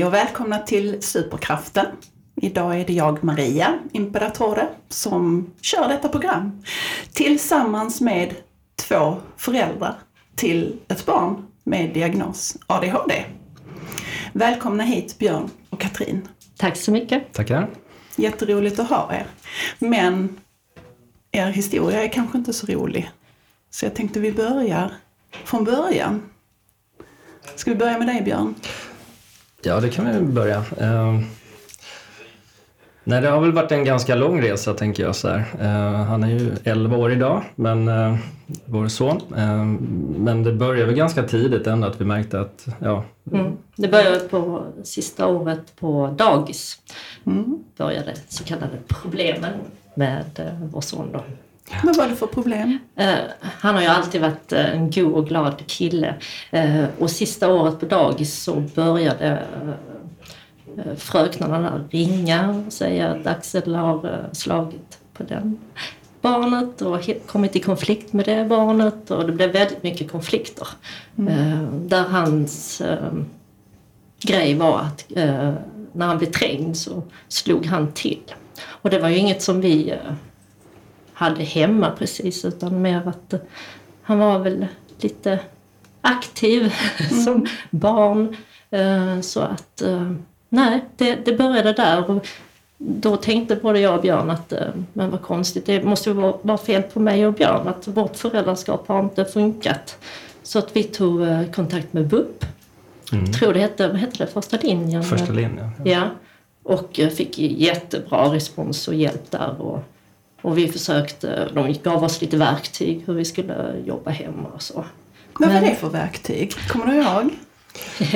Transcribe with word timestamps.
Hej 0.00 0.06
och 0.06 0.14
välkomna 0.14 0.58
till 0.58 1.02
Superkraften. 1.02 1.86
Idag 2.36 2.80
är 2.80 2.86
det 2.86 2.92
jag, 2.92 3.24
Maria 3.24 3.78
Imperatore, 3.92 4.68
som 4.88 5.50
kör 5.60 5.88
detta 5.88 6.08
program 6.08 6.62
tillsammans 7.12 8.00
med 8.00 8.34
två 8.76 9.16
föräldrar 9.36 9.94
till 10.36 10.80
ett 10.88 11.06
barn 11.06 11.46
med 11.64 11.94
diagnos 11.94 12.56
ADHD. 12.66 13.24
Välkomna 14.32 14.84
hit 14.84 15.18
Björn 15.18 15.50
och 15.70 15.80
Katrin. 15.80 16.28
Tack 16.56 16.76
så 16.76 16.90
mycket. 16.90 17.32
Tackar. 17.32 17.70
Jätteroligt 18.16 18.78
att 18.78 18.88
ha 18.88 19.14
er. 19.14 19.26
Men 19.78 20.40
er 21.32 21.46
historia 21.46 22.04
är 22.04 22.08
kanske 22.08 22.38
inte 22.38 22.52
så 22.52 22.66
rolig. 22.66 23.10
Så 23.70 23.86
jag 23.86 23.94
tänkte 23.94 24.20
vi 24.20 24.32
börjar 24.32 24.92
från 25.44 25.64
början. 25.64 26.22
Ska 27.56 27.70
vi 27.70 27.76
börja 27.76 27.98
med 27.98 28.06
dig 28.06 28.22
Björn? 28.22 28.54
Ja, 29.62 29.80
det 29.80 29.88
kan 29.90 30.12
vi 30.12 30.20
börja. 30.20 30.58
Uh, 30.58 31.20
nej, 33.04 33.20
det 33.20 33.28
har 33.28 33.40
väl 33.40 33.52
varit 33.52 33.72
en 33.72 33.84
ganska 33.84 34.14
lång 34.14 34.42
resa 34.42 34.74
tänker 34.74 35.02
jag. 35.02 35.16
Så 35.16 35.28
uh, 35.28 35.42
han 35.94 36.24
är 36.24 36.28
ju 36.28 36.52
11 36.64 36.96
år 36.96 37.12
idag, 37.12 37.42
men 37.54 37.88
uh, 37.88 38.16
vår 38.64 38.88
son. 38.88 39.20
men 40.16 40.42
det 40.42 40.52
började 40.52 40.86
väl 40.86 40.94
ganska 40.94 41.22
tidigt 41.22 41.66
ändå 41.66 41.88
att 41.88 42.00
vi 42.00 42.04
märkte 42.04 42.40
att, 42.40 42.66
ja. 42.78 43.04
Mm. 43.32 43.52
Det 43.76 43.88
började 43.88 44.18
på 44.18 44.64
sista 44.84 45.26
året 45.26 45.76
på 45.80 46.14
dagis. 46.18 46.78
Mm. 47.26 47.64
Började 47.76 48.14
så 48.28 48.44
kallade 48.44 48.78
problemen 48.88 49.52
med 49.94 50.24
vår 50.72 50.80
son 50.80 51.08
då. 51.12 51.24
Vad 51.82 51.96
var 51.96 52.08
det 52.08 52.16
för 52.16 52.26
problem? 52.26 52.78
Uh, 53.00 53.14
han 53.42 53.74
har 53.74 53.82
ju 53.82 53.88
alltid 53.88 54.20
varit 54.20 54.52
uh, 54.52 54.74
en 54.74 54.90
god 54.90 55.12
och 55.12 55.28
glad 55.28 55.66
kille. 55.66 56.14
Uh, 56.54 56.84
och 56.98 57.10
sista 57.10 57.52
året 57.52 57.80
på 57.80 57.86
dagis 57.86 58.42
så 58.42 58.54
började 58.74 59.42
fröknarna 60.96 61.84
ringa 61.90 62.62
och 62.66 62.72
säga 62.72 63.08
att 63.08 63.26
Axel 63.26 63.74
har 63.74 64.28
slagit 64.32 64.98
på 65.12 65.22
den 65.22 65.58
barnet 66.20 66.82
och 66.82 67.10
kommit 67.26 67.56
i 67.56 67.60
konflikt 67.60 68.12
med 68.12 68.24
det 68.24 68.44
barnet 68.44 69.10
och 69.10 69.26
det 69.26 69.32
blev 69.32 69.52
väldigt 69.52 69.82
mycket 69.82 70.10
konflikter. 70.10 70.68
Mm. 71.18 71.88
där 71.88 72.02
hans 72.02 72.82
grej 74.22 74.54
var 74.54 74.80
att 74.80 75.04
när 75.92 76.06
han 76.06 76.18
blev 76.18 76.30
trängd 76.30 76.76
så 76.76 77.02
slog 77.28 77.66
han 77.66 77.92
till. 77.92 78.34
Och 78.64 78.90
det 78.90 78.98
var 78.98 79.08
ju 79.08 79.16
inget 79.16 79.42
som 79.42 79.60
vi 79.60 79.94
hade 81.20 81.42
hemma 81.42 81.90
precis 81.98 82.44
utan 82.44 82.82
mer 82.82 83.02
att 83.08 83.32
eh, 83.32 83.40
han 84.02 84.18
var 84.18 84.38
väl 84.38 84.66
lite 85.00 85.38
aktiv 86.00 86.74
mm. 87.10 87.22
som 87.22 87.46
barn. 87.70 88.36
Eh, 88.70 89.20
så 89.20 89.40
att 89.40 89.82
eh, 89.82 90.12
nej, 90.48 90.84
det, 90.96 91.14
det 91.24 91.32
började 91.32 91.72
där. 91.72 92.10
Och 92.10 92.26
då 92.78 93.16
tänkte 93.16 93.56
både 93.56 93.80
jag 93.80 93.94
och 93.94 94.02
Björn 94.02 94.30
att 94.30 94.52
men 94.92 95.10
vad 95.10 95.22
konstigt, 95.22 95.66
det 95.66 95.82
måste 95.82 96.12
vara, 96.12 96.34
vara 96.42 96.58
fel 96.58 96.82
på 96.82 97.00
mig 97.00 97.26
och 97.26 97.32
Björn 97.32 97.68
att 97.68 97.88
vårt 97.88 98.16
föräldraskap 98.16 98.88
har 98.88 99.00
inte 99.00 99.24
funkat. 99.24 99.98
Så 100.42 100.58
att 100.58 100.76
vi 100.76 100.82
tog 100.82 101.26
kontakt 101.54 101.92
med 101.92 102.06
BUP. 102.06 102.44
Mm. 103.12 103.32
tror 103.32 103.52
det 103.52 103.60
hette, 103.60 103.88
vad 103.88 103.96
hette 103.96 104.24
det, 104.24 104.26
första 104.26 104.56
linjen? 104.56 105.02
Första 105.02 105.32
linjen. 105.32 105.70
Ja. 105.84 105.90
ja. 105.90 106.02
Och 106.62 107.00
fick 107.16 107.38
jättebra 107.38 108.34
respons 108.34 108.88
och 108.88 108.94
hjälp 108.94 109.30
där. 109.30 109.60
Och, 109.60 109.84
och 110.42 110.58
vi 110.58 110.68
försökte, 110.68 111.48
de 111.54 111.72
gav 111.82 112.04
oss 112.04 112.20
lite 112.20 112.36
verktyg 112.36 113.02
hur 113.06 113.14
vi 113.14 113.24
skulle 113.24 113.74
jobba 113.86 114.10
hemma 114.10 114.48
och 114.54 114.62
så. 114.62 114.84
Vad 115.38 115.52
var 115.52 115.60
det 115.60 115.74
för 115.74 115.88
verktyg? 115.88 116.52
Kommer 116.68 116.86
du 116.86 116.94
ihåg? 116.94 117.30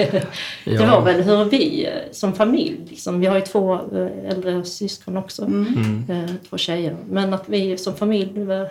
det 0.65 0.87
var 0.87 1.03
väl 1.03 1.23
hur 1.23 1.45
vi 1.45 1.89
som 2.13 2.35
familj, 2.35 2.87
liksom, 2.91 3.21
vi 3.21 3.27
har 3.27 3.37
ju 3.37 3.43
två 3.43 3.75
eh, 3.75 4.31
äldre 4.31 4.65
syskon 4.65 5.17
också, 5.17 5.45
mm. 5.45 5.67
mm. 6.09 6.25
Eh, 6.25 6.31
två 6.49 6.57
tjejer, 6.59 6.97
men 7.09 7.35
att 7.35 7.45
vi 7.47 7.79
som 7.79 7.97
familj 7.97 8.53
eh, 8.53 8.67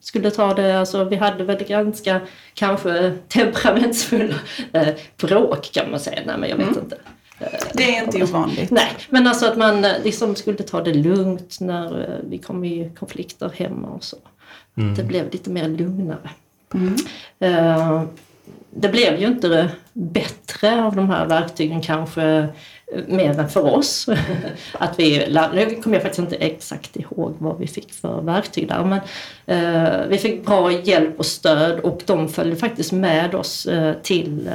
skulle 0.00 0.30
ta 0.30 0.54
det, 0.54 0.80
alltså 0.80 1.04
vi 1.04 1.16
hade 1.16 1.44
väl 1.44 1.64
ganska 1.64 2.20
kanske 2.54 3.12
temperamentsfulla 3.28 4.34
bråk 5.16 5.70
kan 5.72 5.90
man 5.90 6.00
säga, 6.00 6.20
nej 6.26 6.36
men 6.38 6.50
jag 6.50 6.56
vet 6.56 6.66
mm. 6.66 6.78
inte. 6.84 6.96
Det 7.74 7.96
är 7.96 8.04
inte 8.04 8.22
ovanligt. 8.22 8.70
Nej, 8.70 8.96
men 9.08 9.26
alltså 9.26 9.46
att 9.46 9.58
man 9.58 9.84
eh, 9.84 9.92
liksom 10.04 10.34
skulle 10.34 10.58
ta 10.58 10.82
det 10.82 10.94
lugnt 10.94 11.60
när 11.60 12.00
eh, 12.00 12.30
vi 12.30 12.38
kom 12.38 12.64
i 12.64 12.90
konflikter 12.98 13.52
hemma 13.54 13.88
och 13.88 14.04
så. 14.04 14.16
Mm. 14.76 14.94
Det 14.94 15.02
blev 15.02 15.32
lite 15.32 15.50
mer 15.50 15.68
lugnare. 15.68 16.30
Mm. 16.74 16.96
Uh, 17.42 18.02
det 18.70 18.88
blev 18.88 19.20
ju 19.20 19.26
inte 19.26 19.70
bättre 19.92 20.84
av 20.84 20.96
de 20.96 21.10
här 21.10 21.26
verktygen 21.26 21.80
kanske 21.80 22.48
mer 23.06 23.38
än 23.38 23.48
för 23.48 23.74
oss. 23.74 24.06
att 24.72 24.98
vi, 24.98 25.26
nu 25.54 25.80
kommer 25.82 25.96
jag 25.96 26.02
faktiskt 26.02 26.18
inte 26.18 26.36
exakt 26.36 26.96
ihåg 26.96 27.34
vad 27.38 27.58
vi 27.58 27.66
fick 27.66 27.92
för 27.92 28.20
verktyg 28.20 28.68
där 28.68 28.84
men 28.84 29.00
vi 30.08 30.18
fick 30.18 30.46
bra 30.46 30.72
hjälp 30.72 31.18
och 31.18 31.26
stöd 31.26 31.80
och 31.80 32.02
de 32.06 32.28
följde 32.28 32.56
faktiskt 32.56 32.92
med 32.92 33.34
oss 33.34 33.68
till 34.02 34.50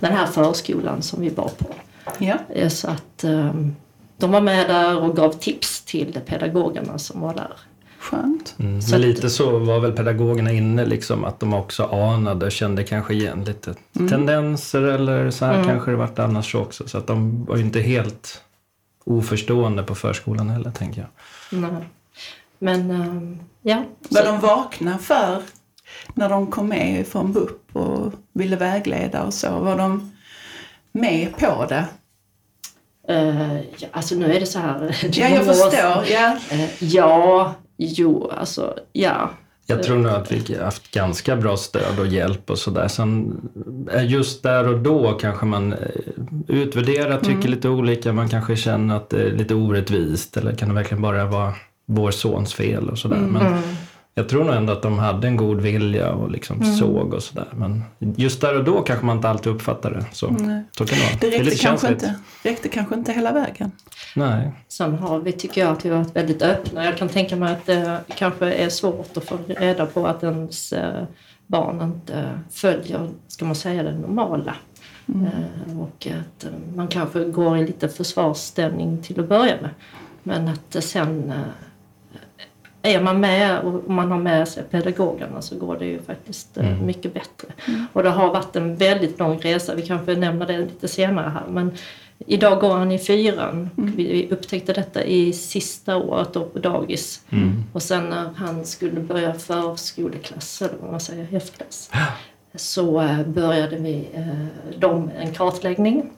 den 0.00 0.12
här 0.12 0.26
förskolan 0.26 1.02
som 1.02 1.20
vi 1.20 1.28
var 1.28 1.48
på. 1.48 1.74
Ja. 2.18 2.38
Eh, 2.48 2.68
så 2.68 2.90
att 2.90 3.24
um, 3.24 3.76
de 4.16 4.30
var 4.30 4.40
med 4.40 4.68
där 4.68 4.98
och 4.98 5.16
gav 5.16 5.32
tips 5.32 5.84
till 5.84 6.20
pedagogerna 6.26 6.98
som 6.98 7.20
var 7.20 7.34
där. 7.34 7.52
Skönt. 7.98 8.54
Mm. 8.58 8.80
Men 8.90 9.00
lite 9.00 9.30
så 9.30 9.58
var 9.58 9.80
väl 9.80 9.92
pedagogerna 9.92 10.52
inne, 10.52 10.86
liksom, 10.86 11.24
att 11.24 11.40
de 11.40 11.54
också 11.54 11.84
anade, 11.84 12.50
kände 12.50 12.84
kanske 12.84 13.14
igen 13.14 13.44
lite 13.44 13.74
mm. 13.96 14.08
tendenser 14.08 14.82
eller 14.82 15.30
så 15.30 15.44
här 15.44 15.54
mm. 15.54 15.66
kanske 15.66 15.90
det 15.90 15.96
varit 15.96 16.18
annars 16.18 16.54
också. 16.54 16.88
Så 16.88 16.98
att 16.98 17.06
de 17.06 17.44
var 17.44 17.56
ju 17.56 17.62
inte 17.62 17.80
helt 17.80 18.42
oförstående 19.04 19.82
på 19.82 19.94
förskolan 19.94 20.50
heller, 20.50 20.70
tänker 20.70 21.00
jag. 21.00 21.60
Nej. 21.60 21.88
Men, 22.58 22.90
um, 22.90 23.40
ja. 23.62 23.84
Var 24.08 24.20
så. 24.20 24.26
de 24.26 24.40
vakna 24.40 24.98
för 24.98 25.42
när 26.14 26.28
de 26.28 26.46
kom 26.46 26.68
med 26.68 27.06
från 27.06 27.32
BUP 27.32 27.76
och 27.76 28.12
ville 28.32 28.56
vägleda 28.56 29.22
och 29.22 29.34
så? 29.34 29.58
Var 29.58 29.78
de 29.78 30.10
med 30.94 31.36
på 31.38 31.66
det? 31.68 31.86
Uh, 33.10 33.56
ja, 33.56 33.88
alltså 33.92 34.14
nu 34.14 34.32
är 34.32 34.40
det 34.40 34.46
så 34.46 34.58
här... 34.58 34.96
ja, 35.12 35.28
jag 35.28 35.44
förstår. 35.44 36.04
Ja. 36.10 36.36
Uh, 36.52 36.84
ja, 36.84 37.54
jo, 37.76 38.30
alltså 38.30 38.78
ja. 38.92 39.30
Jag 39.66 39.82
tror 39.82 39.96
nog 39.96 40.12
att 40.12 40.32
vi 40.32 40.54
har 40.54 40.64
haft 40.64 40.90
ganska 40.90 41.36
bra 41.36 41.56
stöd 41.56 41.98
och 41.98 42.06
hjälp 42.06 42.50
och 42.50 42.58
sådär. 42.58 42.88
Sen 42.88 43.40
eh, 43.92 44.10
just 44.10 44.42
där 44.42 44.68
och 44.68 44.78
då 44.78 45.12
kanske 45.12 45.46
man 45.46 45.74
utvärderar, 46.48 47.18
tycker 47.18 47.34
mm. 47.34 47.50
lite 47.50 47.68
olika. 47.68 48.12
Man 48.12 48.28
kanske 48.28 48.56
känner 48.56 48.96
att 48.96 49.10
det 49.10 49.22
är 49.22 49.30
lite 49.30 49.54
orättvist 49.54 50.36
eller 50.36 50.54
kan 50.54 50.68
det 50.68 50.74
verkligen 50.74 51.02
bara 51.02 51.24
vara 51.24 51.54
vår 51.86 52.10
sons 52.10 52.54
fel 52.54 52.90
och 52.90 52.98
sådär. 52.98 53.16
Mm. 53.16 53.32
Men 53.32 53.46
mm 53.46 53.62
jag 54.14 54.28
tror 54.28 54.44
nog 54.44 54.54
ändå 54.54 54.72
att 54.72 54.82
de 54.82 54.98
hade 54.98 55.26
en 55.26 55.36
god 55.36 55.60
vilja 55.60 56.12
och 56.12 56.30
liksom 56.30 56.62
mm. 56.62 56.74
såg 56.74 57.14
och 57.14 57.22
sådär. 57.22 57.48
Men 57.52 57.84
just 57.98 58.40
där 58.40 58.58
och 58.58 58.64
då 58.64 58.82
kanske 58.82 59.06
man 59.06 59.16
inte 59.16 59.28
alltid 59.28 59.52
uppfattar 59.52 59.90
det. 59.90 60.04
Så, 60.12 60.26
så 60.70 60.86
kan 60.86 60.98
det 60.98 61.04
vara. 61.04 61.18
Det 61.20 61.30
räckte, 61.30 61.50
det 61.50 61.60
kanske 61.60 61.88
inte, 61.88 62.14
räckte 62.42 62.68
kanske 62.68 62.94
inte 62.94 63.12
hela 63.12 63.32
vägen. 63.32 63.72
Nej. 64.16 64.52
Sen 64.68 64.94
har 64.94 65.20
vi, 65.20 65.32
tycker 65.32 65.60
jag, 65.60 65.70
att 65.70 65.84
vi 65.84 65.90
varit 65.90 66.16
väldigt 66.16 66.42
öppna. 66.42 66.84
Jag 66.84 66.96
kan 66.96 67.08
tänka 67.08 67.36
mig 67.36 67.52
att 67.52 67.66
det 67.66 68.00
kanske 68.16 68.52
är 68.52 68.68
svårt 68.68 69.16
att 69.16 69.24
få 69.24 69.38
reda 69.46 69.86
på 69.86 70.06
att 70.06 70.22
ens 70.22 70.72
eh, 70.72 71.04
barn 71.46 71.80
inte 71.82 72.40
följer, 72.50 73.08
ska 73.28 73.44
man 73.44 73.54
säga, 73.54 73.82
det 73.82 73.98
normala. 73.98 74.54
Mm. 75.08 75.26
Eh, 75.26 75.80
och 75.80 76.06
att 76.06 76.44
eh, 76.44 76.50
man 76.74 76.88
kanske 76.88 77.24
går 77.24 77.58
i 77.58 77.66
lite 77.66 77.88
försvarsställning 77.88 79.02
till 79.02 79.20
att 79.20 79.28
börja 79.28 79.56
med. 79.60 79.70
Men 80.22 80.48
att 80.48 80.84
sen 80.84 81.32
är 82.84 83.00
man 83.00 83.20
med 83.20 83.60
och 83.60 83.90
man 83.90 84.10
har 84.10 84.18
med 84.18 84.48
sig 84.48 84.62
pedagogerna 84.70 85.42
så 85.42 85.58
går 85.58 85.78
det 85.78 85.86
ju 85.86 86.02
faktiskt 86.02 86.56
eh, 86.56 86.72
mm. 86.72 86.86
mycket 86.86 87.14
bättre. 87.14 87.48
Mm. 87.68 87.86
Och 87.92 88.02
det 88.02 88.10
har 88.10 88.32
varit 88.32 88.56
en 88.56 88.76
väldigt 88.76 89.18
lång 89.18 89.38
resa, 89.38 89.74
vi 89.74 89.82
kanske 89.82 90.14
nämner 90.14 90.46
det 90.46 90.58
lite 90.58 90.88
senare 90.88 91.28
här. 91.28 91.44
Men 91.50 91.72
idag 92.26 92.60
går 92.60 92.74
han 92.74 92.92
i 92.92 92.98
fyran. 92.98 93.70
Mm. 93.78 93.92
Vi 93.96 94.28
upptäckte 94.30 94.72
detta 94.72 95.04
i 95.04 95.32
sista 95.32 95.96
året 95.96 96.32
då 96.32 96.44
på 96.44 96.58
dagis. 96.58 97.22
Mm. 97.30 97.64
Och 97.72 97.82
sen 97.82 98.04
när 98.04 98.30
han 98.36 98.64
skulle 98.64 99.00
börja 99.00 99.34
förskoleklass, 99.34 100.62
eller 100.62 100.74
vad 100.80 100.90
man 100.90 101.00
säger, 101.00 101.26
F-klass. 101.32 101.90
Så 102.54 103.00
eh, 103.00 103.26
började 103.26 103.76
vi 103.76 104.08
eh, 104.14 104.78
dem 104.78 105.10
en 105.18 105.34
kartläggning. 105.34 106.10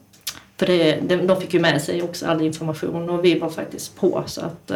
För 0.57 0.65
det, 0.65 0.99
de 1.27 1.41
fick 1.41 1.53
ju 1.53 1.59
med 1.59 1.81
sig 1.81 2.03
också 2.03 2.25
all 2.27 2.41
information 2.41 3.09
och 3.09 3.25
vi 3.25 3.39
var 3.39 3.49
faktiskt 3.49 3.95
på 3.95 4.23
så 4.25 4.41
att 4.41 4.71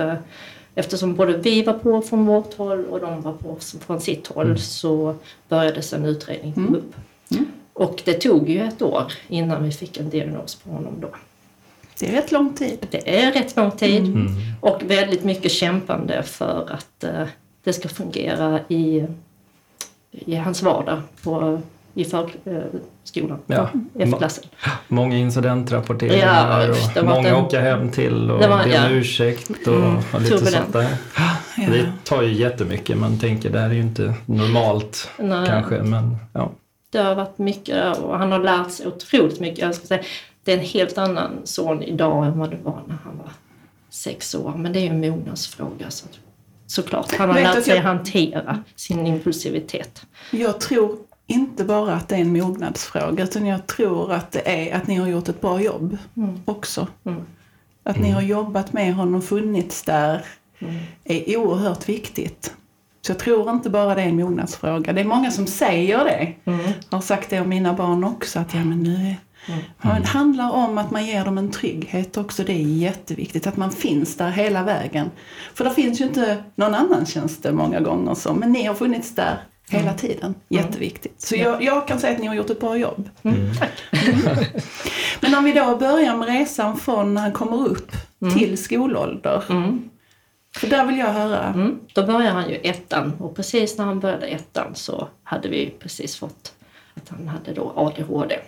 Eftersom 0.75 1.15
både 1.15 1.38
vi 1.38 1.63
var 1.63 1.73
på 1.73 2.01
från 2.01 2.25
vårt 2.25 2.53
håll 2.53 2.85
och 2.85 3.00
de 3.00 3.21
var 3.21 3.33
på 3.33 3.57
från 3.85 4.01
sitt 4.01 4.27
håll 4.27 4.45
mm. 4.45 4.57
så 4.57 5.15
började 5.50 5.81
en 5.95 6.06
utredning 6.06 6.53
mm. 6.57 6.75
upp. 6.75 6.95
Mm. 7.31 7.45
Och 7.73 8.01
det 8.06 8.13
tog 8.13 8.50
ju 8.50 8.62
ett 8.62 8.81
år 8.81 9.13
innan 9.27 9.63
vi 9.63 9.71
fick 9.71 9.97
en 9.97 10.09
diagnos 10.09 10.56
på 10.56 10.69
honom 10.69 10.94
då. 11.01 11.09
Det 12.00 12.07
är 12.07 12.12
rätt 12.12 12.31
lång 12.31 12.53
tid. 12.53 12.88
Det 12.91 13.23
är 13.23 13.31
rätt 13.31 13.56
lång 13.56 13.71
tid 13.71 14.06
mm. 14.06 14.27
och 14.62 14.81
väldigt 14.83 15.23
mycket 15.23 15.51
kämpande 15.51 16.23
för 16.23 16.69
att 16.69 17.03
uh, 17.03 17.27
det 17.63 17.74
ska 17.74 17.89
fungera 17.89 18.59
i, 18.67 19.06
i 20.12 20.35
hans 20.35 20.62
vardag 20.62 21.01
på 21.24 21.62
i 21.93 22.05
förskolan, 22.05 23.39
Ja. 23.47 23.69
F-klassen. 23.99 24.43
Många 24.88 25.17
incidentrapporteringar 25.17 26.27
Ja, 26.61 26.69
och 26.69 26.75
det 26.93 27.01
var 27.01 27.15
många 27.15 27.29
en- 27.29 27.35
åka 27.35 27.61
hem 27.61 27.91
till 27.91 28.31
och 28.31 28.39
Det 28.39 28.47
var- 28.47 28.57
be 28.57 28.63
om 28.63 28.71
ja. 28.71 28.89
ursäkt 28.89 29.49
och, 29.67 29.73
Mm, 29.75 29.95
och 30.13 30.21
lite 30.21 30.38
turbulent. 30.38 30.55
sånt 30.63 30.73
där. 30.73 30.88
Ja. 31.57 31.63
Det 31.71 31.91
tar 32.03 32.21
ju 32.21 32.33
jättemycket. 32.33 32.97
Man 32.97 33.19
tänker 33.19 33.49
det 33.49 33.59
här 33.59 33.69
är 33.69 33.73
ju 33.73 33.81
inte 33.81 34.13
normalt 34.25 35.09
Nej. 35.17 35.47
kanske 35.47 35.75
men 35.83 36.15
ja. 36.33 36.51
Det 36.89 36.97
har 36.99 37.15
varit 37.15 37.38
mycket 37.38 37.97
och 37.97 38.17
han 38.17 38.31
har 38.31 38.39
lärt 38.39 38.71
sig 38.71 38.88
otroligt 38.88 39.39
mycket. 39.39 39.59
Jag 39.59 39.75
ska 39.75 39.88
säga, 39.88 40.03
det 40.43 40.53
är 40.53 40.57
en 40.57 40.63
helt 40.65 40.97
annan 40.97 41.31
son 41.43 41.83
idag 41.83 42.25
än 42.25 42.39
vad 42.39 42.49
det 42.51 42.57
var 42.63 42.81
när 42.88 42.97
han 43.03 43.17
var 43.17 43.29
sex 43.89 44.35
år. 44.35 44.53
Men 44.57 44.73
det 44.73 44.79
är 44.79 44.81
ju 44.81 44.88
en 44.89 44.99
mognadsfråga. 44.99 45.85
Så, 45.89 46.05
såklart. 46.67 47.15
Han 47.17 47.29
har 47.29 47.35
lärt 47.39 47.57
att 47.57 47.63
sig 47.63 47.75
jag- 47.75 47.83
hantera 47.83 48.63
sin 48.75 49.07
impulsivitet. 49.07 50.01
Jag 50.31 50.59
tror 50.59 50.97
inte 51.31 51.63
bara 51.63 51.93
att 51.93 52.07
det 52.07 52.15
är 52.15 52.19
en 52.21 52.33
mognadsfråga 52.33 53.23
utan 53.23 53.45
jag 53.45 53.67
tror 53.67 54.11
att 54.13 54.31
det 54.31 54.69
är 54.69 54.75
att 54.75 54.87
ni 54.87 54.95
har 54.95 55.07
gjort 55.07 55.29
ett 55.29 55.41
bra 55.41 55.61
jobb 55.61 55.97
också. 56.45 56.87
Mm. 57.05 57.21
Att 57.83 57.99
ni 57.99 58.09
har 58.09 58.21
jobbat 58.21 58.73
med 58.73 58.95
honom, 58.95 59.21
funnits 59.21 59.83
där, 59.83 60.25
Mm. 60.61 60.75
är 61.03 61.37
oerhört 61.37 61.89
viktigt. 61.89 62.53
Så 63.01 63.11
jag 63.11 63.19
tror 63.19 63.49
inte 63.49 63.69
bara 63.69 63.95
det 63.95 64.01
är 64.01 64.07
en 64.07 64.15
mognadsfråga. 64.15 64.93
Det 64.93 65.01
är 65.01 65.05
många 65.05 65.31
som 65.31 65.47
säger 65.47 66.03
det. 66.03 66.33
Mm. 66.51 66.59
Jag 66.89 66.97
har 66.97 67.01
sagt 67.01 67.29
det 67.29 67.41
om 67.41 67.49
mina 67.49 67.73
barn 67.73 68.03
också, 68.03 68.39
att 68.39 68.53
ja 68.53 68.63
men 68.63 68.83
nu 68.83 68.93
är... 68.95 69.15
Ja, 69.81 69.89
det 70.01 70.07
handlar 70.07 70.51
om 70.51 70.77
att 70.77 70.91
man 70.91 71.05
ger 71.05 71.25
dem 71.25 71.37
en 71.37 71.51
trygghet 71.51 72.17
också. 72.17 72.43
Det 72.43 72.53
är 72.53 72.57
jätteviktigt 72.57 73.47
att 73.47 73.57
man 73.57 73.71
finns 73.71 74.17
där 74.17 74.29
hela 74.29 74.63
vägen. 74.63 75.11
För 75.53 75.63
det 75.63 75.71
finns 75.71 76.01
ju 76.01 76.05
inte 76.05 76.43
någon 76.55 76.75
annan 76.75 77.05
tjänst 77.05 77.45
många 77.51 77.79
gånger 77.79 78.13
så, 78.13 78.33
men 78.33 78.51
ni 78.51 78.63
har 78.63 78.75
funnits 78.75 79.15
där 79.15 79.37
hela 79.71 79.94
tiden. 79.94 80.35
Jätteviktigt. 80.50 81.21
Så 81.21 81.35
jag, 81.35 81.63
jag 81.63 81.88
kan 81.88 82.00
säga 82.00 82.13
att 82.13 82.19
ni 82.19 82.27
har 82.27 82.35
gjort 82.35 82.50
ett 82.50 82.59
bra 82.59 82.77
jobb. 82.77 83.09
Mm. 83.23 83.56
Tack. 83.56 83.71
Men 85.21 85.35
om 85.35 85.44
vi 85.44 85.51
då 85.51 85.77
börjar 85.77 86.18
med 86.18 86.27
resan 86.27 86.77
från 86.77 87.13
när 87.13 87.21
han 87.21 87.31
kommer 87.31 87.68
upp 87.68 87.91
till 88.33 88.57
skolålder. 88.57 89.44
Mm. 89.50 89.89
För 90.56 90.68
där 90.68 90.85
vill 90.85 90.97
jag 90.97 91.13
höra. 91.13 91.45
Mm. 91.45 91.79
Då 91.94 92.06
börjar 92.06 92.31
han 92.31 92.50
ju 92.50 92.56
ettan 92.56 93.13
och 93.19 93.35
precis 93.35 93.77
när 93.77 93.85
han 93.85 94.00
började 94.00 94.27
ettan 94.27 94.75
så 94.75 95.07
hade 95.23 95.50
vi 95.50 95.74
precis 95.79 96.15
fått 96.15 96.53
att 96.94 97.09
han 97.09 97.27
hade 97.27 97.53
då 97.53 97.74
ADHD. 97.75 98.39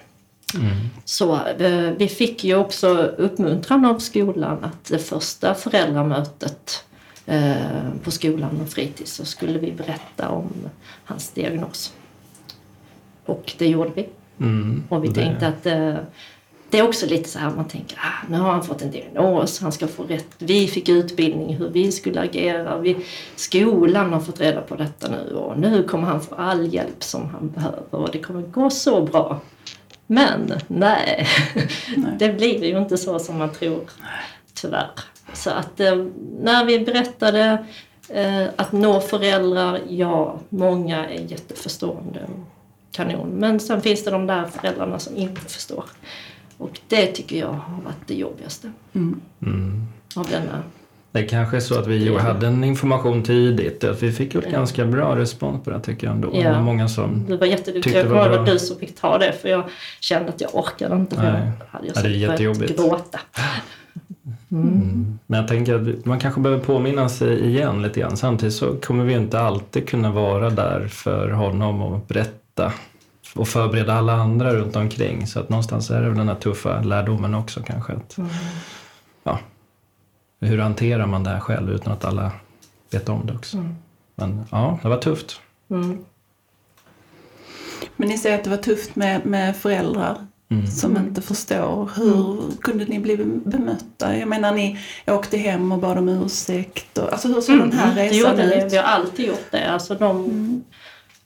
Så 1.05 1.35
eh, 1.47 1.91
vi 1.97 2.07
fick 2.07 2.43
ju 2.43 2.55
också 2.55 2.87
uppmuntran 2.97 3.85
av 3.85 3.99
skolan 3.99 4.63
att 4.63 4.85
det 4.85 4.99
första 4.99 5.55
föräldramötet 5.55 6.85
på 8.03 8.11
skolan 8.11 8.61
och 8.61 8.69
fritids 8.69 9.11
så 9.13 9.25
skulle 9.25 9.59
vi 9.59 9.71
berätta 9.71 10.29
om 10.29 10.49
hans 11.05 11.29
diagnos. 11.31 11.93
Och 13.25 13.53
det 13.57 13.67
gjorde 13.67 13.91
vi. 13.95 14.09
Mm, 14.39 14.83
Och 14.89 15.03
vi 15.03 15.07
det- 15.07 15.13
tänkte 15.13 15.47
att 15.47 15.65
eh, 15.65 15.95
det 16.69 16.79
är 16.79 16.83
också 16.87 17.05
lite 17.05 17.29
så 17.29 17.39
här 17.39 17.49
man 17.55 17.67
tänker 17.67 17.97
ah, 17.97 18.27
nu 18.29 18.37
har 18.37 18.51
han 18.51 18.63
fått 18.63 18.81
en 18.81 18.91
diagnos, 18.91 19.59
han 19.61 19.71
ska 19.71 19.87
få 19.87 20.03
rätt. 20.03 20.27
Vi 20.37 20.67
fick 20.67 20.89
utbildning 20.89 21.55
hur 21.55 21.69
vi 21.69 21.91
skulle 21.91 22.21
agera. 22.21 22.77
Vi, 22.77 22.97
skolan 23.35 24.13
har 24.13 24.19
fått 24.19 24.39
reda 24.41 24.61
på 24.61 24.75
detta 24.75 25.07
nu 25.11 25.35
och 25.35 25.59
nu 25.59 25.83
kommer 25.83 26.07
han 26.07 26.21
få 26.21 26.35
all 26.35 26.73
hjälp 26.73 27.03
som 27.03 27.29
han 27.29 27.49
behöver 27.49 27.83
och 27.89 28.09
det 28.11 28.19
kommer 28.19 28.41
gå 28.41 28.69
så 28.69 29.01
bra. 29.01 29.41
Men 30.07 30.53
nej, 30.67 31.27
det 32.19 32.29
blir 32.33 32.63
ju 32.65 32.77
inte 32.77 32.97
så 32.97 33.19
som 33.19 33.37
man 33.37 33.49
tror 33.51 33.81
tyvärr. 34.53 34.89
Så 35.33 35.49
att 35.49 35.79
eh, 35.79 36.05
när 36.41 36.65
vi 36.65 36.79
berättade 36.79 37.65
eh, 38.09 38.43
att 38.55 38.71
nå 38.71 38.99
föräldrar, 38.99 39.79
ja, 39.89 40.39
många 40.49 41.05
är 41.09 41.19
jätteförstående 41.31 42.19
kanon. 42.91 43.29
Men 43.29 43.59
sen 43.59 43.81
finns 43.81 44.03
det 44.03 44.11
de 44.11 44.27
där 44.27 44.45
föräldrarna 44.45 44.99
som 44.99 45.17
inte 45.17 45.41
förstår. 45.41 45.83
Och 46.57 46.79
det 46.87 47.05
tycker 47.07 47.39
jag 47.39 47.47
har 47.47 47.81
varit 47.83 48.07
det 48.07 48.13
jobbigaste 48.15 48.71
Mm. 48.93 49.21
av 50.15 50.27
denna. 50.31 50.63
Det 51.11 51.23
kanske 51.23 51.55
är 51.57 51.61
så 51.61 51.79
att 51.79 51.87
vi 51.87 52.17
hade 52.17 52.47
en 52.47 52.63
information 52.63 53.23
tidigt. 53.23 53.83
Att 53.83 54.03
vi 54.03 54.11
fick 54.11 54.35
ett 54.35 54.51
ganska 54.51 54.85
bra 54.85 55.15
respons 55.15 55.63
på 55.63 55.69
det 55.69 55.79
tycker 55.79 56.07
jag 56.07 56.15
ändå. 56.15 56.29
Ja. 56.33 56.49
Det 56.49 56.55
var 56.55 56.61
många 56.61 56.87
som... 56.87 57.25
Du 57.27 57.37
var 57.37 57.47
jätteduktig. 57.47 57.83
Tyckte 57.83 57.99
Jag 57.99 58.07
kommer 58.07 58.29
var 58.29 58.35
ihåg 58.37 58.45
du 58.45 58.59
som 58.59 58.77
fick 58.79 58.95
ta 58.99 59.17
det 59.17 59.31
för 59.41 59.49
jag 59.49 59.63
kände 59.99 60.29
att 60.29 60.41
jag 60.41 60.55
orkade 60.55 60.95
inte. 60.95 61.15
För 61.15 61.23
Nej. 61.23 61.51
jag 61.59 61.65
hade 61.67 61.87
jag 61.87 61.97
Ja, 61.97 62.01
det 62.01 62.07
är 62.07 62.11
jättejobbigt. 62.11 62.77
gråta. 62.77 63.19
Mm. 64.51 65.19
Men 65.27 65.39
jag 65.39 65.47
tänker 65.47 65.75
att 65.75 66.05
man 66.05 66.19
kanske 66.19 66.41
behöver 66.41 66.63
påminna 66.63 67.09
sig 67.09 67.45
igen 67.45 67.81
lite 67.81 67.99
grann. 67.99 68.17
Samtidigt 68.17 68.55
så 68.55 68.75
kommer 68.75 69.03
vi 69.03 69.13
inte 69.13 69.39
alltid 69.39 69.89
kunna 69.89 70.11
vara 70.11 70.49
där 70.49 70.87
för 70.87 71.29
honom 71.29 71.81
och 71.81 71.99
berätta 72.07 72.73
och 73.35 73.47
förbereda 73.47 73.93
alla 73.93 74.13
andra 74.13 74.53
runt 74.53 74.75
omkring. 74.75 75.27
Så 75.27 75.39
att 75.39 75.49
någonstans 75.49 75.91
är 75.91 76.01
det 76.01 76.07
väl 76.07 76.17
den 76.17 76.27
här 76.27 76.35
tuffa 76.35 76.81
lärdomen 76.81 77.35
också 77.35 77.61
kanske. 77.63 77.93
Att, 77.93 78.17
ja, 79.23 79.39
hur 80.39 80.57
hanterar 80.57 81.05
man 81.05 81.23
det 81.23 81.29
här 81.29 81.39
själv 81.39 81.71
utan 81.71 81.93
att 81.93 82.05
alla 82.05 82.31
vet 82.91 83.09
om 83.09 83.25
det 83.25 83.33
också. 83.33 83.57
Men 84.15 84.45
ja, 84.51 84.79
det 84.81 84.89
var 84.89 84.97
tufft. 84.97 85.41
Mm. 85.69 86.05
Men 87.95 88.07
ni 88.07 88.17
säger 88.17 88.37
att 88.37 88.43
det 88.43 88.49
var 88.49 88.57
tufft 88.57 88.95
med, 88.95 89.25
med 89.25 89.55
föräldrar 89.55 90.17
Mm. 90.53 90.67
som 90.67 90.97
inte 90.97 91.21
förstår. 91.21 91.89
Hur 91.95 92.51
kunde 92.61 92.85
ni 92.85 92.99
bli 92.99 93.17
bemötta? 93.45 94.17
Jag 94.17 94.27
menar 94.27 94.51
ni 94.53 94.79
åkte 95.07 95.37
hem 95.37 95.71
och 95.71 95.79
bad 95.79 95.97
om 95.97 96.09
ursäkt. 96.09 96.97
Och, 96.97 97.11
alltså 97.11 97.27
hur 97.27 97.41
såg 97.41 97.57
den 97.59 97.71
här 97.71 97.83
Mm, 97.91 97.95
det 97.95 98.03
resan 98.09 98.31
gjorde 98.31 98.55
vi. 98.55 98.63
ut? 98.65 98.73
Vi 98.73 98.77
har 98.77 98.83
alltid 98.83 99.27
gjort 99.27 99.51
det. 99.51 99.71
Alltså 99.71 99.95
de, 99.95 100.63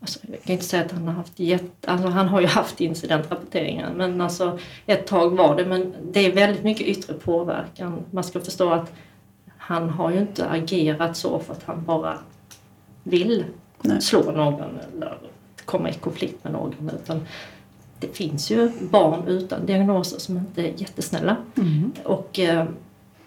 alltså 0.02 0.20
jag 0.32 0.44
kan 0.44 0.54
inte 0.54 0.66
säga 0.66 0.86
att 0.86 0.92
han 0.92 1.08
har 1.08 1.14
haft 1.14 1.40
jätte, 1.40 1.92
alltså 1.92 2.08
han 2.08 2.28
har 2.28 2.42
ju 2.42 2.48
haft 2.48 2.82
incidentrapporteringar 2.82 3.94
men 3.96 4.22
alltså 4.22 4.60
ett 4.86 5.08
tag 5.08 5.30
var 5.38 5.56
det. 5.56 5.66
Men 5.66 5.94
det 6.12 6.26
är 6.26 6.32
väldigt 6.36 6.64
mycket 6.64 6.88
yttre 6.88 7.14
påverkan. 7.14 8.04
Man 8.12 8.24
ska 8.24 8.40
förstå 8.40 8.70
att 8.74 8.92
han 9.58 9.90
har 9.90 10.12
ju 10.12 10.20
inte 10.20 10.50
agerat 10.50 11.18
så 11.18 11.40
för 11.40 11.54
att 11.54 11.64
han 11.66 11.84
bara 11.86 12.18
vill 13.04 13.46
Nej. 13.82 14.02
slå 14.02 14.32
någon 14.32 14.62
eller 14.94 15.18
komma 15.66 15.90
i 15.90 15.94
konflikt 15.94 16.44
med 16.44 16.54
någon. 16.54 16.92
Utan 17.04 17.22
det 18.00 18.08
finns 18.08 18.52
ju 18.52 18.72
barn 18.80 19.28
utan 19.28 19.66
diagnoser 19.66 20.20
som 20.20 20.38
inte 20.38 20.62
är 20.62 20.74
jättesnälla. 20.78 21.36
Mm. 21.58 21.92
Och 22.04 22.40
eh, 22.40 22.66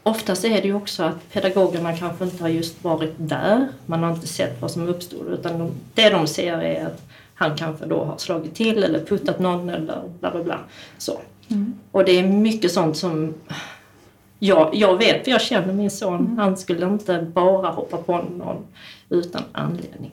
oftast 0.02 0.44
är 0.44 0.62
det 0.62 0.68
ju 0.68 0.74
också 0.74 1.02
att 1.02 1.32
pedagogerna 1.32 1.96
kanske 1.96 2.24
inte 2.24 2.42
har 2.44 2.48
just 2.48 2.84
varit 2.84 3.14
där. 3.16 3.68
Man 3.86 4.02
har 4.02 4.10
inte 4.14 4.26
sett 4.26 4.62
vad 4.62 4.70
som 4.70 4.88
uppstod 4.88 5.26
utan 5.26 5.58
de, 5.58 5.70
det 5.94 6.10
de 6.10 6.26
ser 6.26 6.58
är 6.62 6.86
att 6.86 7.02
han 7.34 7.56
kanske 7.56 7.86
då 7.86 8.04
har 8.04 8.16
slagit 8.16 8.54
till 8.54 8.84
eller 8.84 9.04
puttat 9.04 9.38
någon 9.38 9.68
eller 9.68 10.02
bla 10.20 10.30
bla 10.30 10.44
bla. 10.44 10.58
Så. 10.98 11.20
Och 11.90 12.04
det 12.04 12.12
är 12.12 12.26
mycket 12.26 12.72
sånt 12.72 12.96
som 12.96 13.34
jag, 14.38 14.74
jag 14.74 14.96
vet, 14.96 15.24
för 15.24 15.30
jag 15.30 15.40
känner 15.40 15.72
min 15.72 15.90
son, 15.90 16.38
han 16.38 16.56
skulle 16.56 16.86
inte 16.86 17.26
bara 17.34 17.70
hoppa 17.70 17.96
på 17.96 18.16
någon 18.16 18.56
utan 19.08 19.42
anledning. 19.52 20.12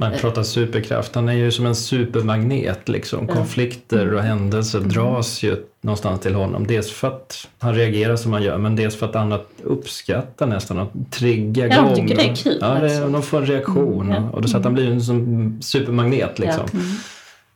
Man 0.00 0.12
pratar 0.18 0.42
superkraft, 0.42 1.14
han 1.14 1.28
är 1.28 1.32
ju 1.32 1.50
som 1.50 1.66
en 1.66 1.74
supermagnet. 1.74 2.88
Liksom. 2.88 3.26
Konflikter 3.26 4.14
och 4.14 4.22
händelser 4.22 4.80
dras 4.80 5.42
ju 5.42 5.56
någonstans 5.80 6.20
till 6.20 6.34
honom. 6.34 6.66
Dels 6.66 6.92
för 6.92 7.08
att 7.08 7.48
han 7.58 7.74
reagerar 7.74 8.16
som 8.16 8.32
han 8.32 8.42
gör, 8.42 8.58
men 8.58 8.76
dels 8.76 8.96
för 8.96 9.06
att 9.06 9.16
andra 9.16 9.40
uppskattar 9.62 10.46
nästan 10.46 10.78
och 10.78 10.90
triggar 11.10 11.66
Ja, 11.66 11.74
de 11.76 11.80
igång. 11.84 11.94
tycker 11.94 12.16
det 12.16 12.28
är 12.30 12.34
kul, 12.34 12.58
Ja, 12.60 12.66
det, 12.68 12.84
alltså. 12.84 13.08
de 13.08 13.22
får 13.22 13.38
en 13.38 13.46
reaktion. 13.46 14.12
Mm. 14.12 14.30
Och 14.30 14.42
då 14.42 14.48
så 14.48 14.56
att 14.56 14.64
han 14.64 14.74
blir 14.74 14.90
en 14.90 15.02
som 15.02 15.58
supermagnet. 15.62 16.38
Liksom. 16.38 16.64
Ja. 16.72 16.78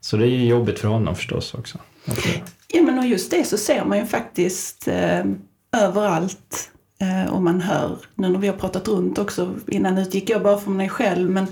Så 0.01 0.17
det 0.17 0.25
är 0.25 0.31
ju 0.31 0.47
jobbigt 0.47 0.79
för 0.79 0.89
honom 0.89 1.17
förstås 1.17 1.55
också. 1.55 1.79
Ja 2.69 2.83
men 2.83 2.99
och 2.99 3.07
just 3.07 3.31
det 3.31 3.45
så 3.45 3.57
ser 3.59 3.85
man 3.85 3.99
ju 3.99 4.07
faktiskt 4.07 4.89
eh, 4.89 5.25
överallt 5.77 6.71
eh, 7.01 7.33
och 7.33 7.43
man 7.43 7.61
hör, 7.61 7.97
nu 8.15 8.29
när 8.29 8.39
vi 8.39 8.47
har 8.47 8.55
pratat 8.55 8.89
runt 8.89 9.19
också, 9.19 9.55
innan 9.67 9.99
utgick 9.99 10.31
jag 10.31 10.43
bara 10.43 10.59
från 10.59 10.77
mig 10.77 10.89
själv 10.89 11.31
men 11.31 11.47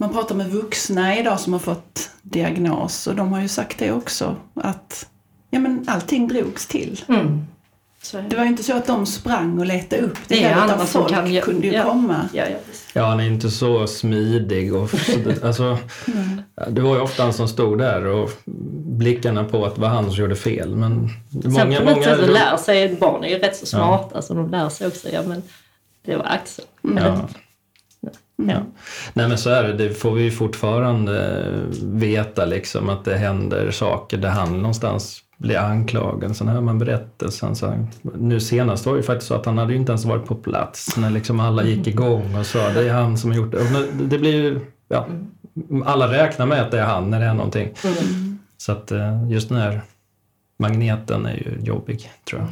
man 0.00 0.12
pratar 0.12 0.34
med 0.34 0.50
vuxna 0.50 1.18
idag 1.18 1.40
som 1.40 1.52
har 1.52 1.60
fått 1.60 2.10
diagnos 2.22 3.06
och 3.06 3.16
de 3.16 3.32
har 3.32 3.40
ju 3.40 3.48
sagt 3.48 3.78
det 3.78 3.92
också 3.92 4.36
att 4.54 5.06
ja 5.50 5.58
men 5.58 5.84
allting 5.86 6.28
drogs 6.28 6.66
till. 6.66 7.04
Mm. 7.08 7.46
Det 8.30 8.36
var 8.36 8.42
ju 8.42 8.48
inte 8.48 8.62
så 8.62 8.76
att 8.76 8.86
de 8.86 9.06
sprang 9.06 9.58
och 9.58 9.66
letade 9.66 10.02
upp 10.02 10.18
det, 10.28 10.34
Det 10.34 10.44
är 10.44 10.56
där, 10.56 10.64
utan 10.64 10.86
folk 10.86 11.08
kan 11.08 11.40
kunde 11.40 11.66
ju 11.66 11.72
ja. 11.72 11.84
komma. 11.84 12.28
Ja, 12.32 12.44
ja. 12.50 12.56
Ja, 12.92 13.04
han 13.04 13.20
är 13.20 13.26
inte 13.26 13.50
så 13.50 13.86
smidig. 13.86 14.74
Och, 14.74 14.90
alltså, 15.42 15.78
det 16.68 16.80
var 16.80 16.94
ju 16.94 17.00
ofta 17.00 17.22
han 17.22 17.32
som 17.32 17.48
stod 17.48 17.78
där 17.78 18.06
och 18.06 18.30
blickarna 18.84 19.44
på 19.44 19.66
att 19.66 19.74
det 19.74 19.80
var 19.80 19.88
han 19.88 20.10
som 20.10 20.20
gjorde 20.20 20.36
fel. 20.36 20.76
Men 20.76 21.08
Sen 21.42 21.52
många, 21.52 21.78
på 21.78 21.84
något 21.84 21.94
många, 21.94 22.04
sätt 22.04 22.20
så 22.20 22.32
lär 22.32 22.56
sig 22.56 22.96
barn 22.96 23.24
är 23.24 23.28
ju 23.28 23.38
rätt 23.38 23.56
så 23.56 23.66
smarta 23.66 24.22
så 24.22 24.34
de 24.34 24.50
lär 24.50 24.68
sig 24.68 24.86
också, 24.86 25.08
ja 25.08 25.22
men 25.22 25.42
det 26.04 26.16
var 26.16 26.24
Axel. 26.24 26.64
Ja. 26.82 27.28
Ja. 28.48 28.60
Nej 29.12 29.28
men 29.28 29.38
så 29.38 29.50
är 29.50 29.62
det, 29.62 29.72
det 29.72 29.94
får 29.94 30.12
vi 30.12 30.22
ju 30.22 30.30
fortfarande 30.30 31.44
veta 31.82 32.44
liksom 32.44 32.88
att 32.88 33.04
det 33.04 33.16
händer 33.16 33.70
saker 33.70 34.16
där 34.16 34.30
han 34.30 34.58
någonstans 34.58 35.22
blir 35.40 35.58
anklagad. 35.58 36.36
Sen 36.36 36.48
hör 36.48 36.60
man 36.60 36.78
berättelsen. 36.78 37.56
Så 37.56 37.66
han, 37.66 37.88
nu 38.02 38.40
senast 38.40 38.86
var 38.86 38.92
det 38.92 38.98
ju 38.98 39.02
faktiskt 39.02 39.28
så 39.28 39.34
att 39.34 39.46
han 39.46 39.58
hade 39.58 39.72
ju 39.72 39.78
inte 39.78 39.92
ens 39.92 40.04
varit 40.04 40.26
på 40.26 40.34
plats 40.34 40.96
när 40.96 41.10
liksom 41.10 41.40
alla 41.40 41.64
gick 41.64 41.86
igång 41.86 42.34
och 42.38 42.46
sa 42.46 42.68
det 42.68 42.88
är 42.88 42.92
han 42.92 43.18
som 43.18 43.30
har 43.30 43.38
gjort 43.38 43.52
det. 43.52 43.86
Det 43.92 44.18
blir 44.18 44.34
ju, 44.34 44.60
ja, 44.88 45.06
alla 45.84 46.12
räknar 46.12 46.46
med 46.46 46.62
att 46.62 46.70
det 46.70 46.78
är 46.80 46.84
han 46.84 47.10
när 47.10 47.20
det 47.20 47.26
är 47.26 47.34
någonting. 47.34 47.74
Mm. 47.84 48.38
Så 48.56 48.72
att 48.72 48.92
eh, 48.92 49.30
just 49.30 49.48
den 49.48 49.58
här 49.58 49.80
magneten 50.58 51.26
är 51.26 51.34
ju 51.34 51.58
jobbig, 51.60 52.10
tror 52.30 52.40
jag. 52.40 52.50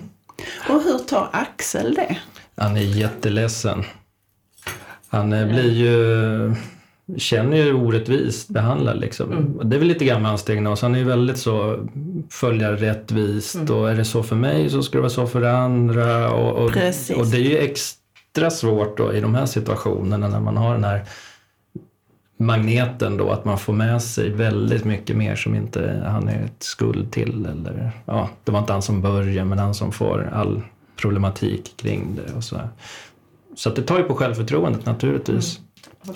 Och 0.76 0.82
hur 0.82 0.98
tar 0.98 1.28
Axel 1.32 1.94
det? 1.94 2.18
Han 2.56 2.76
är 2.76 2.80
jätteledsen. 2.80 3.84
Han 5.08 5.32
eh, 5.32 5.46
blir 5.46 5.72
ju, 5.72 6.54
känner 7.16 7.56
ju 7.56 7.72
orättvist 7.72 8.48
behandlad 8.48 9.00
liksom. 9.00 9.32
Mm. 9.32 9.68
Det 9.68 9.76
är 9.76 9.78
väl 9.78 9.88
lite 9.88 10.04
grann 10.04 10.22
med 10.22 10.30
hans 10.30 10.44
diagnos. 10.44 10.82
Han 10.82 10.94
är 10.94 10.98
ju 10.98 11.04
väldigt 11.04 11.38
så, 11.38 11.86
följa 12.30 12.72
rättvist 12.72 13.54
Mm. 13.54 13.74
och 13.74 13.90
är 13.90 13.96
det 13.96 14.04
så 14.04 14.22
för 14.22 14.36
mig 14.36 14.70
så 14.70 14.82
ska 14.82 14.98
det 14.98 15.02
vara 15.02 15.10
så 15.10 15.26
för 15.26 15.42
andra. 15.42 16.30
Och, 16.32 16.50
och, 16.50 16.70
och 17.16 17.26
det 17.26 17.36
är 17.36 17.50
ju 17.50 17.58
extra 17.58 18.50
svårt 18.50 18.96
då 18.96 19.14
i 19.14 19.20
de 19.20 19.34
här 19.34 19.46
situationerna 19.46 20.28
när 20.28 20.40
man 20.40 20.56
har 20.56 20.74
den 20.74 20.84
här 20.84 21.04
magneten 22.38 23.16
då, 23.16 23.30
att 23.30 23.44
man 23.44 23.58
får 23.58 23.72
med 23.72 24.02
sig 24.02 24.30
väldigt 24.30 24.84
mycket 24.84 25.16
mer 25.16 25.36
som 25.36 25.54
inte 25.54 26.02
han 26.06 26.28
är 26.28 26.44
ett 26.44 26.62
skuld 26.62 27.12
till. 27.12 27.46
Eller, 27.46 27.90
ja, 28.04 28.28
det 28.44 28.52
var 28.52 28.58
inte 28.58 28.72
han 28.72 28.82
som 28.82 29.02
började, 29.02 29.48
men 29.48 29.58
han 29.58 29.74
som 29.74 29.92
får 29.92 30.30
all 30.32 30.62
problematik 30.96 31.72
kring 31.76 32.16
det. 32.16 32.32
Och 32.36 32.44
så. 32.44 32.60
Så 33.58 33.68
att 33.68 33.76
det 33.76 33.82
tar 33.82 33.98
ju 33.98 34.04
på 34.04 34.14
självförtroendet 34.14 34.86
naturligtvis. 34.86 35.60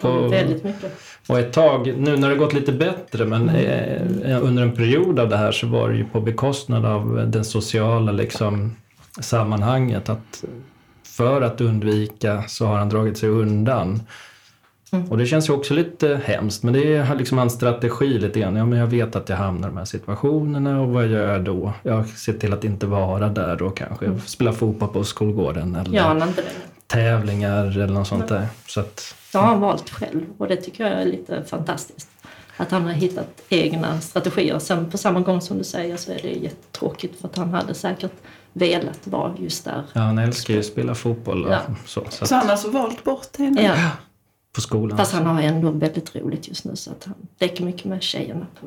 Och- 0.01 0.33
Väldigt 0.33 0.65
mycket. 0.65 0.93
Och 1.29 1.39
ett 1.39 1.53
tag, 1.53 1.95
nu 1.99 2.17
när 2.17 2.31
det 2.31 2.37
gått 2.37 2.53
lite 2.53 2.73
bättre, 2.73 3.25
men 3.25 3.49
eh, 3.49 4.43
under 4.45 4.63
en 4.63 4.73
period 4.73 5.19
av 5.19 5.29
det 5.29 5.37
här 5.37 5.53
så 5.53 5.67
var 5.67 5.89
det 5.91 5.97
ju 5.97 6.05
på 6.05 6.21
bekostnad 6.21 6.85
av 6.85 7.25
den 7.31 7.45
sociala 7.45 8.13
liksom, 8.13 8.77
sammanhanget. 9.21 10.09
Att 10.09 10.45
för 11.17 11.43
att 11.43 11.61
undvika 11.61 12.43
så 12.49 12.67
har 12.67 12.77
han 12.77 12.89
dragit 12.89 13.19
sig 13.19 13.29
undan. 13.29 14.03
Mm. 14.93 15.11
Och 15.11 15.19
det 15.19 15.27
känns 15.27 15.49
ju 15.49 15.53
också 15.53 15.75
lite 15.75 16.21
hemskt, 16.25 16.63
men 16.63 16.75
det 16.75 16.95
är 16.95 17.15
liksom 17.15 17.39
hans 17.39 17.53
strategi 17.53 18.19
lite 18.19 18.41
grann. 18.41 18.57
Ja, 18.57 18.65
men 18.67 18.79
jag 18.79 18.87
vet 18.87 19.17
att 19.17 19.29
jag 19.29 19.37
hamnar 19.37 19.69
i 19.69 19.71
de 19.71 19.77
här 19.79 19.85
situationerna 19.85 20.81
och 20.81 20.89
vad 20.89 21.07
gör 21.07 21.33
jag 21.33 21.45
då? 21.45 21.73
Jag 21.83 22.09
ser 22.09 22.33
till 22.33 22.53
att 22.53 22.65
inte 22.65 22.87
vara 22.87 23.29
där 23.29 23.57
då 23.57 23.71
kanske. 23.71 24.19
Spela 24.27 24.53
fotboll 24.53 24.89
på 24.89 25.05
skolgården 25.05 25.75
eller 25.77 25.97
Ja, 25.97 26.13
inte 26.13 26.43
längre. 26.43 26.55
Tävlingar 26.93 27.65
eller 27.67 27.87
något 27.87 28.09
sånt 28.09 28.29
där. 28.29 28.47
Så 28.67 28.81
att, 28.81 29.15
Det 29.33 29.39
har 29.39 29.45
han 29.47 29.61
valt 29.61 29.91
själv 29.91 30.21
och 30.39 30.49
det 30.49 30.57
tycker 30.57 30.85
jag 30.91 31.01
är 31.03 31.05
lite 31.07 31.45
fantastiskt. 31.45 32.09
Att 32.57 32.71
han 32.71 32.83
har 32.85 32.93
hittat 32.93 33.43
egna 33.49 34.01
strategier. 34.01 34.59
Sen 34.59 34.91
på 34.91 34.99
samma 34.99 35.21
gång 35.21 35.41
som 35.41 35.59
du 35.59 35.65
säger 35.65 35.97
så 35.97 36.13
är 36.13 36.19
det 36.23 36.29
jättetråkigt 36.29 37.21
för 37.21 37.29
att 37.29 37.37
han 37.37 37.55
hade 37.55 37.75
säkert 37.75 38.13
velat 38.53 39.07
vara 39.07 39.35
just 39.39 39.65
där. 39.65 39.83
ja, 39.93 40.01
han 40.01 40.19
älskar 40.19 40.55
ju 40.55 40.61
att 40.61 40.67
spela 40.67 40.95
fotboll 40.95 41.45
och 41.45 41.53
Ja. 41.53 41.61
så. 41.87 42.05
så 42.11 42.23
att, 42.23 42.29
Så 42.29 42.35
han 42.35 42.45
har 42.45 42.53
alltså 42.53 42.71
valt 42.71 43.05
bort 43.05 43.39
nu? 43.39 43.63
Ja, 43.63 43.77
på 44.55 44.61
skolan. 44.61 44.99
fast 44.99 45.13
han 45.13 45.27
har 45.27 45.43
ändå 45.43 45.71
väldigt 45.71 46.17
roligt 46.17 46.49
just 46.49 46.65
nu 46.65 46.77
så 46.77 46.91
att 46.91 47.05
han 47.05 47.15
leker 47.39 47.65
mycket 47.65 47.85
med 47.85 48.03
tjejerna 48.03 48.47
på, 48.61 48.67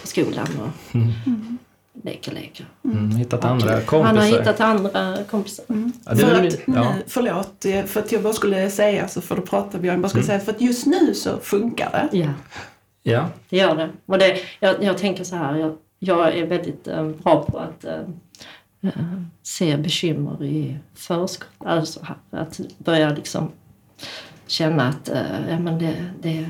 på 0.00 0.06
skolan 0.06 0.46
och 0.60 0.94
Mm. 0.94 1.58
Leker 2.04 2.32
leker. 2.32 2.66
Mm, 2.84 3.10
hittat 3.10 3.44
andra 3.44 3.80
kompisar. 3.80 4.02
Han 4.04 4.16
har 4.16 4.24
hittat 4.24 4.60
andra 4.60 5.16
kompisar. 5.30 5.64
Ja, 5.68 6.14
det 6.14 6.22
är 6.22 6.26
för 6.26 6.46
att, 6.46 6.54
ja. 6.66 6.94
nu, 6.94 7.02
förlåt, 7.06 7.64
eh, 7.64 7.84
för 7.84 8.00
att 8.00 8.12
jag 8.12 8.22
bara 8.22 8.32
skulle 8.32 8.70
säga 8.70 9.08
så 9.08 9.20
får 9.20 9.36
du 9.36 9.42
prata 9.42 9.78
Björn. 9.78 10.02
Bara 10.02 10.08
skulle 10.08 10.24
Mm. 10.24 10.26
säga 10.26 10.40
för 10.40 10.52
att 10.52 10.60
just 10.60 10.86
nu 10.86 11.14
så 11.14 11.38
funkar 11.38 12.08
det. 12.10 12.18
Ja, 12.18 12.28
Ja, 13.02 13.28
det 13.48 13.56
gör 13.56 13.76
det. 13.76 13.90
Och 14.06 14.18
det 14.18 14.38
jag, 14.60 14.82
jag 14.82 14.98
tänker 14.98 15.24
så 15.24 15.36
här, 15.36 15.56
jag, 15.56 15.76
jag 15.98 16.36
är 16.38 16.46
väldigt 16.46 16.88
eh, 16.88 17.08
bra 17.08 17.42
på 17.42 17.58
att 17.58 17.84
eh, 17.84 18.90
se 19.42 19.76
bekymmer 19.76 20.44
i 20.44 20.78
förskott. 20.94 21.48
Alltså 21.58 22.00
här, 22.02 22.40
att 22.42 22.60
börja 22.78 23.10
liksom 23.10 23.50
känna 24.46 24.88
att 24.88 25.08
eh, 25.08 25.50
ja, 25.50 25.58
men 25.58 25.78
det, 25.78 25.94
det 26.22 26.48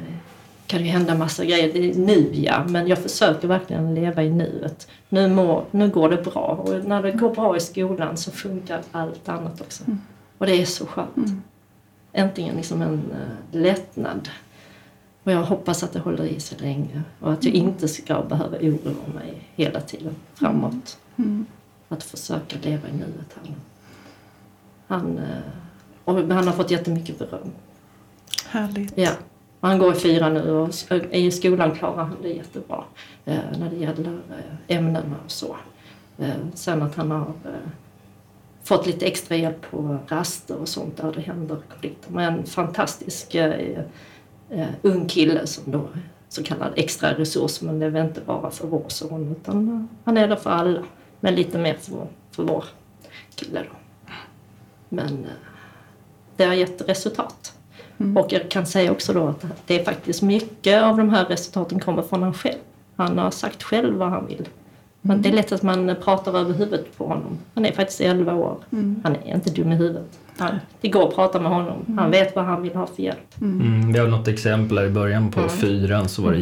kan 0.67 0.85
ju 0.85 0.87
hända 0.87 1.15
massa 1.15 1.45
grejer. 1.45 1.73
Det 1.73 1.91
är 1.91 1.95
nu 1.95 2.31
ja, 2.33 2.65
men 2.69 2.89
jag 2.89 2.99
försöker 2.99 3.49
verkligen 3.49 3.95
leva 3.95 4.23
i 4.23 4.31
nuet. 4.31 4.89
Nu, 5.09 5.29
må, 5.29 5.65
nu 5.71 5.89
går 5.89 6.09
det 6.11 6.17
bra 6.17 6.65
och 6.65 6.85
när 6.85 7.03
det 7.03 7.13
går 7.13 7.35
bra 7.35 7.57
i 7.57 7.61
skolan 7.61 8.17
så 8.17 8.31
funkar 8.31 8.83
allt 8.93 9.29
annat 9.29 9.61
också. 9.61 9.85
Och 10.39 10.47
det 10.47 10.63
är 10.63 10.65
så 10.65 10.87
skönt. 10.87 11.45
Äntligen 12.13 12.57
liksom 12.57 12.83
en 12.83 12.93
uh, 12.93 13.61
lättnad. 13.63 14.29
Och 15.23 15.33
jag 15.33 15.43
hoppas 15.43 15.83
att 15.83 15.93
det 15.93 15.99
håller 15.99 16.25
i 16.25 16.41
sig 16.41 16.59
länge 16.59 17.03
och 17.21 17.33
att 17.33 17.45
jag 17.45 17.55
inte 17.55 17.89
ska 17.89 18.23
behöva 18.23 18.57
oroa 18.57 19.15
mig 19.15 19.49
hela 19.55 19.81
tiden 19.81 20.15
framåt. 20.35 20.99
Mm. 21.17 21.47
Att 21.89 22.03
försöka 22.03 22.57
leva 22.63 22.89
i 22.89 22.93
nuet. 22.93 23.37
Han, 24.87 25.19
eh, 25.19 25.25
och 26.05 26.15
han 26.15 26.47
har 26.47 26.53
fått 26.53 26.71
jättemycket 26.71 27.19
beröm. 27.19 27.51
Härligt. 28.49 28.93
Ja. 28.99 29.11
Han 29.67 29.79
går 29.79 29.93
i 29.93 30.01
fyra 30.01 30.29
nu 30.29 30.51
och 30.51 30.71
i 31.11 31.31
skolan 31.31 31.75
klarar 31.75 32.05
han 32.05 32.17
det 32.23 32.29
jättebra 32.29 32.85
eh, 33.25 33.39
när 33.59 33.71
det 33.71 33.77
gäller 33.77 34.21
eh, 34.31 34.77
ämnena 34.77 35.17
och 35.25 35.31
så. 35.31 35.57
Eh, 36.19 36.35
sen 36.55 36.83
att 36.83 36.95
han 36.95 37.11
har 37.11 37.33
fått 38.63 38.87
lite 38.87 39.07
extra 39.07 39.37
hjälp 39.37 39.71
på 39.71 39.99
raster 40.09 40.57
och 40.57 40.69
sånt 40.69 40.97
där 40.97 41.13
det 41.13 41.21
händer 41.21 41.57
konflikter. 41.71 42.13
Men 42.13 42.35
en 42.35 42.47
fantastisk 42.47 43.37
ung 44.83 45.09
kille 45.09 45.47
som 45.47 45.73
då 45.73 45.89
så 46.29 46.43
kallad 46.43 46.73
extra 46.77 47.13
resurs 47.13 47.61
men 47.61 47.79
det 47.79 47.87
är 47.87 47.91
väl 47.91 48.07
inte 48.07 48.21
bara 48.21 48.51
för 48.51 48.67
vår 48.67 48.85
son 48.89 49.37
utan 49.41 49.89
han 50.05 50.17
är 50.17 50.29
där 50.29 50.37
för 50.37 50.51
alla. 50.51 50.83
Men 51.21 51.35
lite 51.35 51.59
mer 51.59 51.75
för, 51.75 52.07
för 52.31 52.43
vår 52.43 52.65
kille 53.35 53.63
då. 53.63 53.77
Men 54.89 55.27
det 56.37 56.45
har 56.45 56.55
gett 56.55 56.89
resultat. 56.89 57.56
Och 58.17 58.33
jag 58.33 58.51
kan 58.51 58.67
säga 58.67 58.93
också 58.93 59.13
då 59.13 59.29
att 59.29 59.45
det 59.67 59.81
är 59.81 59.85
faktiskt 59.85 60.23
mycket 60.23 60.83
av 60.83 60.97
de 60.97 61.11
här 61.11 61.25
resultaten 61.25 61.81
kommer 61.81 62.03
från 62.03 62.23
han 62.23 62.35
själv. 62.35 62.59
Han 62.97 63.19
har 63.19 63.31
sagt 63.31 63.63
själv 63.63 63.95
vad 63.95 64.11
han 64.11 64.27
vill. 64.27 64.49
Men 65.01 65.23
det 65.23 65.29
är 65.29 65.33
lätt 65.33 65.53
att 65.53 65.63
man 65.63 65.97
pratar 66.05 66.39
över 66.39 66.55
huvudet 66.55 66.99
på 66.99 67.07
honom. 67.07 67.39
Han 67.55 67.65
är 67.65 67.73
faktiskt 67.73 68.01
11 68.01 68.35
år. 68.35 68.57
Han 69.03 69.17
är 69.25 69.35
inte 69.35 69.51
dum 69.51 69.73
i 69.73 69.75
huvudet. 69.77 70.19
Han, 70.39 70.55
det 70.81 70.89
går 70.89 71.09
att 71.09 71.15
prata 71.15 71.41
med 71.41 71.53
honom. 71.53 71.95
Han 71.99 72.11
vet 72.11 72.37
vad 72.37 72.45
han 72.45 72.63
vill 72.63 72.75
ha 72.75 72.87
för 72.87 73.03
hjälp. 73.03 73.41
mm, 73.41 73.93
vi 73.93 73.99
har 73.99 74.07
något 74.07 74.29
exempel 74.29 74.79
här 74.79 74.85
i 74.85 74.91
början 74.91 75.31
på 75.31 75.49
fyran 75.49 76.09
så 76.09 76.23
var 76.23 76.33
det 76.33 76.39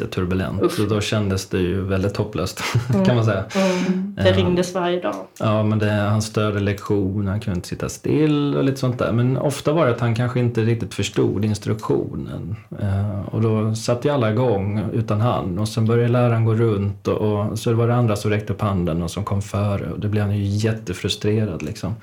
jätteturbulent. 0.00 0.62
Usch. 0.62 0.72
Så 0.72 0.82
då 0.82 1.00
kändes 1.00 1.46
det 1.46 1.58
ju 1.58 1.80
väldigt 1.80 2.16
hopplöst 2.16 2.62
kan 3.06 3.16
man 3.16 3.24
säga. 3.24 3.44
Det 4.14 4.32
ringdes 4.32 4.74
varje 4.74 5.00
dag. 5.00 5.14
Ja, 5.38 5.62
men 5.62 5.78
det, 5.78 5.90
han 5.90 6.22
störde 6.22 6.60
lektioner, 6.60 7.30
han 7.30 7.40
kunde 7.40 7.56
inte 7.56 7.68
sitta 7.68 7.88
still 7.88 8.56
och 8.56 8.64
lite 8.64 8.76
sånt 8.76 8.98
där. 8.98 9.12
Men 9.12 9.36
ofta 9.36 9.72
var 9.72 9.86
det 9.86 9.92
att 9.92 10.00
han 10.00 10.14
kanske 10.14 10.40
inte 10.40 10.64
riktigt 10.64 10.94
förstod 10.94 11.44
instruktionen. 11.44 12.56
Eh, 12.80 13.34
och 13.34 13.42
då 13.42 13.74
satte 13.74 14.08
ju 14.08 14.14
alla 14.14 14.30
igång 14.30 14.84
utan 14.92 15.20
han. 15.20 15.58
Och 15.58 15.68
sen 15.68 15.86
började 15.86 16.08
läraren 16.08 16.44
gå 16.44 16.54
runt 16.54 17.08
och, 17.08 17.46
och 17.50 17.58
så 17.58 17.72
var 17.72 17.88
det 17.88 17.94
andra 17.94 18.16
som 18.16 18.30
räckte 18.30 18.52
upp 18.52 18.60
handen 18.60 19.02
och 19.02 19.10
som 19.10 19.24
kom 19.24 19.42
före. 19.42 19.92
Och 19.92 20.00
det 20.00 20.08
blev 20.08 20.24
han 20.24 20.36
ju 20.36 20.44
jättefrustrerad 20.44 21.62
liksom. 21.62 21.94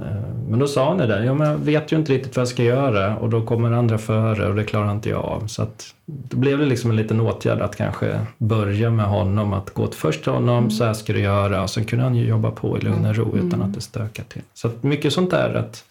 Eh, 0.00 0.34
Men 0.48 0.58
då 0.58 0.66
sa 0.66 0.88
han 0.88 0.98
det 0.98 1.06
där, 1.06 1.22
ja, 1.22 1.34
men 1.34 1.48
jag 1.48 1.58
vet 1.58 1.92
ju 1.92 1.96
inte 1.96 2.12
riktigt 2.12 2.36
vad 2.36 2.40
jag 2.40 2.48
ska 2.48 2.62
göra 2.62 3.16
och 3.16 3.30
då 3.30 3.46
kommer 3.46 3.72
andra 3.72 3.98
före 3.98 4.46
och 4.48 4.54
det 4.54 4.64
klarar 4.64 4.92
inte 4.92 5.08
jag 5.08 5.24
av. 5.24 5.46
Så 5.46 5.62
att 5.62 5.94
då 6.06 6.36
blev 6.36 6.58
det 6.58 6.66
liksom 6.66 6.90
en 6.90 6.96
liten 6.96 7.20
åtgärd 7.20 7.60
att 7.60 7.76
kanske 7.76 8.20
börja 8.38 8.90
med 8.90 9.06
honom, 9.06 9.52
att 9.52 9.70
gå 9.70 9.86
till 9.86 9.98
först 10.00 10.22
till 10.22 10.32
honom, 10.32 10.70
så 10.70 10.84
här 10.84 10.94
ska 10.94 11.12
du 11.12 11.20
göra 11.20 11.62
och 11.62 11.70
sen 11.70 11.84
kunde 11.84 12.04
han 12.04 12.14
ju 12.14 12.26
jobba 12.26 12.50
på 12.50 12.78
i 12.78 12.80
lugn 12.80 13.06
och 13.06 13.16
ro 13.16 13.36
utan 13.36 13.62
att 13.62 13.74
det 13.74 13.80
stökar 13.80 14.24
till. 14.24 14.42
Så 14.54 14.68
att 14.68 14.82
mycket 14.82 15.12
sånt 15.12 15.30
där 15.30 15.54
att 15.54 15.84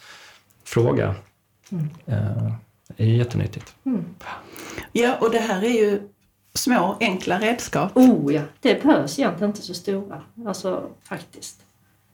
fråga 0.63 1.15
eh, 2.05 2.51
är 2.97 3.05
ju 3.05 3.17
jättenyttigt. 3.17 3.75
Ja, 4.91 5.17
och 5.21 5.31
det 5.31 5.39
här 5.39 5.63
är 5.63 5.69
ju 5.69 6.01
små 6.53 6.97
enkla 6.99 7.39
redskap. 7.39 7.91
Oh 7.97 8.33
ja, 8.33 8.41
det 8.59 8.83
behövs 8.83 9.19
egentligen 9.19 9.49
inte 9.49 9.61
så 9.61 9.73
stora. 9.73 10.21
Alltså 10.47 10.83
faktiskt. 11.03 11.59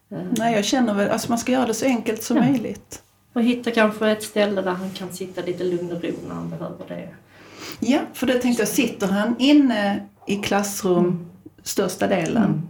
Eh, 0.09 0.17
Nej, 0.37 0.55
jag 0.55 0.65
känner 0.65 0.93
väl, 0.93 1.09
alltså 1.09 1.29
man 1.29 1.37
ska 1.37 1.51
göra 1.51 1.65
det 1.65 1.73
så 1.73 1.85
enkelt 1.85 2.23
som 2.23 2.37
Ja. 2.37 2.43
möjligt. 2.43 3.01
Och 3.33 3.43
hitta 3.43 3.71
kanske 3.71 4.09
ett 4.11 4.23
ställe 4.23 4.61
där 4.61 4.71
han 4.71 4.89
kan 4.89 5.13
sitta 5.13 5.41
lite 5.41 5.63
lugn 5.63 5.91
och 5.91 6.03
ro 6.03 6.11
när 6.27 6.35
han 6.35 6.49
behöver 6.49 6.85
det. 6.87 7.09
Ja, 7.79 7.99
för 8.13 8.27
det 8.27 8.39
tänkte 8.39 8.61
jag, 8.61 8.69
sitter 8.69 9.07
han 9.07 9.35
inne 9.39 10.05
i 10.27 10.35
klassrum 10.35 11.25
största 11.63 12.07
delen? 12.07 12.61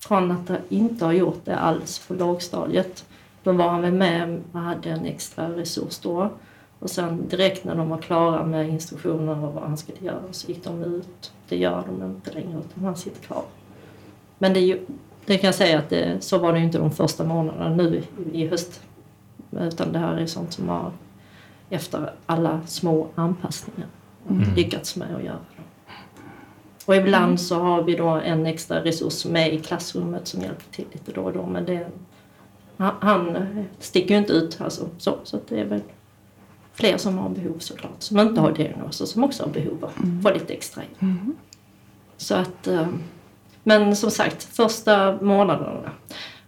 Från 0.00 0.30
att 0.30 0.48
jag 0.48 0.58
inte 0.68 1.04
ha 1.04 1.12
gjort 1.12 1.40
det 1.44 1.56
alls 1.56 1.98
på 2.08 2.14
lågstadiet. 2.14 3.04
Då 3.42 3.52
var 3.52 3.68
han 3.68 3.82
väl 3.82 3.92
med 3.92 4.40
och 4.52 4.60
hade 4.60 4.90
en 4.90 5.04
extra 5.06 5.48
resurs 5.56 5.98
då. 5.98 6.30
Och 6.78 6.90
sen 6.90 7.28
direkt 7.28 7.64
när 7.64 7.74
de 7.74 7.88
var 7.88 7.98
klara 7.98 8.44
med 8.46 8.68
instruktioner 8.68 9.44
och 9.44 9.54
vad 9.54 9.62
han 9.62 9.76
skulle 9.76 9.98
göra 10.00 10.22
så 10.30 10.48
gick 10.48 10.64
de 10.64 10.82
ut. 10.84 11.32
Det 11.48 11.56
gör 11.56 11.84
de 11.86 12.06
inte 12.06 12.32
längre 12.32 12.58
utan 12.58 12.84
han 12.84 12.96
sitter 12.96 13.20
kvar. 13.20 13.42
Men 14.38 14.52
det, 14.54 14.60
är 14.60 14.64
ju, 14.64 14.86
det 15.28 15.38
kan 15.38 15.48
jag 15.48 15.54
säga 15.54 15.78
att 15.78 15.90
det, 15.90 16.24
så 16.24 16.38
var 16.38 16.52
det 16.52 16.58
inte 16.58 16.78
de 16.78 16.90
första 16.90 17.24
månaderna 17.24 17.68
nu 17.68 18.02
i, 18.32 18.46
höst. 18.46 18.80
Utan 19.50 19.92
det 19.92 19.98
här 19.98 20.16
är 20.16 20.26
sånt 20.26 20.52
som 20.52 20.68
har 20.68 20.92
efter 21.70 22.12
alla 22.26 22.60
små 22.66 23.08
anpassningar 23.14 23.88
lyckats 24.56 24.96
med 24.96 25.16
att 25.16 25.24
göra. 25.24 25.38
Och 26.84 26.96
ibland 26.96 27.40
så 27.40 27.58
har 27.58 27.82
vi 27.82 27.96
då 27.96 28.08
en 28.08 28.46
extra 28.46 28.84
resurs 28.84 29.24
med 29.24 29.54
i 29.54 29.58
klassrummet 29.58 30.28
som 30.28 30.42
hjälper 30.42 30.64
till 30.70 30.84
lite 30.92 31.12
då 31.12 31.22
och 31.22 31.32
då. 31.32 31.46
Men 31.46 31.64
det, 31.64 31.86
han, 32.76 33.48
sticker 33.78 34.14
ju 34.14 34.18
inte 34.18 34.32
ut 34.32 34.60
alltså, 34.60 34.88
så, 34.98 35.18
så 35.24 35.36
att 35.36 35.48
det 35.48 35.60
är 35.60 35.64
väl 35.64 35.82
fler 36.72 36.96
som 36.96 37.18
har 37.18 37.28
behov 37.28 37.58
såklart. 37.58 37.96
Som 38.02 38.18
inte 38.18 38.40
har 38.40 38.52
diagnoser, 38.52 39.04
som 39.04 39.24
också 39.24 39.42
har 39.42 39.50
behov 39.50 39.84
av 39.84 39.90
att 39.90 40.22
få 40.22 40.30
lite 40.30 40.52
extra 40.52 40.82
hjälp. 40.82 41.12
Så 42.16 42.34
att, 42.34 42.66
eh, 42.66 42.88
men 43.68 43.96
som 43.96 44.10
sagt, 44.10 44.42
första 44.44 45.18
månaderna. 45.22 45.90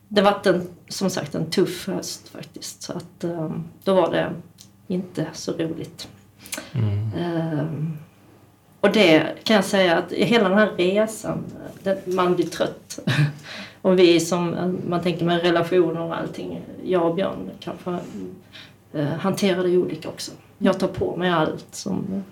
Det 0.08 0.22
var 0.22 0.40
en, 0.44 0.68
som 0.88 1.10
sagt 1.10 1.34
en 1.34 1.50
tuff 1.50 1.88
höst 1.88 2.28
faktiskt. 2.28 2.82
Så 2.82 2.92
att 2.92 3.24
eh, 3.24 3.50
då 3.84 3.94
var 3.94 4.10
det 4.10 4.32
inte 4.86 5.26
så 5.32 5.52
roligt. 5.52 6.08
Eh, 7.16 7.64
och 8.80 8.92
det 8.92 9.44
kan 9.44 9.56
jag 9.56 9.64
säga 9.64 9.98
att 9.98 10.12
hela 10.12 10.48
den 10.48 10.58
här 10.58 10.70
resan, 10.76 11.44
det, 11.82 12.06
man 12.06 12.34
blir 12.34 12.46
trött. 12.46 12.98
och 13.82 13.98
vi 13.98 14.20
som, 14.20 14.76
man 14.88 15.02
tänker 15.02 15.24
med 15.24 15.42
relationer 15.42 16.00
och 16.00 16.16
allting, 16.16 16.60
jag 16.84 17.06
och 17.06 17.14
Björn 17.14 17.50
kanske 17.60 17.98
eh, 18.92 19.04
hanterar 19.04 19.62
det 19.62 19.76
olika 19.76 20.08
också. 20.08 20.32
Jag 20.58 20.78
tar 20.78 20.88
på 20.88 21.16
mig 21.16 21.30
allt 21.30 21.66
som 21.70 22.24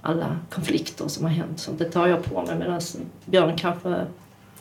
alla 0.00 0.38
konflikter 0.50 1.08
som 1.08 1.24
har 1.24 1.30
hänt. 1.30 1.60
Så 1.60 1.72
det 1.72 1.84
tar 1.84 2.06
jag 2.06 2.24
på 2.24 2.42
mig 2.42 2.58
medan 2.58 2.80
Björn 3.24 3.56
kanske 3.56 4.06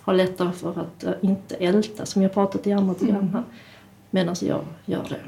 har 0.02 0.14
lättare 0.14 0.52
för 0.52 0.70
att 0.70 1.04
eh, 1.04 1.14
inte 1.22 1.56
älta 1.56 2.06
som 2.06 2.22
jag 2.22 2.34
pratat 2.34 2.68
i 2.68 2.72
andra 2.72 2.94
program 2.94 3.30
här. 3.34 3.44
Medan 4.10 4.36
jag 4.42 4.62
gör 4.86 5.06
det. 5.10 5.22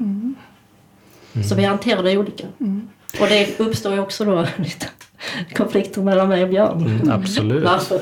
Så 1.42 1.54
vi 1.54 1.64
hanterar 1.64 2.02
det 2.02 2.18
olika. 2.18 2.46
Och 3.20 3.26
det 3.28 3.60
uppstår 3.60 3.92
ju 3.92 4.00
också 4.00 4.24
då 4.24 4.46
lite 4.56 4.86
konflikter 5.54 6.02
mellan 6.02 6.28
mig 6.28 6.42
och 6.42 6.48
Björn. 6.48 6.86
Mm, 6.86 7.10
absolut. 7.10 7.64
Varför? 7.64 8.00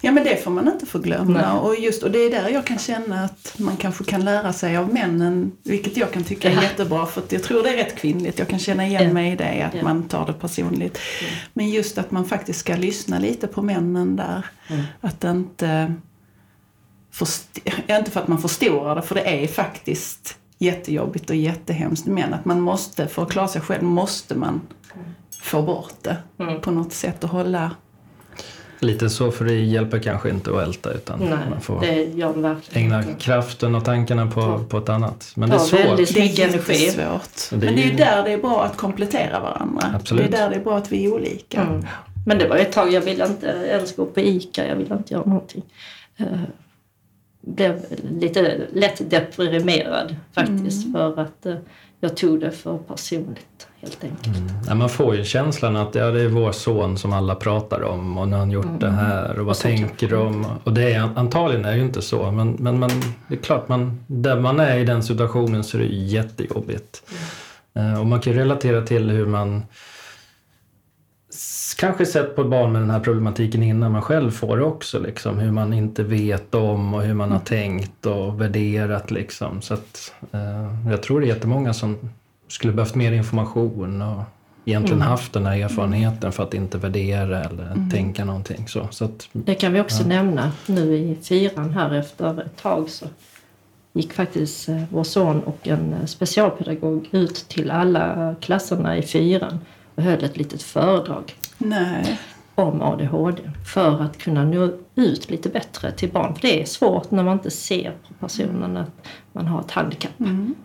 Ja 0.00 0.12
men 0.12 0.24
det 0.24 0.44
får 0.44 0.50
man 0.50 0.68
inte 0.68 0.86
förglömma. 0.86 1.32
Nej. 1.40 1.60
Och, 1.60 1.76
just, 1.80 2.02
och 2.02 2.10
det 2.10 2.18
är 2.18 2.30
där 2.30 2.48
jag 2.48 2.66
kan 2.66 2.78
känna 2.78 3.24
att 3.24 3.54
man 3.58 3.76
kanske 3.76 4.04
kan 4.04 4.24
lära 4.24 4.52
sig 4.52 4.76
av 4.76 4.92
männen, 4.94 5.52
vilket 5.62 5.96
jag 5.96 6.12
kan 6.12 6.24
tycka 6.24 6.50
är 6.50 6.54
Ja. 6.54 6.62
jättebra 6.62 7.06
för 7.06 7.20
att 7.20 7.32
jag 7.32 7.42
tror 7.42 7.62
det 7.62 7.68
är 7.68 7.76
rätt 7.76 7.96
kvinnligt. 7.96 8.38
Jag 8.38 8.48
kan 8.48 8.58
känna 8.58 8.86
igen 8.86 9.02
Ja. 9.06 9.12
mig 9.12 9.32
i 9.32 9.36
det, 9.36 9.62
att 9.62 9.74
Ja. 9.74 9.82
man 9.82 10.02
tar 10.08 10.26
det 10.26 10.32
personligt. 10.32 10.98
Men 11.54 11.70
just 11.70 11.98
att 11.98 12.10
man 12.10 12.24
faktiskt 12.24 12.60
ska 12.60 12.76
lyssna 12.76 13.18
lite 13.18 13.46
på 13.46 13.62
männen 13.62 14.16
där. 14.16 14.46
Mm. 14.68 14.82
Att 15.00 15.24
inte, 15.24 15.94
först, 17.12 17.58
inte 17.88 18.10
för 18.10 18.20
att 18.20 18.28
man 18.28 18.38
förstorar 18.38 18.94
det, 18.94 19.02
för 19.02 19.14
det 19.14 19.44
är 19.44 19.46
faktiskt 19.46 20.36
jättejobbigt 20.58 21.30
och 21.30 21.36
jättehemskt. 21.36 22.06
Men 22.06 22.34
att 22.34 22.44
man 22.44 22.60
måste, 22.60 23.06
för 23.08 23.22
att 23.22 23.30
klara 23.30 23.48
sig 23.48 23.60
själv, 23.60 23.82
måste 23.82 24.34
man 24.34 24.60
få 25.46 25.62
bort 25.62 25.94
det 26.02 26.16
Mm. 26.38 26.60
på 26.60 26.70
något 26.70 26.92
sätt 26.92 27.24
och 27.24 27.30
hålla 27.30 27.70
Lite 28.80 29.10
så, 29.10 29.30
för 29.30 29.44
det 29.44 29.54
hjälper 29.54 29.98
kanske 29.98 30.30
inte 30.30 30.50
att 30.50 30.62
älta 30.68 30.92
utan 30.92 31.18
Nej, 31.18 31.28
man 31.50 31.60
får 31.60 31.84
ägna 31.84 33.02
inte. 33.02 33.14
kraften 33.18 33.74
och 33.74 33.84
tankarna 33.84 34.26
på, 34.30 34.40
Ja. 34.40 34.60
på 34.68 34.78
ett 34.78 34.88
annat. 34.88 35.32
Men 35.36 35.48
det 35.50 35.54
är 35.54 35.58
svårt. 35.58 35.80
väldigt 35.80 36.14
Det 36.14 36.20
är 36.20 36.48
energi. 36.48 36.86
är 36.88 37.20
Men 37.50 37.60
det 37.60 37.66
är 37.82 37.90
ju- 37.90 37.96
där 37.96 38.22
det 38.24 38.32
är 38.32 38.38
bra 38.38 38.64
att 38.64 38.76
komplettera 38.76 39.40
varandra. 39.40 39.92
Absolut. 39.94 40.30
Det 40.30 40.36
är 40.36 40.40
där 40.42 40.50
det 40.50 40.56
är 40.56 40.64
bra 40.64 40.76
att 40.78 40.92
vi 40.92 41.04
är 41.04 41.12
olika. 41.14 41.60
Mm. 41.62 41.84
Men 42.26 42.38
det 42.38 42.48
var 42.48 42.56
ett 42.56 42.72
tag, 42.72 42.92
jag 42.92 43.00
ville 43.00 43.26
inte 43.26 43.46
ens 43.46 43.96
gå 43.96 44.06
på 44.06 44.20
ICA, 44.20 44.66
jag 44.66 44.76
ville 44.76 44.94
inte 44.94 45.14
göra 45.14 45.24
någonting. 45.24 45.62
Uh, 46.20 46.26
blev 47.40 47.84
lite 48.20 48.60
lätt 48.72 49.10
deprimerad 49.10 50.16
faktiskt 50.32 50.92
för 50.92 51.20
att 51.20 51.46
eh, 51.46 51.54
jag 52.00 52.16
tog 52.16 52.40
det 52.40 52.50
för 52.50 52.78
personligt 52.78 53.68
helt 53.80 54.04
enkelt. 54.04 54.36
Ja, 54.68 54.74
man 54.74 54.88
får 54.88 55.16
ju 55.16 55.24
känslan 55.24 55.76
att 55.76 55.94
ja, 55.94 56.10
det 56.10 56.20
är 56.22 56.28
vår 56.28 56.52
son 56.52 56.98
som 56.98 57.12
alla 57.12 57.34
pratar 57.34 57.82
om 57.82 58.18
och 58.18 58.28
nu 58.28 58.32
har 58.32 58.40
han 58.40 58.50
gjort 58.50 58.80
det 58.80 58.90
här 58.90 59.38
och 59.38 59.46
vad 59.46 59.56
så 59.56 59.62
tänker 59.62 60.08
de? 60.08 60.46
Och 60.64 60.72
det 60.72 60.92
är, 60.92 61.00
antagligen 61.16 61.64
är 61.64 61.70
det 61.70 61.76
ju 61.76 61.82
inte 61.82 62.02
så 62.02 62.30
men, 62.30 62.50
men 62.50 62.78
man, 62.78 62.90
det 63.28 63.34
är 63.34 63.38
klart, 63.38 63.68
man, 63.68 64.00
där 64.06 64.40
man 64.40 64.60
är 64.60 64.78
i 64.78 64.84
den 64.84 65.02
situationen 65.02 65.64
så 65.64 65.76
är 65.76 65.80
det 65.82 65.86
jättejobbigt. 65.88 67.02
Eh, 67.74 68.00
Och 68.00 68.06
man 68.06 68.20
kan 68.20 68.32
relatera 68.32 68.82
till 68.82 69.10
hur 69.10 69.26
man 69.26 69.62
kanske 71.76 72.06
sett 72.06 72.36
på 72.36 72.44
barn 72.44 72.72
med 72.72 72.82
den 72.82 72.90
här 72.90 73.00
problematiken 73.00 73.62
innan 73.62 73.92
man 73.92 74.02
själv 74.02 74.30
får 74.30 74.56
det 74.56 74.64
också. 74.64 74.98
Liksom, 74.98 75.38
hur 75.38 75.50
man 75.50 75.72
inte 75.72 76.02
vet 76.02 76.54
om 76.54 76.94
och 76.94 77.02
hur 77.02 77.14
man 77.14 77.32
har 77.32 77.40
tänkt 77.40 78.06
och 78.06 78.40
värderat. 78.40 79.10
Liksom. 79.10 79.62
Så 79.62 79.74
att, 79.74 80.12
eh, 80.32 80.90
jag 80.90 81.02
tror 81.02 81.20
det 81.20 81.26
är 81.26 81.28
jättemånga 81.28 81.74
som 81.74 81.96
skulle 82.48 82.72
behövt 82.72 82.94
mer 82.94 83.12
information 83.12 84.02
och 84.02 84.22
egentligen 84.64 85.02
haft 85.02 85.32
den 85.32 85.46
här 85.46 85.58
erfarenheten 85.58 86.32
för 86.32 86.42
att 86.42 86.54
inte 86.54 86.78
värdera 86.78 87.44
eller 87.44 87.90
tänka 87.92 88.24
någonting. 88.24 88.68
Så, 88.68 88.88
så 88.90 89.04
att, 89.04 89.28
Det 89.32 89.54
kan 89.54 89.72
vi 89.72 89.80
också 89.80 90.04
nämna 90.06 90.52
nu 90.66 90.96
i 90.96 91.16
fyran 91.22 91.70
här 91.70 91.94
efter 91.94 92.40
ett 92.40 92.56
tag 92.56 92.90
så 92.90 93.06
gick 93.92 94.12
faktiskt 94.12 94.68
eh, 94.68 94.82
vår 94.90 95.04
son 95.04 95.40
och 95.40 95.68
en 95.68 95.92
eh, 95.92 96.06
specialpedagog 96.06 97.08
ut 97.10 97.34
till 97.48 97.70
alla 97.70 98.34
klasserna 98.40 98.96
i 98.96 99.02
fyran 99.02 99.58
och 99.96 100.02
höll 100.02 100.24
ett 100.24 100.36
litet 100.36 100.62
föredrag 100.62 101.34
Nej. 101.58 102.20
om 102.54 102.82
ADHD 102.82 103.42
för 103.72 104.02
att 104.02 104.18
kunna 104.18 104.44
nå 104.44 104.70
ut 104.94 105.30
lite 105.30 105.48
bättre 105.48 105.92
till 105.92 106.12
barn. 106.12 106.34
För 106.34 106.42
det 106.42 106.62
är 106.62 106.66
svårt 106.66 107.10
när 107.10 107.22
man 107.22 107.32
inte 107.32 107.50
ser 107.50 107.90
på 108.08 108.14
personen 108.26 108.76
att 108.76 109.06
man 109.32 109.46
har 109.46 109.60
ett 109.60 109.70
handikapp 109.70 110.12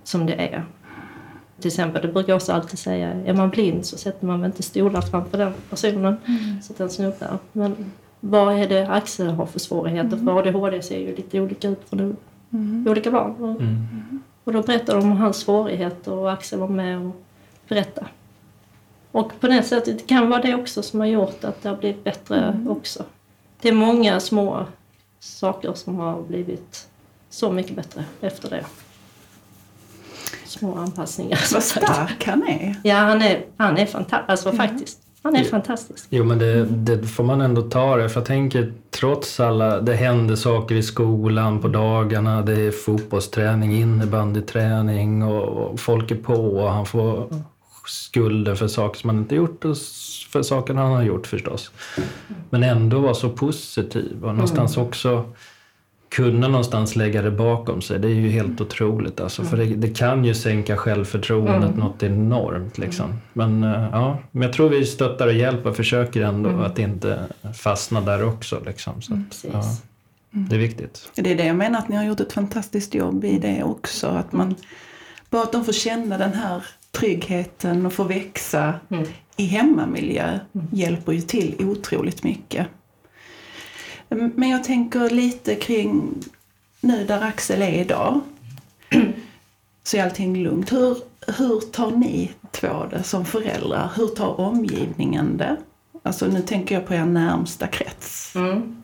som 0.03 0.25
det 0.25 0.33
är. 0.33 0.65
Till 1.59 1.67
exempel, 1.67 2.01
det 2.01 2.07
brukar 2.07 2.29
jag 2.29 2.37
också 2.37 2.51
alltid 2.51 2.79
säga, 2.79 3.09
är 3.09 3.33
man 3.33 3.49
blind 3.49 3.85
så 3.85 3.97
sätter 3.97 4.27
man 4.27 4.41
väl 4.41 4.49
inte 4.49 4.63
stolar 4.63 5.01
framför 5.01 5.37
den 5.37 5.53
personen 5.69 6.17
så 6.61 6.73
att 6.73 6.77
den 6.77 6.89
snubblar. 6.89 7.37
Men 7.51 7.91
vad 8.19 8.53
är 8.59 8.67
det 8.67 8.87
Axel 8.89 9.27
har 9.27 9.45
för 9.45 9.59
svårigheter? 9.59 10.17
För 10.17 10.39
ADHD 10.39 10.81
ser 10.81 10.99
ju 10.99 11.15
lite 11.15 11.39
olika 11.41 11.67
ut 11.67 11.81
för 11.89 11.95
de 11.97 12.15
olika 12.89 13.11
barn. 13.11 13.31
Och, 13.31 13.61
och 14.43 14.53
då 14.53 14.61
berättar 14.61 14.95
de 14.95 15.03
om 15.03 15.17
hans 15.17 15.37
svårigheter 15.37 16.13
och 16.13 16.31
Axel 16.31 16.59
var 16.59 16.67
med 16.67 17.05
och 17.05 17.21
berättade. 17.67 18.07
Och 19.11 19.31
på 19.39 19.47
det 19.47 19.63
sättet 19.63 19.97
det 19.99 20.07
kan 20.07 20.29
vara 20.29 20.41
det 20.41 20.55
också 20.55 20.83
som 20.83 20.99
har 20.99 21.07
gjort 21.07 21.43
att 21.43 21.63
det 21.63 21.69
har 21.69 21.75
blivit 21.75 22.03
bättre 22.03 22.65
också. 22.69 23.03
Det 23.61 23.69
är 23.69 23.73
många 23.73 24.19
små 24.19 24.65
saker 25.19 25.73
som 25.73 25.95
har 25.95 26.21
blivit 26.21 26.87
så 27.29 27.51
mycket 27.51 27.75
bättre 27.75 28.05
efter 28.21 28.49
det. 28.49 28.65
Små 30.45 30.75
anpassningar. 30.75 31.35
som 31.37 31.55
Vad 31.55 31.63
stark 31.63 32.25
han 32.25 32.43
är. 32.43 32.75
Ja, 32.83 32.95
han 32.95 33.21
är, 33.21 33.45
han 33.57 33.77
är 33.77 33.85
fantastisk. 33.85 34.29
Alltså 34.29 34.51
faktiskt. 34.51 34.99
Han 35.23 35.35
är 35.35 35.43
fantastisk. 35.43 36.07
Jo 36.09 36.23
men 36.23 36.39
det, 36.39 36.65
det 36.65 37.07
får 37.07 37.23
man 37.23 37.41
ändå 37.41 37.61
ta 37.61 37.95
det. 37.95 38.09
För 38.09 38.19
jag 38.19 38.27
tänker 38.27 38.73
trots 38.89 39.39
alla, 39.39 39.81
det 39.81 39.93
händer 39.93 40.35
saker 40.35 40.75
i 40.75 40.83
skolan 40.83 41.61
på 41.61 41.67
dagarna. 41.67 42.41
Det 42.41 42.61
är 42.61 42.71
fotbollsträning, 42.71 43.75
innebandyträning 43.75 45.23
och, 45.23 45.43
och 45.43 45.79
folk 45.79 46.11
är 46.11 46.15
på 46.15 46.33
och 46.33 46.71
han 46.71 46.85
får 46.85 47.27
skulder 47.85 48.55
för 48.55 48.67
saker 48.67 48.99
som 48.99 49.09
han 49.09 49.19
inte 49.19 49.35
gjort 49.35 49.65
och 49.65 49.77
för 50.29 50.43
saker 50.43 50.73
han 50.73 50.91
har 50.91 51.03
gjort 51.03 51.27
förstås. 51.27 51.71
Men 52.49 52.63
ändå 52.63 52.99
vara 52.99 53.13
så 53.13 53.29
positiv 53.29 54.17
och 54.23 54.35
någonstans 54.35 54.77
också 54.77 55.25
kunna 56.11 56.47
någonstans 56.47 56.95
lägga 56.95 57.21
det 57.21 57.31
bakom 57.31 57.81
sig. 57.81 57.99
Det 57.99 58.07
är 58.07 58.13
ju 58.13 58.29
helt 58.29 58.61
otroligt 58.61 59.19
alltså. 59.19 59.43
För 59.43 59.57
det, 59.57 59.65
det 59.65 59.97
kan 59.97 60.25
ju 60.25 60.33
sänka 60.33 60.77
självförtroendet 60.77 61.77
något 61.77 62.03
enormt 62.03 62.77
liksom. 62.77 63.13
Men 63.33 63.63
eh, 63.63 63.89
ja, 63.91 64.17
men 64.31 64.41
jag 64.41 64.53
tror 64.53 64.69
vi 64.69 64.85
stöttar 64.85 65.27
och 65.27 65.33
hjälper 65.33 65.69
och 65.69 65.75
försöker 65.75 66.21
ändå 66.21 66.49
att 66.49 66.79
inte 66.79 67.19
fastna 67.53 68.01
där 68.01 68.23
också 68.23 68.61
liksom. 68.65 69.01
Så 69.01 69.13
att, 69.13 69.45
ja, 69.53 69.63
det 70.31 70.55
är 70.55 70.59
viktigt. 70.59 71.09
Det 71.15 71.31
är 71.31 71.35
det 71.35 71.45
jag 71.45 71.55
menar 71.55 71.79
att 71.79 71.89
ni 71.89 71.95
har 71.95 72.03
gjort 72.03 72.19
ett 72.19 72.33
fantastiskt 72.33 72.93
jobb 72.93 73.25
i 73.25 73.39
det 73.39 73.63
också. 73.63 74.07
Att 74.07 74.31
man, 74.31 74.55
bara 75.29 75.43
att 75.43 75.51
de 75.51 75.65
får 75.65 75.73
känna 75.73 76.17
den 76.17 76.33
här 76.33 76.63
tryggheten 76.91 77.85
och 77.85 77.93
få 77.93 78.03
växa 78.03 78.73
Mm. 78.89 79.05
i 79.37 79.45
hemmamiljö 79.45 80.39
hjälper 80.71 81.11
ju 81.11 81.21
till 81.21 81.55
otroligt 81.59 82.23
mycket. 82.23 82.67
Mm, 84.09 84.31
Men 84.35 84.49
jag 84.49 84.63
tänker 84.63 85.09
lite 85.09 85.55
kring 85.55 86.13
nu 86.81 87.05
där 87.05 87.21
Axel 87.21 87.61
är 87.61 87.73
idag. 87.81 88.19
Så 89.83 89.97
är 89.97 90.03
allting 90.03 90.43
lugnt. 90.43 90.71
Hur, 90.71 90.97
hur 91.37 91.59
tar 91.71 91.91
ni 91.91 92.31
två 92.51 92.85
det 92.91 93.03
som 93.03 93.25
föräldrar? 93.25 93.91
Hur 93.95 94.07
tar 94.07 94.39
omgivningen 94.39 95.37
det? 95.37 95.57
Alltså 96.03 96.25
nu 96.27 96.41
tänker 96.41 96.75
jag 96.75 96.87
på 96.87 96.93
er 96.93 97.05
närmsta 97.05 97.67
krets. 97.67 98.35
Mm. 98.35 98.83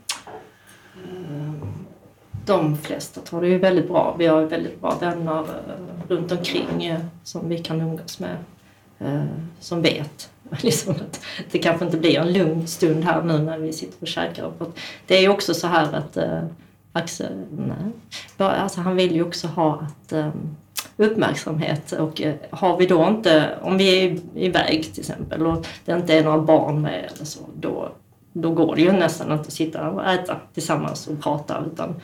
De 2.47 2.77
flesta 2.77 3.21
tar 3.21 3.41
det 3.41 3.47
ju 3.47 3.57
väldigt 3.57 3.87
bra. 3.87 4.15
Vi 4.19 4.25
har 4.25 4.39
ju 4.41 4.47
väldigt 4.47 4.81
bra 4.81 4.97
vänner 5.01 5.39
eh, 5.39 6.09
runt 6.09 6.31
omkring 6.31 6.85
eh, 6.85 6.99
som 7.23 7.49
vi 7.49 7.57
kan 7.57 7.81
umgås 7.81 8.19
med. 8.19 8.37
Eh, 8.99 9.23
som 9.59 9.81
vet 9.81 10.29
liksom 10.61 10.93
att 10.93 11.21
det 11.51 11.59
kanske 11.59 11.85
inte 11.85 11.97
blir 11.97 12.19
en 12.19 12.33
lugn 12.33 12.67
stund 12.67 13.03
här 13.03 13.23
nu 13.23 13.37
när 13.37 13.57
vi 13.57 13.73
sitter 13.73 14.01
och 14.01 14.07
käkar. 14.07 14.51
Det 15.07 15.17
är 15.17 15.21
ju 15.21 15.29
också 15.29 15.53
så 15.53 15.67
här 15.67 15.93
att 15.93 16.17
Axel, 16.91 17.45
nej, 17.49 17.91
alltså 18.37 18.81
han 18.81 18.95
vill 18.95 19.15
ju 19.15 19.23
också 19.23 19.47
ha 19.47 19.79
att 19.81 20.13
uppmärksamhet 20.97 21.91
och 21.91 22.21
har 22.49 22.77
vi 22.77 22.85
då 22.85 23.07
inte, 23.07 23.57
om 23.61 23.77
vi 23.77 24.05
är 24.05 24.19
iväg 24.35 24.93
till 24.93 24.99
exempel 24.99 25.47
och 25.47 25.67
det 25.85 25.93
inte 25.93 26.13
är 26.13 26.23
några 26.23 26.41
barn 26.41 26.81
med 26.81 27.11
eller 27.15 27.25
så, 27.25 27.39
då, 27.59 27.89
då 28.33 28.51
går 28.51 28.75
det 28.75 28.81
ju 28.81 28.91
nästan 28.91 29.31
inte 29.31 29.47
att 29.47 29.53
sitta 29.53 29.89
och 29.89 30.07
äta 30.07 30.37
tillsammans 30.53 31.07
och 31.07 31.23
prata 31.23 31.63
utan 31.73 31.95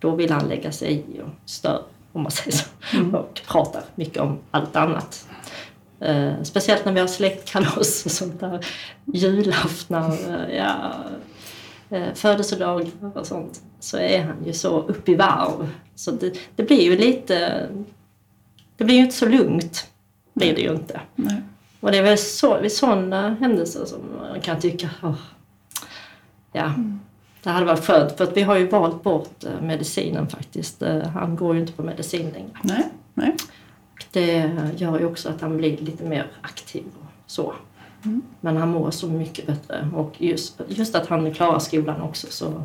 då 0.00 0.14
vill 0.14 0.30
han 0.30 0.48
lägga 0.48 0.72
sig 0.72 1.04
i 1.08 1.20
och 1.20 1.50
stör, 1.50 1.82
om 2.12 2.22
man 2.22 2.30
säger 2.30 2.56
så, 2.56 2.66
och 3.18 3.40
prata 3.46 3.78
mycket 3.94 4.18
om 4.18 4.38
allt 4.50 4.76
annat. 4.76 5.28
Eh, 6.00 6.42
speciellt 6.42 6.84
när 6.84 6.92
vi 6.92 7.00
har 7.00 7.06
släktkalas 7.06 8.04
och 8.04 8.10
sånt 8.10 8.40
där. 8.40 8.66
Julaftnar, 9.04 10.10
eh, 10.10 10.56
ja, 10.56 10.94
eh, 11.90 12.14
födelsedagar 12.14 12.90
och 13.14 13.26
sånt. 13.26 13.62
Så 13.80 13.98
är 13.98 14.24
han 14.24 14.44
ju 14.46 14.52
så 14.52 14.78
upp 14.82 15.08
i 15.08 15.14
varv. 15.14 15.68
Så 15.94 16.10
det, 16.10 16.38
det 16.56 16.62
blir 16.62 16.82
ju 16.82 16.96
lite... 16.96 17.68
Det 18.76 18.84
blir 18.84 18.96
ju 18.96 19.02
inte 19.02 19.16
så 19.16 19.26
lugnt. 19.26 19.90
Blir 20.34 20.54
det 20.54 20.60
ju 20.60 20.70
inte. 20.70 21.00
Nej. 21.14 21.42
Och 21.80 21.90
det 21.92 21.98
är 21.98 22.02
väl 22.02 22.18
så, 22.18 22.60
vid 22.60 22.72
sådana 22.72 23.34
händelser 23.34 23.84
som 23.84 23.98
man 24.30 24.40
kan 24.40 24.60
tycka, 24.60 24.90
åh, 25.02 25.14
ja, 26.52 26.72
det 27.42 27.50
hade 27.50 27.66
varit 27.66 27.84
skönt. 27.84 28.12
För 28.16 28.24
att 28.24 28.36
vi 28.36 28.42
har 28.42 28.56
ju 28.58 28.66
valt 28.66 29.02
bort 29.02 29.44
eh, 29.44 29.62
medicinen 29.62 30.28
faktiskt. 30.28 30.82
Eh, 30.82 31.02
Han 31.06 31.36
går 31.36 31.54
ju 31.54 31.60
inte 31.60 31.72
på 31.72 31.82
medicin 31.82 32.30
längre. 32.32 32.50
Nej. 32.62 32.88
Nej. 33.14 33.36
Det 34.12 34.50
gör 34.76 34.98
ju 34.98 35.06
också 35.06 35.28
att 35.28 35.40
han 35.40 35.56
blir 35.56 35.76
lite 35.76 36.04
mer 36.04 36.26
aktiv 36.40 36.84
och 37.00 37.06
så. 37.26 37.52
Men 38.40 38.56
han 38.56 38.68
mår 38.68 38.90
så 38.90 39.08
mycket 39.08 39.46
bättre. 39.46 39.88
Och 39.94 40.14
just, 40.18 40.60
just 40.68 40.94
att 40.94 41.06
han 41.06 41.34
klarar 41.34 41.58
skolan 41.58 42.00
också 42.00 42.26
så 42.30 42.62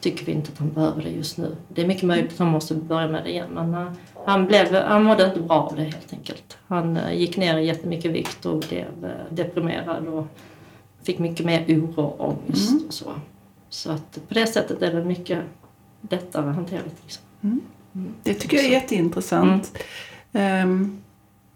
tycker 0.00 0.26
vi 0.26 0.32
inte 0.32 0.52
att 0.52 0.58
han 0.58 0.72
behöver 0.72 1.02
det 1.02 1.10
just 1.10 1.38
nu. 1.38 1.56
Det 1.68 1.82
är 1.82 1.86
mycket 1.86 2.02
möjligt 2.02 2.32
att 2.32 2.38
han 2.38 2.48
måste 2.48 2.74
börja 2.74 3.08
med 3.08 3.24
det 3.24 3.30
igen. 3.30 3.48
Men 3.54 3.74
eh, 3.74 3.92
han, 4.26 4.46
blev, 4.46 4.74
han 4.74 5.04
mådde 5.04 5.24
inte 5.24 5.40
bra 5.40 5.56
av 5.56 5.76
det 5.76 5.82
helt 5.82 6.12
enkelt. 6.12 6.58
Han 6.66 6.98
gick 7.12 7.36
ner 7.36 7.58
jättemycket 7.58 8.10
vikt 8.10 8.46
och 8.46 8.58
blev 8.68 8.86
deprimerad 9.30 10.08
och 10.08 10.26
fick 11.02 11.18
mycket 11.18 11.46
mer 11.46 11.64
oro 11.68 12.02
och 12.02 12.28
ångest 12.28 12.86
och 12.88 12.94
så. 12.94 13.12
Så 13.70 13.90
att 13.90 14.18
på 14.28 14.34
det 14.34 14.46
sättet 14.46 14.82
är 14.82 14.94
det 14.94 15.04
mycket 15.04 15.38
lättare 16.10 16.50
hanterligt. 16.52 16.96
Liksom. 17.02 17.22
Det 18.22 18.34
tycker 18.34 18.56
jag 18.56 18.66
är 18.66 18.70
jätteintressant. 18.70 19.78
Ehm, 20.32 20.98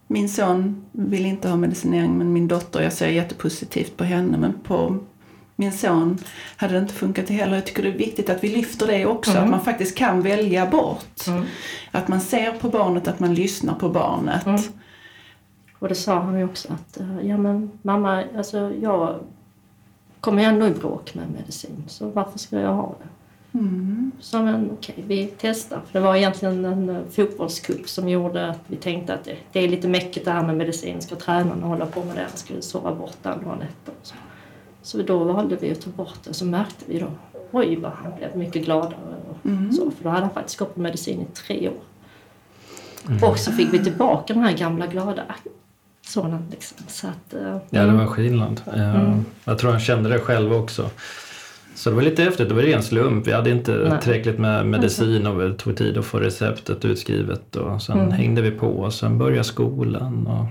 min 0.06 0.28
son 0.28 0.84
vill 0.92 1.26
inte 1.26 1.48
ha 1.48 1.56
medicinering 1.56 2.18
men 2.18 2.32
min 2.32 2.48
dotter, 2.48 2.80
jag 2.82 2.92
ser 2.92 3.08
jättepositivt 3.08 3.96
på 3.96 4.04
henne 4.04 4.38
men 4.38 4.52
på 4.64 4.98
min 5.56 5.72
son 5.72 6.18
hade 6.56 6.72
det 6.74 6.78
inte 6.78 6.94
funkat 6.94 7.28
heller. 7.28 7.54
Jag 7.54 7.66
tycker 7.66 7.82
det 7.82 7.88
är 7.88 7.98
viktigt 7.98 8.30
att 8.30 8.44
vi 8.44 8.48
lyfter 8.48 8.86
det 8.86 9.06
också, 9.06 9.30
Mm. 9.30 9.44
att 9.44 9.50
man 9.50 9.60
faktiskt 9.64 9.96
kan 9.98 10.22
välja 10.22 10.66
bort. 10.66 11.26
Mm. 11.28 11.44
Att 11.90 12.08
man 12.08 12.20
ser 12.20 12.52
på 12.52 12.68
barnet, 12.68 13.08
att 13.08 13.20
man 13.20 13.34
lyssnar 13.34 13.74
på 13.74 13.88
barnet. 13.88 14.46
Mm. 14.46 14.60
Och 15.78 15.88
det 15.88 15.94
sa 15.94 16.20
han 16.20 16.38
ju 16.38 16.44
också 16.44 16.68
att, 16.72 17.00
eh, 17.00 17.20
ja 17.28 17.36
men 17.36 17.70
mamma, 17.82 18.24
alltså 18.36 18.72
jag 18.82 19.18
kommer 20.24 20.42
ju 20.42 20.48
ändå 20.48 20.66
i 20.66 20.70
bråk 20.70 21.14
med 21.14 21.30
medicin, 21.30 21.84
så 21.88 22.08
varför 22.10 22.38
ska 22.38 22.60
jag 22.60 22.72
ha 22.74 22.94
det? 23.02 23.08
Mm. 23.58 24.12
Så 24.20 24.42
men 24.42 24.70
okej, 24.72 25.04
vi 25.06 25.32
testar. 25.38 25.80
För 25.86 25.92
det 25.98 26.00
var 26.04 26.16
egentligen 26.16 26.64
en 26.64 27.04
fotbollscup 27.10 27.88
som 27.88 28.08
gjorde 28.08 28.50
att 28.50 28.60
vi 28.66 28.76
tänkte 28.76 29.14
att 29.14 29.24
det, 29.24 29.36
det 29.52 29.60
är 29.60 29.68
lite 29.68 29.88
mäckigt 29.88 30.24
det 30.24 30.30
här 30.30 30.42
med 30.46 30.56
medicin. 30.56 31.00
Ska 31.02 31.16
tränarna 31.16 31.66
hålla 31.66 31.86
på 31.86 32.04
med 32.04 32.16
det? 32.16 32.20
Han 32.22 32.36
skulle 32.36 32.62
sova 32.62 32.94
borta 32.94 33.36
några 33.42 33.56
nätter. 33.56 33.92
och 34.00 34.06
Så. 34.06 34.14
så 34.82 35.02
då 35.02 35.24
valde 35.24 35.56
vi 35.56 35.72
att 35.72 35.80
ta 35.80 35.90
bort 35.90 36.18
det. 36.24 36.34
Så 36.34 36.44
märkte 36.44 36.84
vi 36.86 36.98
då, 36.98 37.06
oj 37.52 37.76
vad 37.76 37.92
han 37.92 38.12
blev 38.16 38.36
mycket 38.36 38.64
gladare. 38.64 38.96
Och 39.30 39.46
Mm. 39.46 39.72
så, 39.72 39.90
för 39.90 40.04
då 40.04 40.10
hade 40.10 40.22
han 40.22 40.30
faktiskt 40.34 40.58
gått 40.58 40.74
på 40.74 40.80
medicin 40.80 41.20
i 41.20 41.24
tre 41.34 41.68
år. 41.68 41.82
Och 43.28 43.38
så 43.38 43.52
fick 43.52 43.72
vi 43.72 43.84
tillbaka 43.84 44.34
den 44.34 44.42
här 44.42 44.56
gamla 44.56 44.86
glada 44.86 45.22
sonen. 46.14 46.44
Liksom. 46.50 46.76
Så 46.88 47.06
att, 47.06 47.34
eh, 47.34 47.56
Ja, 47.70 47.82
det 47.86 47.92
var 47.92 48.06
skillnad. 48.06 48.60
Eh, 48.74 48.94
Mm. 49.00 49.24
Jag 49.44 49.58
tror 49.58 49.70
han 49.70 49.80
kände 49.80 50.08
det 50.08 50.18
själv 50.18 50.52
också. 50.52 50.90
Så 51.74 51.90
det 51.90 51.96
var 51.96 52.02
lite 52.02 52.22
häftigt. 52.22 52.48
Det 52.48 52.54
var 52.54 52.62
ren 52.62 52.82
slump. 52.82 53.26
Vi 53.26 53.32
hade 53.32 53.50
inte 53.50 53.72
Nej. 53.72 54.00
tillräckligt 54.02 54.38
med 54.38 54.66
medicin 54.66 55.26
och 55.26 55.38
det 55.38 55.54
tog 55.54 55.76
tid 55.76 55.98
att 55.98 56.04
få 56.04 56.18
receptet 56.20 56.84
utskrivet. 56.84 57.56
Och 57.56 57.82
sen 57.82 57.98
Mm. 58.00 58.12
hängde 58.12 58.42
vi 58.42 58.50
på 58.50 58.66
och 58.68 58.94
sen 58.94 59.18
började 59.18 59.44
skolan. 59.44 60.26
Och 60.26 60.46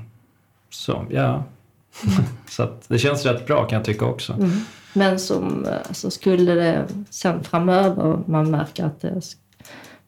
så, 0.69 1.05
ja. 1.09 1.43
så 2.49 2.63
att 2.63 2.83
det 2.87 2.97
känns 2.99 3.25
rätt 3.25 3.47
bra 3.47 3.67
kan 3.67 3.77
jag 3.77 3.85
tycka 3.85 4.05
också. 4.05 4.33
Mm. 4.33 4.51
Men 4.93 5.19
som, 5.19 5.65
eh, 5.65 5.91
så 5.91 6.11
skulle 6.11 6.53
det 6.53 6.85
sen 7.09 7.43
framöver 7.43 8.19
man 8.25 8.51
märker 8.51 8.85
att 8.85 9.01
det 9.01 9.21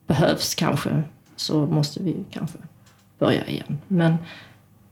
behövs 0.08 0.56
kanske 0.56 1.04
så 1.36 1.66
måste 1.66 2.04
vi 2.04 2.16
kanske 2.32 2.58
börja 3.20 3.48
igen. 3.48 3.78
Men 3.88 4.16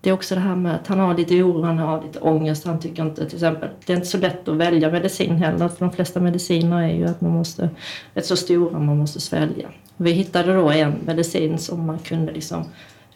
det 0.04 0.10
är 0.10 0.13
också 0.13 0.36
det 0.36 0.42
här 0.42 0.56
med 0.56 0.76
att 0.76 0.88
han 0.88 1.00
har 1.00 1.18
lite 1.18 1.44
oro, 1.44 1.62
han 1.63 1.78
har 1.78 2.04
lite 2.04 2.20
ångest. 2.20 2.66
Han 2.66 2.80
tycker 2.80 3.04
inte 3.06 3.26
till 3.26 3.36
exempel, 3.38 3.70
det 3.86 3.94
är 3.94 3.98
inte 3.98 4.08
så 4.08 4.18
lätt 4.18 4.48
att 4.48 4.56
välja 4.56 4.92
medicin 4.92 5.36
heller 5.36 5.68
för 5.70 5.86
de 5.86 5.92
flesta 5.92 6.20
mediciner 6.20 6.82
är 6.84 6.94
ju 6.94 7.06
att 7.06 7.22
man 7.22 7.32
måste, 7.32 7.70
rätt 8.13 8.26
så 8.26 8.36
stora 8.36 8.80
man 8.80 8.98
måste 8.98 9.22
svälja. 9.22 9.70
Vi 9.98 10.12
hittade 10.12 10.54
då 10.54 10.70
en 10.72 10.94
medicin 11.06 11.58
som 11.58 11.86
man 11.86 12.00
kunde 12.00 12.32
liksom 12.32 12.63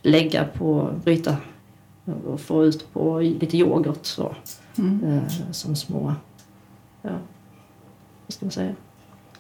lägga 0.02 0.44
på, 0.44 0.90
bryta 1.04 1.38
och 2.28 2.40
få 2.42 2.66
ut 2.66 2.94
på 2.94 3.20
lite 3.20 3.58
yoghurt 3.58 4.06
så, 4.06 4.36
Mm. 4.78 5.04
eh, 5.18 5.24
som 5.52 5.76
små 5.76 6.14
ja, 7.02 7.10
vad 8.26 8.34
ska 8.34 8.46
man 8.46 8.52
säga, 8.52 8.76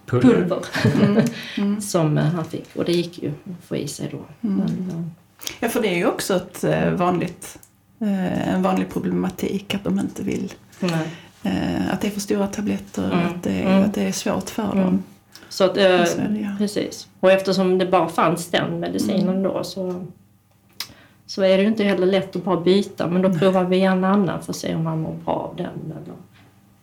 Pulver. 0.05 0.29
pulver 0.29 0.60
Mm. 1.03 1.23
Mm. 1.57 1.81
som 1.81 2.17
han 2.17 2.45
fick. 2.45 2.75
Och 2.75 2.86
det 2.86 2.91
gick 2.91 3.23
ju 3.23 3.29
att 3.29 3.65
få 3.65 3.75
i 3.75 3.88
sig 3.88 4.10
då. 4.12 4.47
Mm. 4.47 4.57
Men, 4.57 5.12
Ja, 5.60 5.69
för 5.69 5.82
det 5.82 5.88
är 5.88 5.95
ju 5.97 6.06
också 6.08 6.36
ett 6.36 6.63
eh, 6.63 6.89
vanligt, 6.91 7.60
eh, 8.02 8.54
en 8.54 8.62
vanlig 8.62 8.89
problematik 8.89 9.76
att 9.76 9.84
de 9.84 10.00
inte 10.00 10.23
vill, 10.23 10.54
nej. 10.80 11.08
eh, 11.43 11.93
att 11.93 12.02
det 12.02 12.08
är 12.08 12.12
för 12.12 12.19
stora 12.19 12.47
tabletter, 12.47 13.12
Mm. 13.12 13.28
att, 13.28 13.43
det 13.43 13.62
är, 13.63 13.67
Mm. 13.71 13.84
att 13.84 13.93
det 13.93 14.02
är 14.04 14.12
svårt 14.12 14.50
för 14.50 14.63
Mm. 14.71 14.78
dem 14.84 15.04
Så 15.50 15.63
att, 15.63 15.78
eh, 15.78 16.04
precis. 16.58 17.08
Och 17.19 17.32
eftersom 17.32 17.78
det 17.78 17.86
bara 17.86 18.10
fanns 18.10 18.47
den 18.52 18.80
medicinen 18.80 19.30
Mm. 19.30 19.43
då 19.43 19.63
så, 19.63 20.06
så 21.26 21.41
är 21.41 21.58
det 21.58 21.62
ju 21.63 21.67
inte 21.69 21.84
heller 21.84 22.06
lätt 22.08 22.36
att 22.36 22.43
bara 22.43 22.62
byta. 22.62 23.08
Men 23.08 23.21
då 23.21 23.34
provar 23.34 23.63
vi 23.63 23.82
en 23.82 24.04
annan 24.04 24.41
för 24.43 24.52
att 24.52 24.56
se 24.58 24.76
om 24.76 24.86
han 24.86 25.02
mår 25.02 25.13
bra 25.26 25.34
av 25.34 25.56
den. 25.56 25.93
Eller. 26.04 26.15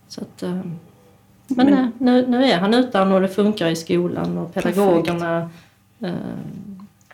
Så 0.08 0.20
att, 0.20 0.42
eh, 0.42 0.50
men 0.50 1.66
Men- 1.66 1.92
nu, 1.98 2.26
nu 2.26 2.44
är 2.44 2.58
han 2.58 2.74
utan 2.74 3.12
och 3.12 3.20
det 3.20 3.28
funkar 3.28 3.68
i 3.68 3.76
skolan 3.76 4.38
och 4.38 4.54
pedagogerna 4.54 5.50
eh, 6.00 6.12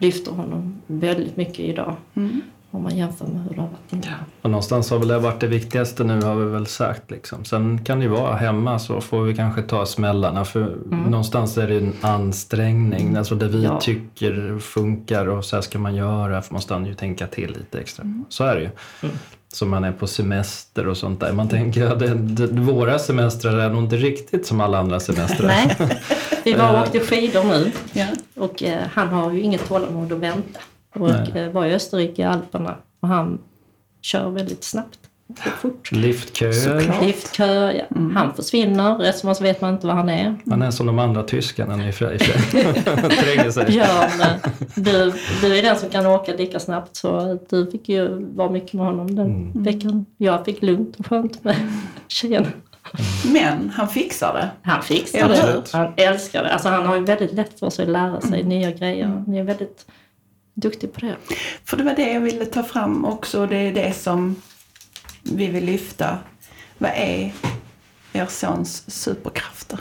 lyfter 0.00 0.32
honom 0.32 0.80
väldigt 0.86 1.36
mycket 1.36 1.60
idag. 1.60 1.96
Mm. 2.14 2.40
Om 2.72 2.82
man 2.82 2.96
jämför 2.96 3.26
med 3.26 3.42
hur 3.42 3.54
det 3.54 3.60
har 3.60 3.68
varit 3.68 3.92
innan. 3.92 4.14
Och 4.42 4.50
någonstans 4.50 4.90
har 4.90 4.98
väl 4.98 5.08
det 5.08 5.18
varit 5.18 5.40
det 5.40 5.46
viktigaste 5.46 6.04
nu 6.04 6.22
har 6.22 6.34
vi 6.34 6.44
väl 6.50 6.66
sagt. 6.66 7.10
Liksom. 7.10 7.44
Sen 7.44 7.84
kan 7.84 7.98
det 7.98 8.04
ju 8.04 8.10
vara 8.10 8.36
hemma 8.36 8.78
så 8.78 9.00
får 9.00 9.22
vi 9.22 9.34
kanske 9.36 9.62
ta 9.62 9.86
smällarna 9.86 10.44
för 10.44 10.76
någonstans 11.10 11.58
är 11.58 11.68
det 11.68 11.76
en 11.76 11.92
ansträngning. 12.00 13.16
Alltså 13.16 13.34
det 13.34 13.48
vi 13.48 13.58
Mm. 13.58 13.72
Ja. 13.72 13.80
tycker 13.80 14.58
funkar 14.58 15.26
och 15.26 15.44
så 15.44 15.56
här 15.56 15.60
ska 15.62 15.78
man 15.78 15.94
göra 15.94 16.42
för 16.42 16.54
måste 16.54 16.72
man 16.72 16.86
ju 16.86 16.94
tänka 16.94 17.26
till 17.26 17.50
lite 17.58 17.80
extra. 17.80 18.04
Så 18.28 18.44
är 18.44 18.54
det 18.56 18.62
ju. 18.62 18.70
Som 19.52 19.70
man 19.70 19.84
är 19.84 19.92
på 19.92 20.06
semester 20.06 20.86
och 20.88 20.96
sånt 20.96 21.20
där. 21.20 21.32
Man 21.32 21.48
tänker 21.48 21.86
att 21.86 21.98
det, 21.98 22.46
våra 22.46 22.98
semestrar 22.98 23.58
är 23.58 23.70
nog 23.70 23.82
inte 23.84 23.96
riktigt 23.96 24.46
som 24.46 24.60
alla 24.60 24.78
andra 24.78 25.00
semestrar. 25.00 25.46
Nej, 25.46 25.76
vi 26.44 26.52
var 26.52 26.70
och 26.70 26.76
Eh. 26.76 26.82
åkte 26.82 27.00
skidor 27.00 27.44
nu 27.44 27.72
Ja. 27.92 28.06
och 28.36 28.62
eh, 28.62 28.82
han 28.92 29.08
har 29.08 29.32
ju 29.32 29.40
inget 29.40 29.68
tålamod 29.68 30.12
att 30.12 30.18
vänta. 30.18 30.60
Och 30.94 31.36
eh, 31.36 31.50
var 31.52 31.66
i 31.66 31.74
Österrike 31.74 32.22
i 32.22 32.24
Alperna 32.24 32.76
och 33.00 33.08
han 33.08 33.38
kör 34.02 34.30
väldigt 34.30 34.64
snabbt. 34.64 34.98
Fort. 35.60 35.92
Liftköer. 35.92 36.52
Såklart. 36.52 37.02
Liftkö, 37.02 37.72
ja. 37.72 37.84
han 38.14 38.34
försvinner, 38.34 39.12
som 39.12 39.34
så 39.34 39.42
vet 39.42 39.60
man 39.60 39.74
inte 39.74 39.86
var 39.86 39.94
han 39.94 40.08
är. 40.08 40.36
Man 40.44 40.62
är 40.62 40.70
som 40.70 40.86
de 40.86 40.98
andra 40.98 41.22
tyskarna 41.22 41.88
i 41.88 41.92
sig. 41.92 42.18
Tränger 42.18 43.50
sig. 43.50 43.76
Ja, 43.76 44.08
men 44.18 44.52
du, 44.84 45.12
du 45.40 45.58
är 45.58 45.62
den 45.62 45.76
som 45.78 45.88
kan 45.90 46.06
åka 46.06 46.32
lika 46.32 46.60
snabbt 46.60 46.96
så 46.96 47.38
du 47.50 47.70
fick 47.70 47.88
ju 47.88 48.08
vara 48.34 48.50
mycket 48.50 48.72
med 48.72 48.86
honom 48.86 49.14
den 49.14 49.26
Mm. 49.26 49.62
veckan. 49.62 50.06
Jag 50.16 50.44
fick 50.44 50.62
lugnt 50.62 50.96
och 50.96 51.06
skönt 51.06 51.44
med 51.44 51.56
tjejen. 52.08 52.46
Men 53.32 53.70
han 53.74 53.88
fixar 53.88 54.32
det. 54.34 54.70
Han 54.70 54.82
fixar 54.82 55.28
det. 55.28 55.62
Han 55.72 55.92
älskar 55.96 56.42
det. 56.42 56.52
Alltså 56.52 56.68
han 56.68 56.86
har 56.86 56.96
ju 56.96 57.04
väldigt 57.04 57.32
lätt 57.32 57.58
för 57.58 57.70
sig 57.70 57.82
att 57.84 57.90
lära 57.90 58.20
sig 58.20 58.42
nya 58.42 58.70
grejer. 58.70 59.06
Han 59.06 59.34
är 59.34 59.42
väldigt 59.42 59.86
duktig 60.54 60.92
på 60.92 61.00
det. 61.00 61.14
För 61.64 61.76
det 61.76 61.82
var 61.84 61.94
det 61.94 62.12
jag 62.12 62.20
ville 62.20 62.44
ta 62.44 62.62
fram 62.62 63.04
också. 63.04 63.46
Det 63.46 63.56
är 63.56 63.72
det 63.72 63.92
som 63.96 64.36
vi 65.22 65.46
vill 65.46 65.64
lyfta. 65.64 66.18
Vad 66.78 66.90
är 66.94 67.33
er 68.12 68.26
sons 68.26 68.90
superkrafter? 68.90 69.78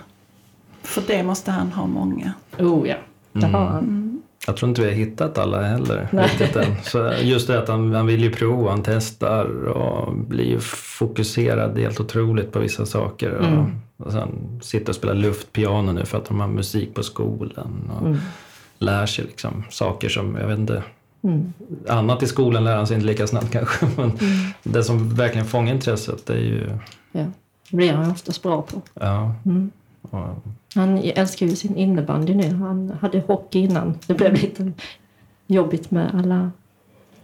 För 0.83 1.03
det 1.07 1.23
måste 1.23 1.51
han 1.51 1.71
ha 1.71 1.87
många. 1.87 2.33
Oh 2.59 2.87
ja, 2.89 2.95
det 3.33 3.45
har 3.45 3.61
Mm. 3.61 3.73
han. 3.73 4.21
Jag 4.47 4.57
tror 4.57 4.69
inte 4.69 4.81
vi 4.81 4.87
har 4.87 4.95
hittat 4.95 5.37
alla 5.37 5.61
heller 5.61 6.07
Nej. 6.11 6.23
riktigt 6.27 6.55
än. 6.55 6.75
Så 6.83 7.13
just 7.21 7.47
det 7.47 7.59
att 7.59 7.67
han, 7.67 7.93
han 7.93 8.05
vill 8.07 8.21
ju 8.23 8.31
prova, 8.31 8.69
han 8.69 8.83
testar 8.83 9.67
och 9.67 10.15
blir 10.15 10.45
ju 10.45 10.59
fokuserad 10.59 11.77
helt 11.77 11.99
otroligt 11.99 12.51
på 12.51 12.59
vissa 12.59 12.85
saker. 12.85 13.31
Och, 13.31 13.45
Mm. 13.45 13.65
och 13.97 14.11
sen 14.11 14.59
sitter 14.63 14.89
och 14.89 14.95
spelar 14.95 15.13
luftpiano 15.13 15.91
nu 15.91 16.05
för 16.05 16.17
att 16.17 16.25
de 16.25 16.39
har 16.39 16.47
musik 16.47 16.93
på 16.93 17.03
skolan. 17.03 17.91
Och 17.99 18.07
Mm. 18.07 18.17
lär 18.79 19.05
sig 19.05 19.25
liksom 19.25 19.63
saker 19.69 20.09
som, 20.09 20.35
jag 20.35 20.47
vet 20.47 20.59
inte, 20.59 20.83
Mm. 21.23 21.53
annat 21.87 22.23
i 22.23 22.27
skolan 22.27 22.63
lär 22.63 22.75
han 22.75 22.87
sig 22.87 22.95
inte 22.95 23.07
lika 23.07 23.27
snabbt 23.27 23.51
kanske. 23.51 23.85
Men 23.97 24.11
det 24.63 24.83
som 24.83 25.09
verkligen 25.15 25.47
fångar 25.47 25.73
intresset 25.73 26.25
det 26.25 26.33
är 26.33 26.37
ju, 26.37 26.69
Ja, 27.11 27.25
det 27.69 27.77
blir 27.77 27.93
han 27.93 28.11
oftast 28.11 28.43
bra 28.43 28.61
på. 28.61 28.81
ja. 28.93 29.35
Mm. 29.45 29.71
Och, 30.01 30.19
Han 30.75 30.97
älskar 30.97 31.45
ju 31.45 31.55
sin 31.55 31.75
innebandy 31.75 32.33
nu. 32.35 32.53
Han 32.55 32.97
hade 33.01 33.19
hockey 33.27 33.59
innan. 33.59 33.97
Det 34.07 34.13
blev 34.13 34.33
lite 34.33 34.71
jobbigt 35.47 35.91
med 35.91 36.15
alla 36.15 36.51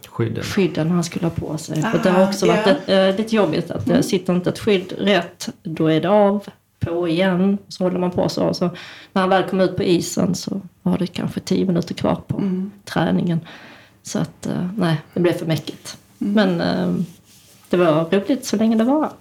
skydden. 0.09 0.43
skydden 0.43 0.91
han 0.91 1.03
skulle 1.03 1.25
ha 1.25 1.31
på 1.31 1.57
sig. 1.57 1.83
Ah, 1.85 1.97
det 2.03 2.09
har 2.09 2.27
också 2.27 2.47
varit 2.47 2.65
ja. 2.65 2.71
ett, 2.71 2.89
eh, 3.15 3.17
lite 3.23 3.35
jobbigt 3.35 3.71
att 3.71 3.87
mm. 3.87 4.03
sitter 4.03 4.35
inte 4.35 4.49
ett 4.49 4.59
skydd 4.59 4.93
rätt, 4.97 5.49
då 5.63 5.87
är 5.87 6.01
det 6.01 6.09
av, 6.09 6.43
på 6.79 7.07
igen, 7.07 7.57
så 7.67 7.83
håller 7.83 7.99
man 7.99 8.11
på 8.11 8.29
så. 8.29 8.53
så 8.53 8.69
när 9.13 9.21
han 9.21 9.29
väl 9.29 9.43
kom 9.43 9.61
ut 9.61 9.77
på 9.77 9.83
isen 9.83 10.35
så 10.35 10.61
var 10.81 10.97
det 10.97 11.07
kanske 11.07 11.39
tio 11.39 11.65
minuter 11.65 11.93
kvar 11.93 12.15
på 12.27 12.37
Mm. 12.37 12.71
träningen. 12.85 13.39
Så 14.05 14.19
att, 14.19 14.45
eh, 14.45 14.69
nej, 14.77 15.01
det 15.13 15.19
blev 15.19 15.33
för 15.33 15.45
mäckigt. 15.45 15.97
Mm. 16.19 16.33
Men 16.33 16.61
eh, 16.61 17.05
det 17.69 17.77
var 17.77 18.09
roligt 18.11 18.45
så 18.45 18.55
länge 18.57 18.75
det 18.75 18.83
var. 18.83 19.11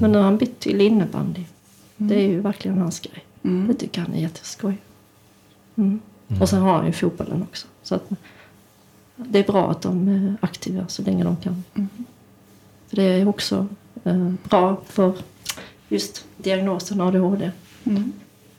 Men 0.00 0.12
nu 0.12 0.18
har 0.18 0.24
han 0.24 0.38
bytt 0.38 0.60
till 0.60 0.80
innebandy. 0.80 1.44
Det 1.96 2.14
är 2.14 2.28
ju 2.28 2.40
verkligen 2.40 2.78
hans 2.78 3.00
grej. 3.00 3.24
Mm. 3.42 3.68
Det 3.68 3.74
tycker 3.74 4.00
han 4.00 4.14
är 4.14 4.20
jätteskoj. 4.20 4.76
Mm. 5.76 6.00
Och 6.40 6.48
sen 6.48 6.62
har 6.62 6.72
han 6.72 6.86
ju 6.86 6.92
fotbollen 6.92 7.42
också. 7.42 7.66
Så 7.82 7.94
att 7.94 8.10
det 9.16 9.38
är 9.38 9.44
bra 9.44 9.70
att 9.70 9.82
de 9.82 10.08
är 10.08 10.36
aktiva 10.40 10.88
så 10.88 11.02
länge 11.02 11.24
de 11.24 11.36
kan. 11.36 11.64
För 12.88 12.96
det 12.96 13.02
är 13.02 13.28
också 13.28 13.66
eh, 14.04 14.32
bra 14.48 14.80
för 14.86 15.12
just 15.88 16.24
diagnosen 16.36 17.00
ADHD. 17.00 17.50
Mm. 17.84 18.12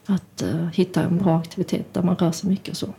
Att 0.06 0.42
eh, 0.42 0.68
hitta 0.68 1.04
en 1.04 1.18
bra 1.18 1.38
aktivitet 1.38 1.94
där 1.94 2.04
man 2.04 2.16
rör 2.16 2.32
sig 2.32 2.50
mycket 2.50 2.70
och 2.70 2.78
så. 2.78 2.94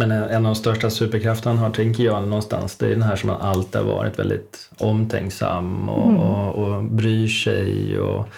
Men 0.00 0.10
en 0.10 0.36
av 0.36 0.42
de 0.42 0.54
största 0.54 0.90
superkrafterna 0.90 1.54
han 1.54 1.64
har, 1.64 1.70
tänker 1.70 2.04
jag, 2.04 2.28
någonstans, 2.28 2.76
det 2.76 2.86
är 2.86 2.90
den 2.90 3.02
här 3.02 3.16
som 3.16 3.30
han 3.30 3.40
alltid 3.40 3.80
har 3.80 3.88
varit 3.88 4.18
väldigt 4.18 4.70
omtänksam 4.78 5.88
och, 5.88 6.12
och, 6.12 6.54
och 6.54 6.84
bryr 6.84 7.28
sig 7.28 7.98
och 8.00 8.28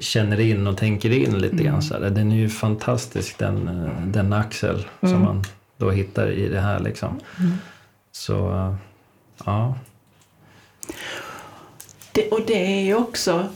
känner 0.00 0.40
in 0.40 0.66
och 0.66 0.76
tänker 0.76 1.10
in 1.10 1.38
lite 1.38 1.56
grann. 1.56 1.82
Så 1.82 1.94
här. 1.94 2.10
Den 2.10 2.32
är 2.32 2.36
ju 2.36 2.48
fantastisk, 2.48 3.38
den, 3.38 3.90
den 4.06 4.32
Axel 4.32 4.86
som 5.00 5.22
man 5.22 5.44
då 5.76 5.90
hittar 5.90 6.30
i 6.30 6.48
det 6.48 6.60
här. 6.60 6.80
Liksom. 6.80 7.20
Så, 8.12 8.50
eh, 8.50 8.74
ja. 9.44 9.74
Det, 12.12 12.28
och 12.30 12.40
det 12.46 12.78
är 12.78 12.84
ju 12.84 12.94
också... 12.94 13.48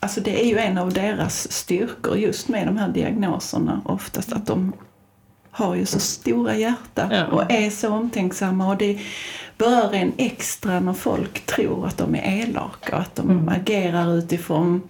Alltså 0.00 0.20
det 0.20 0.44
är 0.44 0.46
ju 0.46 0.58
en 0.58 0.78
av 0.78 0.92
deras 0.92 1.52
styrkor 1.52 2.16
just 2.16 2.48
med 2.48 2.66
de 2.66 2.76
här 2.76 2.88
diagnoserna 2.88 3.82
oftast 3.84 4.32
att 4.32 4.46
de 4.46 4.72
har 5.56 5.74
ju 5.74 5.86
så 5.86 5.98
stora 6.00 6.56
hjärtan 6.56 7.10
Ja. 7.10 7.26
och 7.26 7.50
är 7.52 7.70
så 7.70 7.88
omtänksamma 7.88 8.68
och 8.68 8.76
det 8.76 8.98
berör 9.58 9.92
en 9.94 10.12
extra 10.16 10.80
när 10.80 10.92
folk 10.92 11.46
tror 11.46 11.86
att 11.86 11.96
de 11.96 12.14
är 12.14 12.42
elaka 12.42 12.96
och 12.96 13.02
att 13.02 13.14
de 13.14 13.48
agerar 13.48 14.18
utifrån 14.18 14.82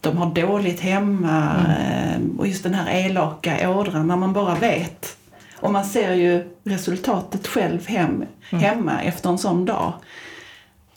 de 0.00 0.16
har 0.16 0.34
dåligt 0.34 0.80
hemma 0.80 1.54
eh, 1.78 2.20
och 2.38 2.46
just 2.46 2.62
den 2.62 2.74
här 2.74 3.06
elaka 3.06 3.70
ådran 3.70 4.06
när 4.06 4.16
man 4.16 4.32
bara 4.32 4.54
vet. 4.54 5.16
Och 5.60 5.72
man 5.72 5.84
ser 5.84 6.14
ju 6.14 6.44
resultatet 6.64 7.46
själv 7.46 7.86
hem, 7.86 8.24
hemma 8.50 9.02
efter 9.02 9.28
en 9.30 9.38
sån 9.38 9.64
dag. 9.64 9.92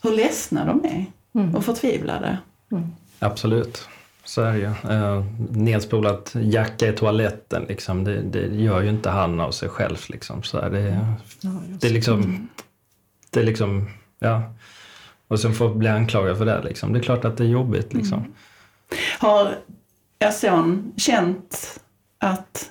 Hur 0.04 0.12
ledsna 0.12 0.66
de 0.66 0.86
är 0.86 1.06
och 1.58 1.66
förtvivlade. 1.66 2.38
Absolut. 3.20 3.88
Så 4.26 4.42
är 4.42 4.54
det 4.54 4.60
ju. 4.60 4.94
Eh, 4.96 5.24
nedspolat 5.50 6.36
jacka 6.42 6.88
i 6.88 6.94
toaletten, 6.94 7.66
liksom, 7.68 8.04
det, 8.04 8.22
det 8.22 8.40
gör 8.56 8.82
ju 8.82 8.90
inte 8.90 9.10
han 9.10 9.40
av 9.40 9.52
sig 9.52 9.70
själv. 9.70 9.98
Liksom. 10.10 10.44
Så 10.44 10.58
är 10.58 10.70
det, 10.70 11.06
det 11.80 11.88
är 11.88 11.92
liksom... 11.92 12.50
Det 13.30 13.40
är 13.40 13.44
liksom 13.44 13.88
ja. 14.20 14.42
Och 15.28 15.40
sen 15.40 15.54
få 15.54 15.70
bli 15.70 15.88
anklagad 15.90 16.38
för 16.38 16.46
det. 16.46 16.62
Liksom. 16.64 16.94
Det 16.94 17.00
är 17.00 17.04
klart 17.04 17.26
att 17.26 17.38
det 17.38 17.44
är 17.44 17.48
jobbigt. 17.48 17.94
Liksom. 17.94 18.34
Har 19.20 19.56
er 20.20 20.32
son 20.32 20.94
känt 20.98 21.80
att 22.18 22.70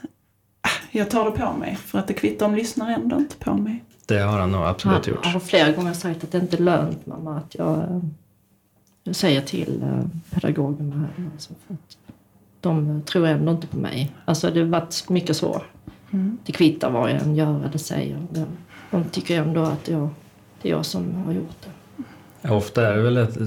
"Ah, 0.60 0.68
jag 0.90 1.10
tar 1.10 1.24
det 1.24 1.30
på 1.30 1.52
mig 1.52 1.76
för 1.76 1.98
att 1.98 2.06
det 2.08 2.14
kvittar 2.14 2.46
om 2.46 2.54
lyssnar 2.54 2.90
ändå 2.90 3.16
inte 3.16 3.36
på 3.36 3.54
mig? 3.54 3.84
Det 4.06 4.18
har 4.18 4.38
han 4.38 4.52
nog 4.52 4.62
absolut 4.62 5.06
gjort. 5.06 5.20
Jag 5.22 5.30
har 5.30 5.40
flera 5.40 5.72
gånger 5.72 5.92
sagt 5.92 6.24
att 6.24 6.32
det 6.32 6.38
inte 6.38 6.56
är 6.56 6.60
lönt 6.60 7.06
mamma 7.06 7.36
att 7.36 7.54
jag, 7.54 8.00
säger 9.12 9.40
till 9.40 9.82
eh, 9.82 10.04
pedagogerna 10.30 10.96
här. 10.96 11.30
Alltså 11.32 11.52
för 11.66 11.74
att 11.74 11.96
de 12.60 13.02
tror 13.02 13.26
ändå 13.26 13.52
inte 13.52 13.66
på 13.66 13.76
mig. 13.76 14.12
Alltså 14.24 14.50
det 14.50 14.60
har 14.60 14.66
varit 14.66 15.08
mycket 15.08 15.36
så. 15.36 15.62
Det 16.46 16.52
kvittar 16.52 16.90
vad 16.90 17.10
jag 17.10 17.22
än 17.22 17.36
gör 17.36 17.64
eller 17.64 17.78
säger. 17.78 18.26
De, 18.30 18.46
de 18.90 19.04
tycker 19.04 19.40
ändå 19.40 19.62
att 19.62 19.88
jag, 19.88 20.08
det 20.62 20.68
är 20.68 20.72
jag 20.72 20.86
som 20.86 21.14
har 21.14 21.32
gjort 21.32 21.56
det. 21.64 21.70
Ofta 22.50 22.88
är 22.88 22.96
det 22.96 23.02
väl 23.02 23.16
ett, 23.16 23.38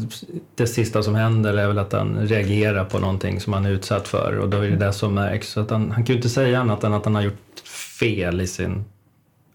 det 0.55 0.67
sista 0.67 1.03
som 1.03 1.15
händer 1.15 1.53
är 1.53 1.67
väl 1.67 1.77
att 1.79 1.93
han 1.93 2.27
reagerar 2.27 2.85
på 2.85 2.99
någonting 2.99 3.39
som 3.39 3.53
han 3.53 3.65
är 3.65 3.69
utsatt 3.69 4.07
för 4.07 4.37
och 4.37 4.49
då 4.49 4.57
är 4.57 4.69
det 4.69 4.75
det 4.75 4.93
som 4.93 5.13
märks. 5.13 5.49
Så 5.49 5.59
att 5.59 5.69
han, 5.69 5.91
han 5.91 6.05
kan 6.05 6.13
ju 6.13 6.17
inte 6.17 6.29
säga 6.29 6.59
annat 6.59 6.83
än 6.83 6.93
att 6.93 7.05
han 7.05 7.15
har 7.15 7.21
gjort 7.21 7.59
fel 7.99 8.41
i 8.41 8.47
sin 8.47 8.85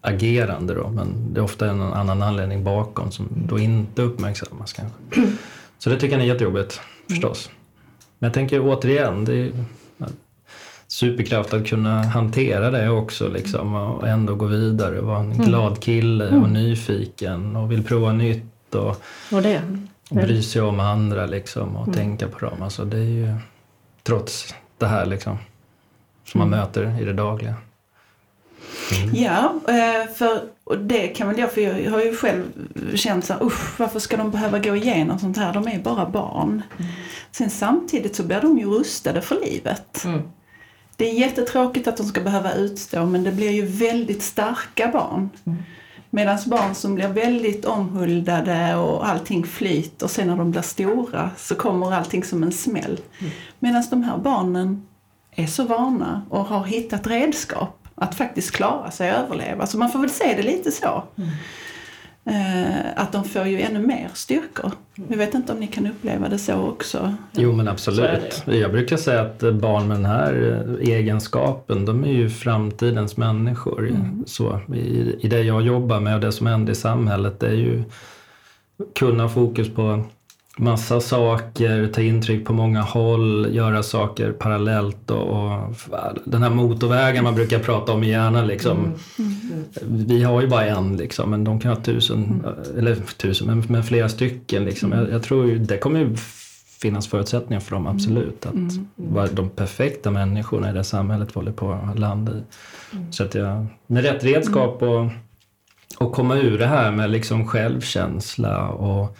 agerande 0.01 0.73
då, 0.73 0.89
men 0.89 1.33
det 1.33 1.39
är 1.39 1.43
ofta 1.43 1.69
en 1.69 1.81
annan 1.81 2.21
anledning 2.21 2.63
bakom 2.63 3.11
som 3.11 3.27
då 3.47 3.59
inte 3.59 4.01
uppmärksammas 4.01 4.73
kanske. 4.73 4.97
Så 5.83 5.89
det 5.89 5.99
tycker 5.99 6.15
han 6.15 6.21
är 6.21 6.27
jättejobbigt 6.27 6.81
förstås. 7.09 7.49
Men 8.19 8.27
jag 8.27 8.33
tänker 8.33 8.61
återigen, 8.61 9.25
det 9.25 9.33
är 9.33 9.51
superkraft 10.87 11.53
att 11.53 11.67
kunna 11.67 12.03
hantera 12.03 12.71
det 12.71 12.89
också 12.89 13.27
liksom 13.27 13.75
och 13.75 14.07
ändå 14.07 14.35
gå 14.35 14.45
vidare, 14.45 15.01
vara 15.01 15.19
en 15.19 15.37
glad 15.37 15.79
kille 15.79 16.29
och 16.29 16.49
nyfiken 16.49 17.55
och 17.55 17.71
vill 17.71 17.83
prova 17.83 18.13
nytt 18.13 18.75
och 18.75 19.03
Och 19.31 19.41
det. 19.41 19.61
och 20.09 20.15
bry 20.15 20.43
sig 20.43 20.61
om 20.61 20.79
andra 20.79 21.25
liksom 21.25 21.75
och 21.75 21.93
tänka 21.93 22.27
på 22.27 22.45
dem. 22.45 22.61
Alltså 22.61 22.85
det 22.85 22.97
är 22.97 23.01
ju 23.01 23.35
trots 24.03 24.55
det 24.77 24.87
här 24.87 25.05
liksom 25.05 25.37
som 26.25 26.39
man 26.39 26.49
möter 26.49 27.01
i 27.01 27.05
det 27.05 27.13
dagliga. 27.13 27.55
Ja, 29.13 29.55
eh, 29.67 30.13
för 30.13 30.41
och 30.63 30.77
det 30.77 31.07
kan 31.07 31.27
väl 31.27 31.39
jag, 31.39 31.51
för 31.51 31.61
jag 31.61 31.91
har 31.91 32.01
ju 32.01 32.15
själv 32.15 32.43
känt 32.95 33.25
så 33.25 33.33
här, 33.33 33.43
usch, 33.43 33.79
varför 33.79 33.99
ska 33.99 34.17
de 34.17 34.31
behöva 34.31 34.59
gå 34.59 34.75
igenom 34.75 35.19
sånt 35.19 35.37
här? 35.37 35.53
De 35.53 35.67
är 35.67 35.79
bara 35.79 36.09
barn. 36.09 36.61
Sen 37.31 37.49
samtidigt 37.49 38.15
så 38.15 38.23
blir 38.23 38.41
de 38.41 38.59
ju 38.59 38.65
rustade 38.65 39.21
för 39.21 39.35
livet. 39.45 40.03
Mm. 40.05 40.21
Det 40.95 41.09
är 41.09 41.13
jättetråkigt 41.13 41.87
att 41.87 41.97
de 41.97 42.03
ska 42.03 42.21
behöva 42.21 42.53
utstå, 42.53 43.05
men 43.05 43.23
det 43.23 43.31
blir 43.31 43.51
ju 43.51 43.65
väldigt 43.65 44.23
starka 44.23 44.87
barn. 44.87 45.29
Medan 46.09 46.37
barn 46.45 46.75
som 46.75 46.95
blir 46.95 47.07
väldigt 47.07 47.65
omhuldade 47.65 48.75
och 48.75 49.07
allting 49.07 49.43
flyter 49.43 50.05
och 50.05 50.11
sen 50.11 50.27
när 50.27 50.37
de 50.37 50.51
blir 50.51 50.61
stora 50.61 51.29
så 51.37 51.55
kommer 51.55 51.93
allting 51.93 52.23
som 52.23 52.43
en 52.43 52.51
smäll. 52.51 52.99
Medan 53.59 53.83
de 53.89 54.03
här 54.03 54.17
barnen 54.17 54.87
är 55.31 55.47
så 55.47 55.63
vana 55.63 56.25
och 56.29 56.45
har 56.45 56.63
hittat 56.63 57.07
redskap 57.07 57.82
att 57.95 58.15
faktiskt 58.15 58.51
klara 58.51 58.91
sig 58.91 59.11
och 59.11 59.17
överleva. 59.17 59.67
Så 59.67 59.77
man 59.77 59.91
får 59.91 59.99
väl 59.99 60.09
se 60.09 60.33
det 60.37 60.43
lite 60.43 60.71
så. 60.71 61.03
Eh, 62.25 62.85
att 62.95 63.11
de 63.11 63.23
får 63.23 63.47
ju 63.47 63.61
ännu 63.61 63.79
mer 63.79 64.09
styrkor. 64.13 64.71
Jag 65.07 65.17
vet 65.17 65.33
inte 65.33 65.53
om 65.53 65.59
ni 65.59 65.67
kan 65.67 65.87
uppleva 65.87 66.29
det 66.29 66.37
så 66.37 66.55
också. 66.55 67.13
Jo 67.31 67.53
men 67.53 67.65
Så 67.65 67.71
absolut. 67.71 68.43
Jag 68.45 68.71
brukar 68.71 68.97
säga 68.97 69.21
att 69.21 69.39
barn 69.39 69.87
med 69.87 69.97
den 69.97 70.05
här 70.05 70.65
eh, 70.81 70.89
egenskapen, 70.89 71.85
de 71.85 72.03
är 72.03 72.11
ju 72.11 72.29
framtidens 72.29 73.17
människor. 73.17 73.99
Så, 74.25 74.59
i, 74.73 75.15
I 75.19 75.27
det 75.27 75.41
jag 75.41 75.61
jobbar 75.61 75.99
med 75.99 76.15
och 76.15 76.21
det 76.21 76.31
som 76.31 76.47
händer 76.47 76.71
i 76.71 76.75
samhället, 76.75 77.39
det 77.39 77.47
är 77.47 77.53
ju 77.53 77.83
kunna 78.95 79.23
ha 79.23 79.29
fokus 79.29 79.73
på 79.73 80.03
massa 80.57 81.01
saker, 81.01 81.87
ta 81.87 82.01
intryck 82.01 82.45
på 82.45 82.53
många 82.53 82.81
håll, 82.81 83.47
göra 83.51 83.83
saker 83.83 84.31
parallellt 84.31 85.11
och, 85.11 85.29
och 85.29 85.75
den 86.25 86.43
här 86.43 86.49
motorvägen 86.49 87.23
man 87.23 87.35
brukar 87.35 87.59
prata 87.59 87.91
om 87.91 88.03
i 88.03 88.09
hjärnan 88.09 88.47
liksom. 88.47 88.93
Vi 89.81 90.23
har 90.23 90.41
ju 90.41 90.47
bara 90.47 90.65
en 90.65 90.97
liksom, 90.97 91.29
men 91.29 91.43
de 91.43 91.59
kan 91.59 91.75
ha 91.75 91.81
tusen, 91.81 92.45
eller 92.77 92.95
tusen, 92.95 93.47
men, 93.47 93.63
men 93.69 93.83
flera 93.83 94.09
stycken 94.09 94.65
liksom. 94.65 94.91
Jag, 94.91 95.11
jag 95.11 95.23
tror 95.23 95.47
det 95.47 95.77
kommer 95.77 95.99
ju 95.99 96.15
finnas 96.81 97.07
förutsättningar 97.07 97.59
för 97.59 97.71
dem, 97.71 97.87
absolut. 97.87 98.45
Att 98.45 98.53
vara 98.95 99.27
de 99.27 99.49
perfekta 99.49 100.11
människorna 100.11 100.69
i 100.69 100.73
det 100.73 100.83
samhället 100.83 101.29
vi 101.29 101.33
håller 101.39 101.51
på 101.51 101.71
att 101.71 101.99
landa 101.99 102.31
i. 102.31 102.41
Så 103.11 103.23
att 103.23 103.35
jag, 103.35 103.65
med 103.87 104.03
rätt 104.03 104.23
redskap 104.23 104.81
och, 104.81 105.09
och 105.97 106.11
komma 106.11 106.35
ur 106.35 106.59
det 106.59 106.67
här 106.67 106.91
med 106.91 107.09
liksom 107.09 107.47
självkänsla 107.47 108.67
och 108.67 109.17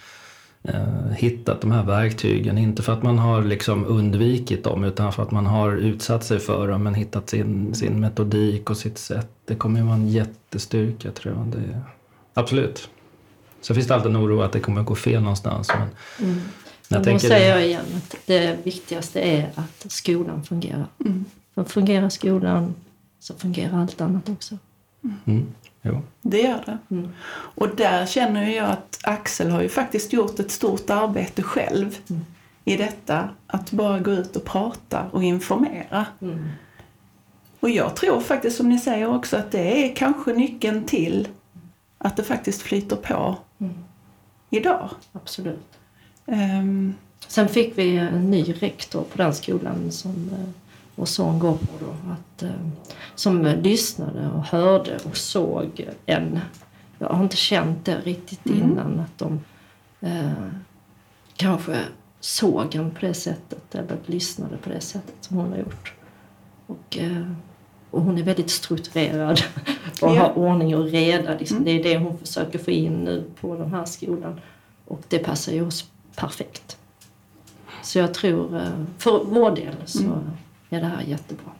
hittat 1.15 1.62
de 1.62 1.71
här 1.71 1.84
verktygen. 1.84 2.58
Inte 2.58 2.84
för 2.84 2.93
att 2.93 3.04
man 3.04 3.19
har 3.19 3.43
liksom 3.43 3.86
undvikit 3.86 4.63
dem 4.63 4.84
utan 4.84 5.13
för 5.13 5.23
att 5.23 5.32
man 5.32 5.45
har 5.45 5.71
utsatt 5.71 6.23
sig 6.23 6.39
för 6.39 6.67
dem 6.67 6.84
men 6.84 6.93
hittat 6.93 7.30
sin, 7.30 7.76
sin 7.76 7.99
metodik 7.99 8.69
och 8.69 8.78
sitt 8.78 8.97
sätt. 8.97 9.30
Det 9.45 9.56
kommer 9.56 9.80
ju 9.80 9.86
vara 9.86 9.95
en 9.95 10.08
jättestyrka 10.08 11.12
tror 11.12 11.36
jag. 11.36 11.47
Det, 11.47 11.82
absolut. 12.34 12.89
Så 13.62 13.73
finns 13.73 13.88
det 13.88 13.95
alltid 13.95 14.12
en 14.12 14.17
oro 14.17 14.41
att 14.41 14.52
det 14.52 14.60
kommer 14.60 14.84
gå 14.84 14.95
fel 14.95 15.21
någonstans. 15.21 15.67
Men, 15.69 15.88
Men 16.17 16.41
jag 16.88 16.99
då 16.99 17.04
tänker, 17.04 17.28
säger 17.28 17.49
jag 17.49 17.65
igen 17.65 17.86
att 17.97 18.15
det 18.26 18.58
viktigaste 18.63 19.21
är 19.21 19.52
att 19.56 19.91
skolan 19.91 20.43
fungerar. 20.43 20.88
För 21.56 21.63
fungerar 21.63 22.10
skolan 22.10 22.76
så 23.19 23.34
fungerar 23.34 23.82
allt 23.82 24.02
annat 24.02 24.30
också. 24.30 24.58
mm, 25.26 25.45
jo. 25.84 26.02
Det 26.22 26.41
gör 26.41 26.63
det. 26.65 26.78
Mm. 26.96 27.10
Och 27.34 27.76
där 27.76 28.06
känner 28.06 28.50
jag 28.50 28.69
att 28.69 29.00
Axel 29.04 29.50
har 29.50 29.62
ju 29.62 29.69
faktiskt 29.69 30.13
gjort 30.13 30.39
ett 30.39 30.52
stort 30.52 30.89
arbete 30.89 31.43
själv 31.43 31.98
i 32.65 32.78
detta. 32.78 33.30
Att 33.48 33.72
bara 33.72 34.00
gå 34.00 34.12
ut 34.12 34.36
och 34.36 34.46
prata 34.46 35.06
och 35.12 35.24
informera. 35.24 36.06
Och 37.60 37.69
jag 37.69 37.96
tror 37.96 38.19
faktiskt 38.22 38.58
som 38.58 38.69
ni 38.69 38.80
säger 38.80 39.15
också 39.15 39.38
att 39.38 39.52
det 39.52 39.89
är 39.91 39.96
kanske 39.96 40.34
nyckeln 40.34 40.84
till 40.84 41.28
att 41.98 42.17
det 42.17 42.24
faktiskt 42.24 42.62
flyter 42.62 42.96
på 42.96 43.38
Mm. 43.60 43.74
idag. 44.50 44.89
Absolut. 45.12 45.67
Ehm, 46.26 46.93
Sen 47.28 47.48
fick 47.50 47.78
vi 47.78 47.98
en 47.98 48.32
ny 48.32 48.43
rektor 48.60 49.02
på 49.04 49.17
den 49.17 49.34
skolan 49.34 49.91
som 49.91 50.30
vår 50.95 51.06
son 51.06 51.39
går 51.39 51.53
på 51.58 51.67
då. 51.79 52.12
Att, 52.13 52.43
eh, 52.43 52.49
som 53.15 53.43
lyssnade 53.45 54.29
och 54.29 54.43
hörde 54.43 54.97
och 55.06 55.17
såg 55.17 55.89
en. 56.06 56.39
Jag 56.99 57.08
har 57.10 57.23
inte 57.23 57.36
känt 57.38 57.86
det 57.86 57.97
riktigt 58.03 58.45
Mm. 58.45 58.62
innan 58.71 58.99
att 58.99 59.17
de 59.17 59.39
eh, 60.01 60.32
kanske 61.36 61.77
såg 62.19 62.75
en 62.75 62.91
på 62.91 63.06
det 63.06 63.13
sättet 63.13 63.75
eller 63.75 63.97
lyssnade 64.06 64.58
på 64.58 64.69
det 64.69 64.82
sättet 64.82 65.15
som 65.21 65.38
hon 65.38 65.51
har 65.51 65.58
gjort. 65.58 65.93
Och, 66.67 66.97
eh, 66.97 67.27
och 67.91 68.01
hon 68.01 68.17
är 68.17 68.23
väldigt 68.23 68.49
strukturerad 68.51 69.41
och 70.01 70.15
Ja. 70.15 70.19
har 70.19 70.38
ordning 70.38 70.75
och 70.77 70.86
reda. 70.86 71.38
Liksom. 71.38 71.58
Mm. 71.58 71.65
Det 71.65 71.71
är 71.71 71.84
det 71.84 71.97
hon 72.06 72.17
försöker 72.17 72.60
få 72.60 72.71
in 72.71 72.93
nu 73.03 73.23
på 73.41 73.56
den 73.56 73.71
här 73.73 73.86
skolan. 73.86 74.39
Och 74.88 75.01
det 75.08 75.19
passar 75.19 75.51
ju 75.51 75.67
oss 75.67 75.86
perfekt. 76.15 76.77
Så 77.84 77.99
jag 77.99 78.13
tror, 78.13 78.56
eh, 78.58 78.84
för 78.97 79.23
vår 79.23 79.51
del 79.56 79.75
så 79.86 80.03
Mm. 80.03 80.19
Är 80.73 80.81
det 80.81 80.88
här 80.88 81.01
jättebra. 81.07 81.51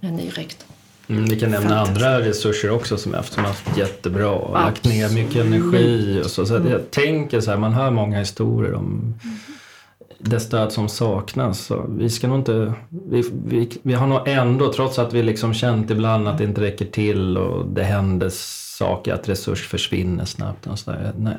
En 0.00 0.16
ny 0.16 0.28
rektor. 0.28 0.66
Mm, 1.08 1.24
vi 1.24 1.40
kan 1.40 1.50
nämna 1.50 1.68
Fantastiskt. 1.68 2.04
andra 2.06 2.20
resurser 2.20 2.70
också 2.70 2.96
som 2.96 3.12
jag 3.12 3.24
som 3.24 3.44
haft 3.44 3.76
jättebra 3.78 4.30
och 4.30 4.52
lagt 4.52 4.84
ner 4.84 5.14
mycket 5.14 5.36
energi 5.46 6.20
och 6.24 6.30
så. 6.30 6.46
så 6.46 6.56
Mm. 6.56 6.68
jag 6.72 6.90
tänker 6.90 7.40
så 7.40 7.50
här, 7.50 7.58
man 7.58 7.72
hör 7.72 7.90
många 7.90 8.18
historier 8.18 8.74
om 8.74 9.14
det 10.18 10.40
stöd 10.40 10.72
som 10.72 10.88
saknas. 10.88 11.60
Så 11.66 11.86
vi 11.98 12.10
ska 12.10 12.28
nog 12.28 12.38
inte, 12.38 12.72
vi, 12.88 13.30
vi, 13.46 13.70
vi 13.82 13.92
har 13.94 14.06
nog 14.06 14.28
ändå, 14.28 14.72
trots 14.72 14.98
att 14.98 15.12
vi 15.12 15.22
liksom 15.22 15.54
känt 15.54 15.90
ibland 15.90 16.28
att 16.28 16.38
det 16.38 16.44
inte 16.44 16.60
räcker 16.60 16.84
till 16.84 17.38
och 17.38 17.66
det 17.66 17.82
händer 17.84 18.28
saker, 18.78 19.14
att 19.14 19.28
resurs 19.28 19.68
försvinner 19.68 20.24
snabbt 20.24 20.66
och 20.66 20.78
så 20.78 20.90
där. 20.90 21.12
Nej, 21.18 21.36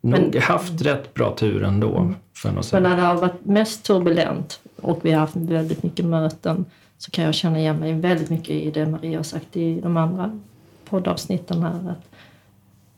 nog 0.00 0.36
haft 0.36 0.82
rätt 0.82 1.14
bra 1.14 1.34
tur 1.36 1.62
ändå. 1.62 2.14
För 2.36 2.48
att 2.48 2.72
Men 2.72 2.82
när 2.82 2.96
det 2.96 3.02
har 3.02 3.14
varit 3.14 3.44
mest 3.44 3.84
turbulent 3.84 4.60
och 4.82 4.98
vi 5.02 5.12
har 5.12 5.20
haft 5.20 5.36
väldigt 5.36 5.82
mycket 5.82 6.04
möten 6.04 6.64
så 6.98 7.10
kan 7.10 7.24
jag 7.24 7.34
känna 7.34 7.58
igen 7.58 7.76
mig 7.76 7.92
väldigt 7.92 8.30
mycket 8.30 8.50
i 8.50 8.70
det 8.70 8.86
Maria 8.86 9.18
har 9.18 9.22
sagt 9.22 9.56
i 9.56 9.80
de 9.80 9.96
andra 9.96 10.40
poddavsnitten 10.84 11.62
här. 11.62 11.90
Att 11.90 12.08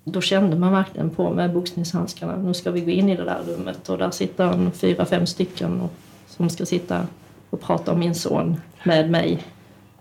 då 0.04 0.20
kände 0.20 0.56
man 0.56 0.72
verkligen 0.72 1.10
på 1.10 1.30
med 1.30 1.52
boxningshandskarna. 1.52 2.36
Nu 2.36 2.54
ska 2.54 2.70
vi 2.70 2.80
gå 2.80 2.90
in 2.90 3.08
i 3.08 3.16
det 3.16 3.24
där 3.24 3.42
rummet 3.46 3.88
och 3.88 3.98
där 3.98 4.10
sitter 4.10 4.44
en 4.44 4.72
fyra, 4.72 5.04
fem 5.04 5.26
stycken 5.26 5.80
och, 5.80 5.92
som 6.26 6.50
ska 6.50 6.66
sitta 6.66 7.06
och 7.50 7.60
prata 7.60 7.92
om 7.92 7.98
min 7.98 8.14
son 8.14 8.60
med 8.84 9.10
mig. 9.10 9.42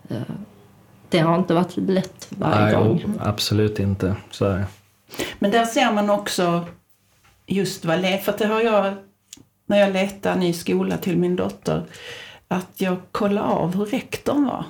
Eh, 0.10 0.18
Det 1.10 1.20
har 1.20 1.38
inte 1.38 1.54
varit 1.54 1.78
lätt 1.78 2.28
varje 2.30 2.66
Nej, 2.66 2.76
gång. 2.76 3.04
oh, 3.06 3.28
absolut 3.28 3.80
inte. 3.80 4.16
Så 4.32 4.46
är 4.46 4.58
det. 4.58 4.66
Men 5.40 5.52
där 5.52 5.66
ser 5.66 5.94
man 5.94 6.10
också 6.10 6.66
just 7.46 7.86
vad 7.86 8.00
för 8.00 8.38
det 8.38 8.46
har 8.46 8.62
jag 8.62 8.94
när 9.74 9.80
jag 9.80 9.94
letar 9.94 10.36
ny 10.36 10.54
skola 10.54 10.98
till 10.98 11.18
min 11.18 11.36
dotter 11.36 11.84
att 12.48 12.68
jag 12.82 12.98
kollar 13.12 13.42
av 13.44 13.76
hur 13.76 13.86
rektorn 13.86 14.46
var. 14.46 14.66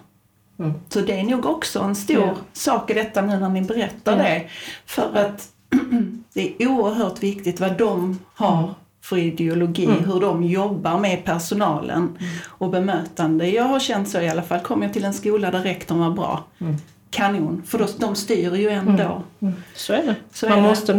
Mm. 0.60 0.74
Så 0.90 1.00
det 1.02 1.20
är 1.20 1.24
nog 1.24 1.46
också 1.46 1.80
en 1.82 1.96
stor 1.96 2.16
Ja. 2.22 2.34
sak 2.54 2.92
i 2.92 2.94
detta 2.94 3.22
nu 3.22 3.40
när 3.40 3.50
ni 3.50 3.62
berättar 3.62 4.18
Ja. 4.18 4.24
det. 4.24 4.48
För 4.86 5.16
att 5.16 5.48
det 6.34 6.54
är 6.64 6.68
oerhört 6.68 7.24
viktigt 7.24 7.60
vad 7.60 7.78
de 7.78 8.20
har 8.36 8.74
för 9.02 9.18
ideologi, 9.18 9.86
Mm. 9.86 10.04
hur 10.04 10.20
de 10.20 10.44
jobbar 10.44 11.00
med 11.00 11.26
personalen 11.26 12.18
och 12.46 12.70
bemötande. 12.70 13.48
Jag 13.50 13.64
har 13.64 13.80
känt 13.80 14.10
så 14.10 14.20
i 14.22 14.30
alla 14.30 14.44
fall. 14.44 14.60
Kommer 14.60 14.86
jag 14.86 14.94
till 14.94 15.06
en 15.06 15.14
skola 15.14 15.52
där 15.52 15.60
rektorn 15.62 16.00
var 16.00 16.12
bra, 16.12 16.44
Mm. 16.60 16.76
kanon. 17.10 17.64
För 17.66 17.78
då, 17.80 17.86
de 18.00 18.16
styr 18.16 18.56
ju 18.56 18.70
ändå. 18.70 19.24
Mm. 19.40 19.54
Så 19.76 19.94
är 19.94 20.04
det. 20.04 20.16
Så 20.34 20.50
Man 20.50 20.58
är 20.58 20.62
det. 20.62 20.68
måste 20.70 20.94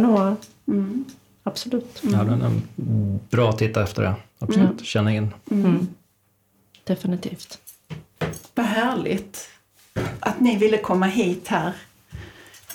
nå, 1.45 1.51
Mm. 1.51 1.53
absolut. 1.53 2.01
Ja, 2.01 2.23
den 2.23 2.41
är 2.41 2.61
bra 3.29 3.49
att 3.49 3.57
titta 3.57 3.83
efter 3.83 4.01
det. 4.03 4.15
Absolut, 4.39 4.85
känna 4.85 5.13
in. 5.15 5.33
Mm. 5.51 5.87
Definitivt. 6.83 7.57
Vad 8.55 8.65
härligt 8.65 9.49
att 10.19 10.39
ni 10.39 10.57
ville 10.57 10.77
komma 10.77 11.05
hit 11.05 11.47
här 11.47 11.73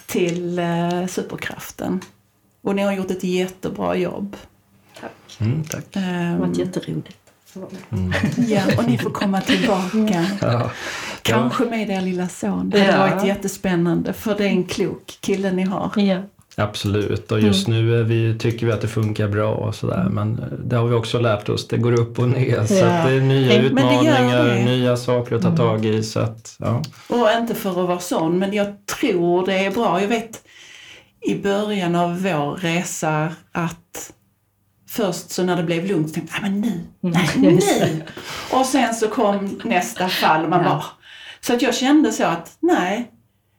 till 0.06 0.58
eh, 0.58 1.06
Superkraften. 1.06 2.00
Och 2.62 2.74
ni 2.74 2.82
har 2.82 2.92
gjort 2.92 3.10
ett 3.10 3.24
jättebra 3.24 3.96
jobb. 3.96 4.36
Tack. 5.00 5.36
Mm, 5.40 5.64
tack. 5.64 5.84
Det 5.92 6.00
har 6.00 6.38
varit 6.38 6.58
jätteroligt. 6.58 7.16
ja, 8.48 8.62
och 8.78 8.84
ni 8.88 8.98
får 8.98 9.10
komma 9.10 9.40
tillbaka. 9.40 10.26
Ja. 10.40 10.70
Kanske 11.22 11.64
med 11.64 11.90
er 11.90 12.00
lilla 12.00 12.28
son. 12.28 12.70
Det 12.70 12.80
hade 12.80 12.92
Ja. 12.92 13.14
varit 13.16 13.26
jättespännande 13.26 14.12
för 14.12 14.34
det 14.38 14.44
är 14.44 14.48
en 14.48 14.64
klok 14.64 15.18
kille 15.20 15.52
ni 15.52 15.62
har. 15.62 15.92
Ja. 15.96 16.22
Absolut, 16.62 17.32
och 17.32 17.40
just 17.40 17.68
Mm. 17.68 17.80
nu 17.86 18.00
är 18.00 18.02
vi, 18.02 18.38
tycker 18.38 18.66
vi 18.66 18.72
att 18.72 18.80
det 18.80 18.88
funkar 18.88 19.28
bra 19.28 19.54
och 19.54 19.74
sådär. 19.74 20.08
Men 20.10 20.38
eh, 20.38 20.44
det 20.64 20.76
har 20.76 20.86
vi 20.86 20.94
också 20.94 21.18
lärt 21.18 21.48
oss, 21.48 21.68
det 21.68 21.76
går 21.76 22.00
upp 22.00 22.18
och 22.18 22.28
ner. 22.28 22.64
Så 22.66 22.74
Ja. 22.74 22.86
att 22.86 23.06
det 23.08 23.12
är 23.12 23.20
nya 23.20 23.62
Men 23.62 23.74
det 23.74 23.94
gör 23.94 24.02
utmaningar, 24.02 24.44
det. 24.44 24.64
nya 24.64 24.96
saker 24.96 25.36
att 25.36 25.42
ta 25.42 25.48
Mm. 25.48 25.58
tag 25.58 25.84
i. 25.86 26.02
Så 26.02 26.20
att, 26.20 26.56
ja. 26.58 26.82
Och 27.08 27.28
inte 27.40 27.54
för 27.54 27.70
att 27.70 27.76
vara 27.88 27.98
sån, 27.98 28.38
men 28.38 28.52
jag 28.54 28.86
tror 29.00 29.46
det 29.46 29.64
är 29.66 29.70
bra. 29.70 30.00
Jag 30.00 30.08
vet 30.08 30.42
i 31.20 31.34
början 31.34 31.94
av 31.94 32.22
vår 32.22 32.56
resa 32.56 33.28
att 33.52 34.12
först 34.88 35.30
så 35.30 35.42
när 35.42 35.56
det 35.56 35.62
blev 35.62 35.86
lugnt 35.86 36.14
tänkte 36.14 36.34
jag, 36.42 36.50
"Nej, 36.50 36.60
men 36.60 36.60
nu, 36.60 36.80
nej 37.00 37.28
Mm, 37.36 37.50
just 37.54 37.80
nu. 37.80 38.02
Och 38.52 38.66
sen 38.66 38.94
så 38.94 39.08
kom 39.08 39.60
nästa 39.64 40.08
fall 40.08 40.44
och 40.44 40.50
man 40.50 40.60
Ja. 40.62 40.68
bara, 40.68 40.84
så 41.40 41.54
att 41.54 41.62
jag 41.62 41.74
kände 41.74 42.12
så 42.12 42.24
att 42.24 42.52
nej, 42.60 43.10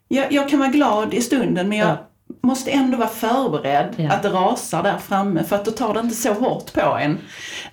jag, 0.08 0.32
jag 0.34 0.50
kan 0.50 0.60
vara 0.60 0.70
glad 0.70 1.14
i 1.14 1.22
stunden 1.22 1.70
men 1.70 1.78
jag 1.78 1.88
Ja. 1.90 2.08
Måste 2.44 2.72
ändå 2.72 2.98
vara 2.98 3.08
förberedd 3.10 3.94
Ja. 3.98 4.12
att 4.12 4.24
det 4.24 4.30
rasar 4.30 4.84
där 4.84 4.98
framme 4.98 5.44
för 5.44 5.56
att 5.56 5.66
då 5.66 5.72
tar 5.72 5.94
det 5.94 6.00
inte 6.00 6.16
så 6.16 6.34
hårt 6.34 6.74
på 6.74 6.82
en 6.82 7.12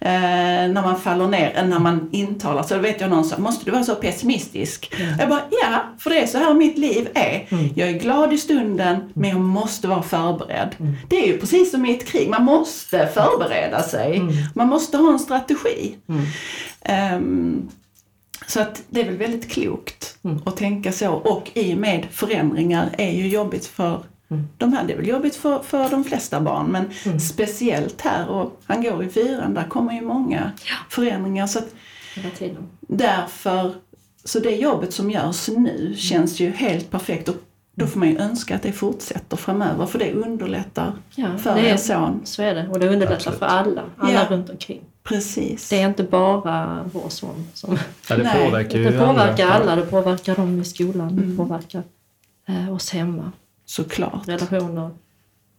eh, 0.00 0.72
när 0.72 0.82
man 0.82 1.00
faller 1.00 1.26
ner 1.28 1.50
än 1.56 1.70
när 1.70 1.78
man 1.78 2.08
intalar 2.12 2.62
sig. 2.62 2.76
Då 2.76 2.82
vet 2.82 3.00
jag 3.00 3.10
någon 3.10 3.24
sa, 3.24 3.38
måste 3.38 3.64
du 3.64 3.70
vara 3.70 3.84
så 3.84 3.94
pessimistisk? 3.94 4.92
Jag 5.18 5.28
bara, 5.28 5.42
ja, 5.50 5.80
för 5.98 6.10
det 6.10 6.20
är 6.22 6.26
så 6.26 6.38
här 6.38 6.54
mitt 6.54 6.78
liv 6.78 7.08
är. 7.14 7.46
Mm. 7.50 7.68
Jag 7.76 7.88
är 7.88 7.98
glad 7.98 8.32
i 8.32 8.38
stunden 8.38 9.12
men 9.14 9.30
jag 9.30 9.40
måste 9.40 9.88
vara 9.88 10.02
förberedd. 10.02 10.68
Det 11.08 11.16
är 11.16 11.26
ju 11.26 11.38
precis 11.38 11.70
som 11.70 11.86
i 11.86 11.94
ett 11.94 12.06
krig, 12.06 12.28
man 12.30 12.44
måste 12.44 13.06
förbereda 13.14 13.82
sig. 13.82 14.16
Mm. 14.16 14.34
Man 14.54 14.68
måste 14.68 14.96
ha 14.96 15.12
en 15.12 15.18
strategi. 15.18 15.96
Mm. 16.08 16.24
Ehm, 16.82 17.68
så 18.46 18.60
att 18.60 18.82
det 18.88 19.00
är 19.00 19.04
väl 19.04 19.16
väldigt 19.16 19.50
klokt 19.50 20.04
Mm. 20.24 20.40
att 20.46 20.56
tänka 20.56 20.92
så. 20.92 21.10
Och 21.12 21.50
i 21.54 21.74
och 21.74 21.78
med 21.78 22.06
förändringar 22.10 22.88
är 22.98 23.10
ju 23.10 23.28
jobbigt 23.28 23.66
för 23.66 24.02
Mm. 24.30 24.44
de 24.58 24.72
här. 24.72 24.84
Det 24.86 24.92
är 24.92 24.96
väl 24.96 25.08
jobbigt 25.08 25.36
för, 25.36 25.58
för 25.62 25.88
de 25.90 26.04
flesta 26.04 26.40
barn 26.40 26.66
men 26.66 26.90
Mm. 27.06 27.20
speciellt 27.20 28.00
här 28.00 28.28
och 28.28 28.60
han 28.66 28.82
går 28.82 29.04
i 29.04 29.08
fyran, 29.08 29.54
där 29.54 29.64
kommer 29.64 29.92
ju 29.92 30.00
många 30.00 30.52
förändringar. 30.90 31.46
Så 31.46 31.58
att 31.58 31.74
därför, 32.80 33.72
så 34.24 34.38
det 34.38 34.50
jobbet 34.56 34.92
som 34.92 35.10
görs 35.10 35.48
nu 35.48 35.94
känns 35.96 36.40
ju 36.40 36.50
helt 36.50 36.90
perfekt 36.90 37.28
och 37.28 37.34
då 37.74 37.86
får 37.86 37.98
man 37.98 38.08
ju 38.08 38.18
önska 38.18 38.54
att 38.54 38.62
det 38.62 38.72
fortsätter 38.72 39.36
framöver 39.36 39.86
för 39.86 39.98
det 39.98 40.12
underlättar 40.12 40.92
Ja, 41.14 41.38
för 41.38 41.54
det 41.54 41.60
er 41.60 41.72
är, 41.72 41.76
son. 41.76 42.20
så 42.24 42.42
är 42.42 42.54
det. 42.54 42.68
Och 42.68 42.78
det 42.80 42.86
underlättar 42.88 43.14
Absolut. 43.14 43.38
för 43.38 43.46
alla, 43.46 43.82
alla 43.98 44.12
Ja. 44.12 44.26
runt 44.30 44.50
omkring. 44.50 44.80
Precis. 45.02 45.68
Det 45.68 45.80
är 45.80 45.88
inte 45.88 46.02
bara 46.02 46.84
vår 46.92 47.08
son 47.08 47.46
som... 47.54 47.78
Ja, 48.08 48.16
det 48.16 48.32
påverkar 48.44 48.78
ju 48.78 48.84
Det 48.84 48.98
påverkar 48.98 49.48
alla. 49.48 49.76
Det 49.76 49.82
påverkar 49.82 50.36
dem 50.36 50.60
i 50.60 50.64
skolan. 50.64 51.08
Mm. 51.08 51.30
Det 51.30 51.36
påverkar 51.36 51.82
eh, 52.48 52.74
oss 52.74 52.90
hemma. 52.90 53.32
Såklart. 53.68 54.28
Relationer, 54.28 54.90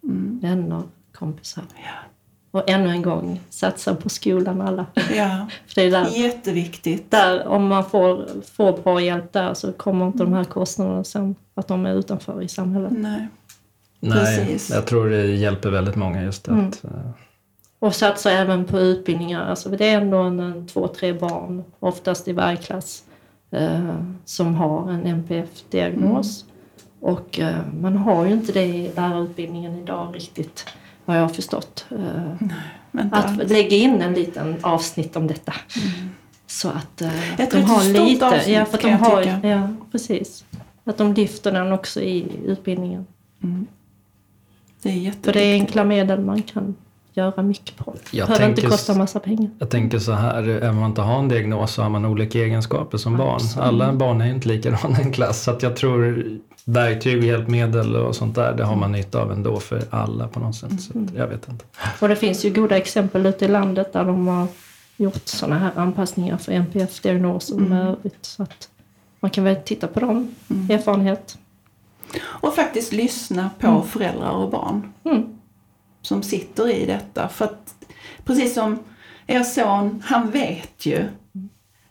Mm. 0.04 0.40
vänner, 0.42 0.82
kompisar. 1.14 1.64
Ja. 1.76 1.90
Och 2.60 2.70
ännu 2.70 2.90
en 2.90 3.02
gång, 3.02 3.40
satsa 3.50 3.96
på 3.96 4.10
skolan 4.10 4.62
alla. 4.62 4.86
ja, 5.16 5.48
För 5.68 5.76
det 5.76 5.82
är 5.82 5.92
där, 5.92 6.08
jätteviktigt. 6.10 7.12
där 7.12 7.48
om 7.48 7.68
man 7.68 7.86
får, 7.90 8.26
får 8.56 8.78
bra 8.84 9.02
hjälp 9.02 9.34
där 9.34 9.54
så 9.54 9.72
kommer 9.72 10.08
inte 10.08 10.24
de 10.24 10.34
här 10.34 10.44
kostnaderna 10.44 11.04
sen 11.04 11.36
att 11.56 11.68
de 11.68 11.86
är 11.86 11.94
utanför 11.96 12.42
i 12.42 12.48
samhället. 12.48 12.92
Nej. 12.98 13.28
Nej, 14.00 14.38
Precis. 14.38 14.70
jag 14.70 14.86
tror 14.88 15.10
det 15.10 15.26
hjälper 15.26 15.70
väldigt 15.70 15.96
många 15.96 16.24
just 16.24 16.48
att... 16.48 16.54
Mm. 16.54 16.72
eh, 16.84 17.12
Och 17.80 17.96
satsa 17.96 18.32
även 18.32 18.66
på 18.66 18.80
utbildningar. 18.80 19.46
Alltså 19.50 19.70
det 19.70 19.90
är 19.90 20.02
ändå 20.02 20.18
en, 20.18 20.40
en 20.40 20.68
två, 20.68 20.88
tre 20.88 21.14
barn, 21.14 21.64
oftast 21.80 22.28
i 22.28 22.34
varje 22.34 22.58
klass, 22.58 23.04
eh, 23.52 23.96
som 24.26 24.56
har 24.56 24.92
en 24.92 25.06
NPF-diagnos. 25.06 26.46
Och 27.00 27.40
eh, 27.40 27.56
man 27.82 27.98
har 27.98 28.26
ju 28.26 28.34
inte 28.34 28.52
det 28.52 28.66
i 28.66 28.92
lärarutbildningen 28.96 29.76
idag 29.80 30.16
riktigt, 30.16 30.66
vad 31.06 31.18
jag 31.18 31.22
har 31.22 31.30
förstått. 31.30 31.86
Eh, 31.92 32.48
Vänta. 32.92 33.18
att 33.18 33.50
lägga 33.50 33.78
in 33.78 34.02
en 34.02 34.14
liten 34.14 34.56
avsnitt 34.62 35.16
om 35.16 35.28
detta. 35.28 35.54
Så 36.48 36.70
att 36.70 37.02
eh, 37.02 37.40
Jag 37.40 37.50
de 37.52 37.62
har 37.62 37.84
lite, 37.84 38.28
avsnitt, 38.28 38.56
ja, 38.56 38.66
för 38.66 38.78
att 38.78 38.84
de 38.84 38.92
har, 38.92 39.24
tycka. 39.24 39.48
ja, 39.48 39.70
precis. 39.92 40.46
Att 40.84 40.98
de 40.98 41.14
lyfter 41.14 41.52
den 41.52 41.72
också 41.72 42.02
i 42.02 42.26
utbildningen. 42.46 43.06
Mm. 43.44 43.68
Det 44.82 44.90
är 44.90 44.94
För 44.94 45.00
jätteviktigt. 45.00 45.34
det 45.34 45.40
är 45.44 45.54
enkla 45.54 45.84
medel 45.84 46.20
man 46.20 46.42
kan 46.42 46.76
göra 47.20 47.42
mycket 47.44 47.78
på. 47.78 47.94
Jag 48.12 48.28
behöver 48.28 48.50
inte 48.50 48.62
tänker- 48.62 48.78
kosta 48.78 48.94
massa 48.96 49.20
pengar. 49.20 49.50
Jag 49.60 49.70
tänker 49.70 50.00
så 50.00 50.12
här, 50.12 50.44
även 50.50 50.70
om 50.70 50.76
man 50.76 50.90
inte 50.90 51.02
har 51.02 51.20
en 51.20 51.28
diagnos 51.28 51.72
så 51.74 51.82
har 51.82 51.90
man 51.90 52.06
olika 52.06 52.40
egenskaper 52.40 52.98
som 52.98 53.18
barn. 53.18 53.36
Absolut. 53.36 53.66
Alla 53.68 53.94
barn 53.94 54.22
är 54.22 54.30
inte 54.30 54.48
likadana 54.48 55.00
i 55.00 55.04
en 55.04 55.12
klass. 55.14 55.44
Så 55.44 55.52
att 55.52 55.64
jag 55.64 55.76
tror 55.76 56.24
verktyg 56.66 57.18
och 57.18 57.24
hjälpmedel 57.24 57.96
och 57.96 58.16
sånt 58.16 58.36
där, 58.36 58.54
det 58.54 58.64
har 58.64 58.76
man 58.76 58.92
nytta 58.92 59.22
av 59.22 59.32
ändå 59.32 59.60
för 59.60 59.82
alla 59.90 60.28
på 60.28 60.40
något 60.40 60.56
sätt. 60.56 60.82
Så 60.82 61.00
att 61.00 61.14
jag 61.16 61.28
vet 61.28 61.50
inte. 61.50 61.66
Och 62.00 62.08
det 62.10 62.16
finns 62.16 62.46
ju 62.46 62.50
goda 62.50 62.78
exempel 62.78 63.26
ute 63.26 63.46
i 63.46 63.48
landet 63.48 63.94
där 63.94 64.06
de 64.06 64.28
har 64.28 64.48
gjort 64.98 65.28
sådana 65.28 65.60
här 65.60 65.72
anpassningar 65.76 66.38
för 66.38 66.52
NPF-diagnoser 66.52 67.56
och 67.56 67.62
med 67.62 67.88
övrigt. 67.88 68.18
Så 68.26 68.44
att 68.44 68.70
man 69.20 69.32
kan 69.32 69.44
väl 69.44 69.56
titta 69.56 69.88
på 69.88 70.00
dem, 70.00 70.36
erfarenhet. 70.70 71.38
Och 72.22 72.54
faktiskt 72.56 72.94
lyssna 72.94 73.50
på 73.60 73.82
föräldrar 73.82 74.32
och 74.32 74.50
barn 74.50 74.94
Mm. 75.04 75.39
Som 76.02 76.24
sitter 76.24 76.70
i 76.70 76.86
detta. 76.86 77.30
För 77.30 77.46
att 77.46 77.76
precis 78.26 78.54
som 78.54 78.80
er 79.28 79.44
son, 79.44 80.04
han 80.06 80.32
vet 80.32 80.86
ju. 80.86 81.06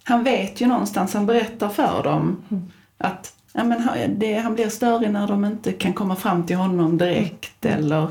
Han 0.05 0.25
vet 0.25 0.61
ju 0.61 0.67
någonstans, 0.67 1.15
han 1.15 1.27
berättar 1.27 1.69
för 1.69 2.03
dem 2.03 2.43
att 2.99 3.35
ja, 3.53 3.65
men, 3.65 3.81
han- 3.81 4.19
det, 4.19 4.35
han 4.35 4.55
blir 4.55 4.69
störig 4.69 5.11
när 5.11 5.27
de 5.29 5.45
inte 5.45 5.73
kan 5.73 5.93
komma 5.93 6.17
fram 6.17 6.47
till 6.47 6.57
honom 6.57 6.99
direkt. 6.99 7.65
Eller, 7.65 8.03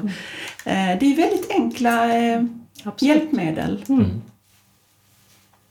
eh, 0.65 0.97
det 0.99 1.05
är 1.05 1.15
väldigt 1.15 1.51
enkla 1.51 2.17
eh, 2.17 2.43
hjälpmedel. 2.99 3.85
Mm. 3.89 4.21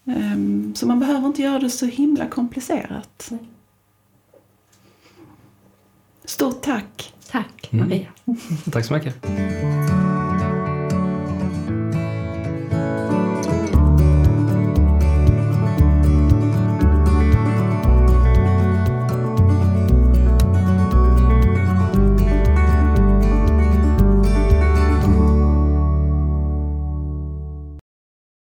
Ehm, 0.06 0.74
så 0.74 0.86
man 0.86 1.00
behöver 1.00 1.26
inte 1.26 1.42
göra 1.42 1.58
det 1.58 1.70
så 1.70 1.86
himla 1.86 2.26
komplicerat. 2.26 3.32
Stort 6.24 6.62
tack! 6.62 7.12
Tack 7.30 7.68
Mm. 7.72 7.88
Maria. 7.88 8.08
Tack 8.72 8.84
så 8.84 8.94
mycket. 8.94 9.26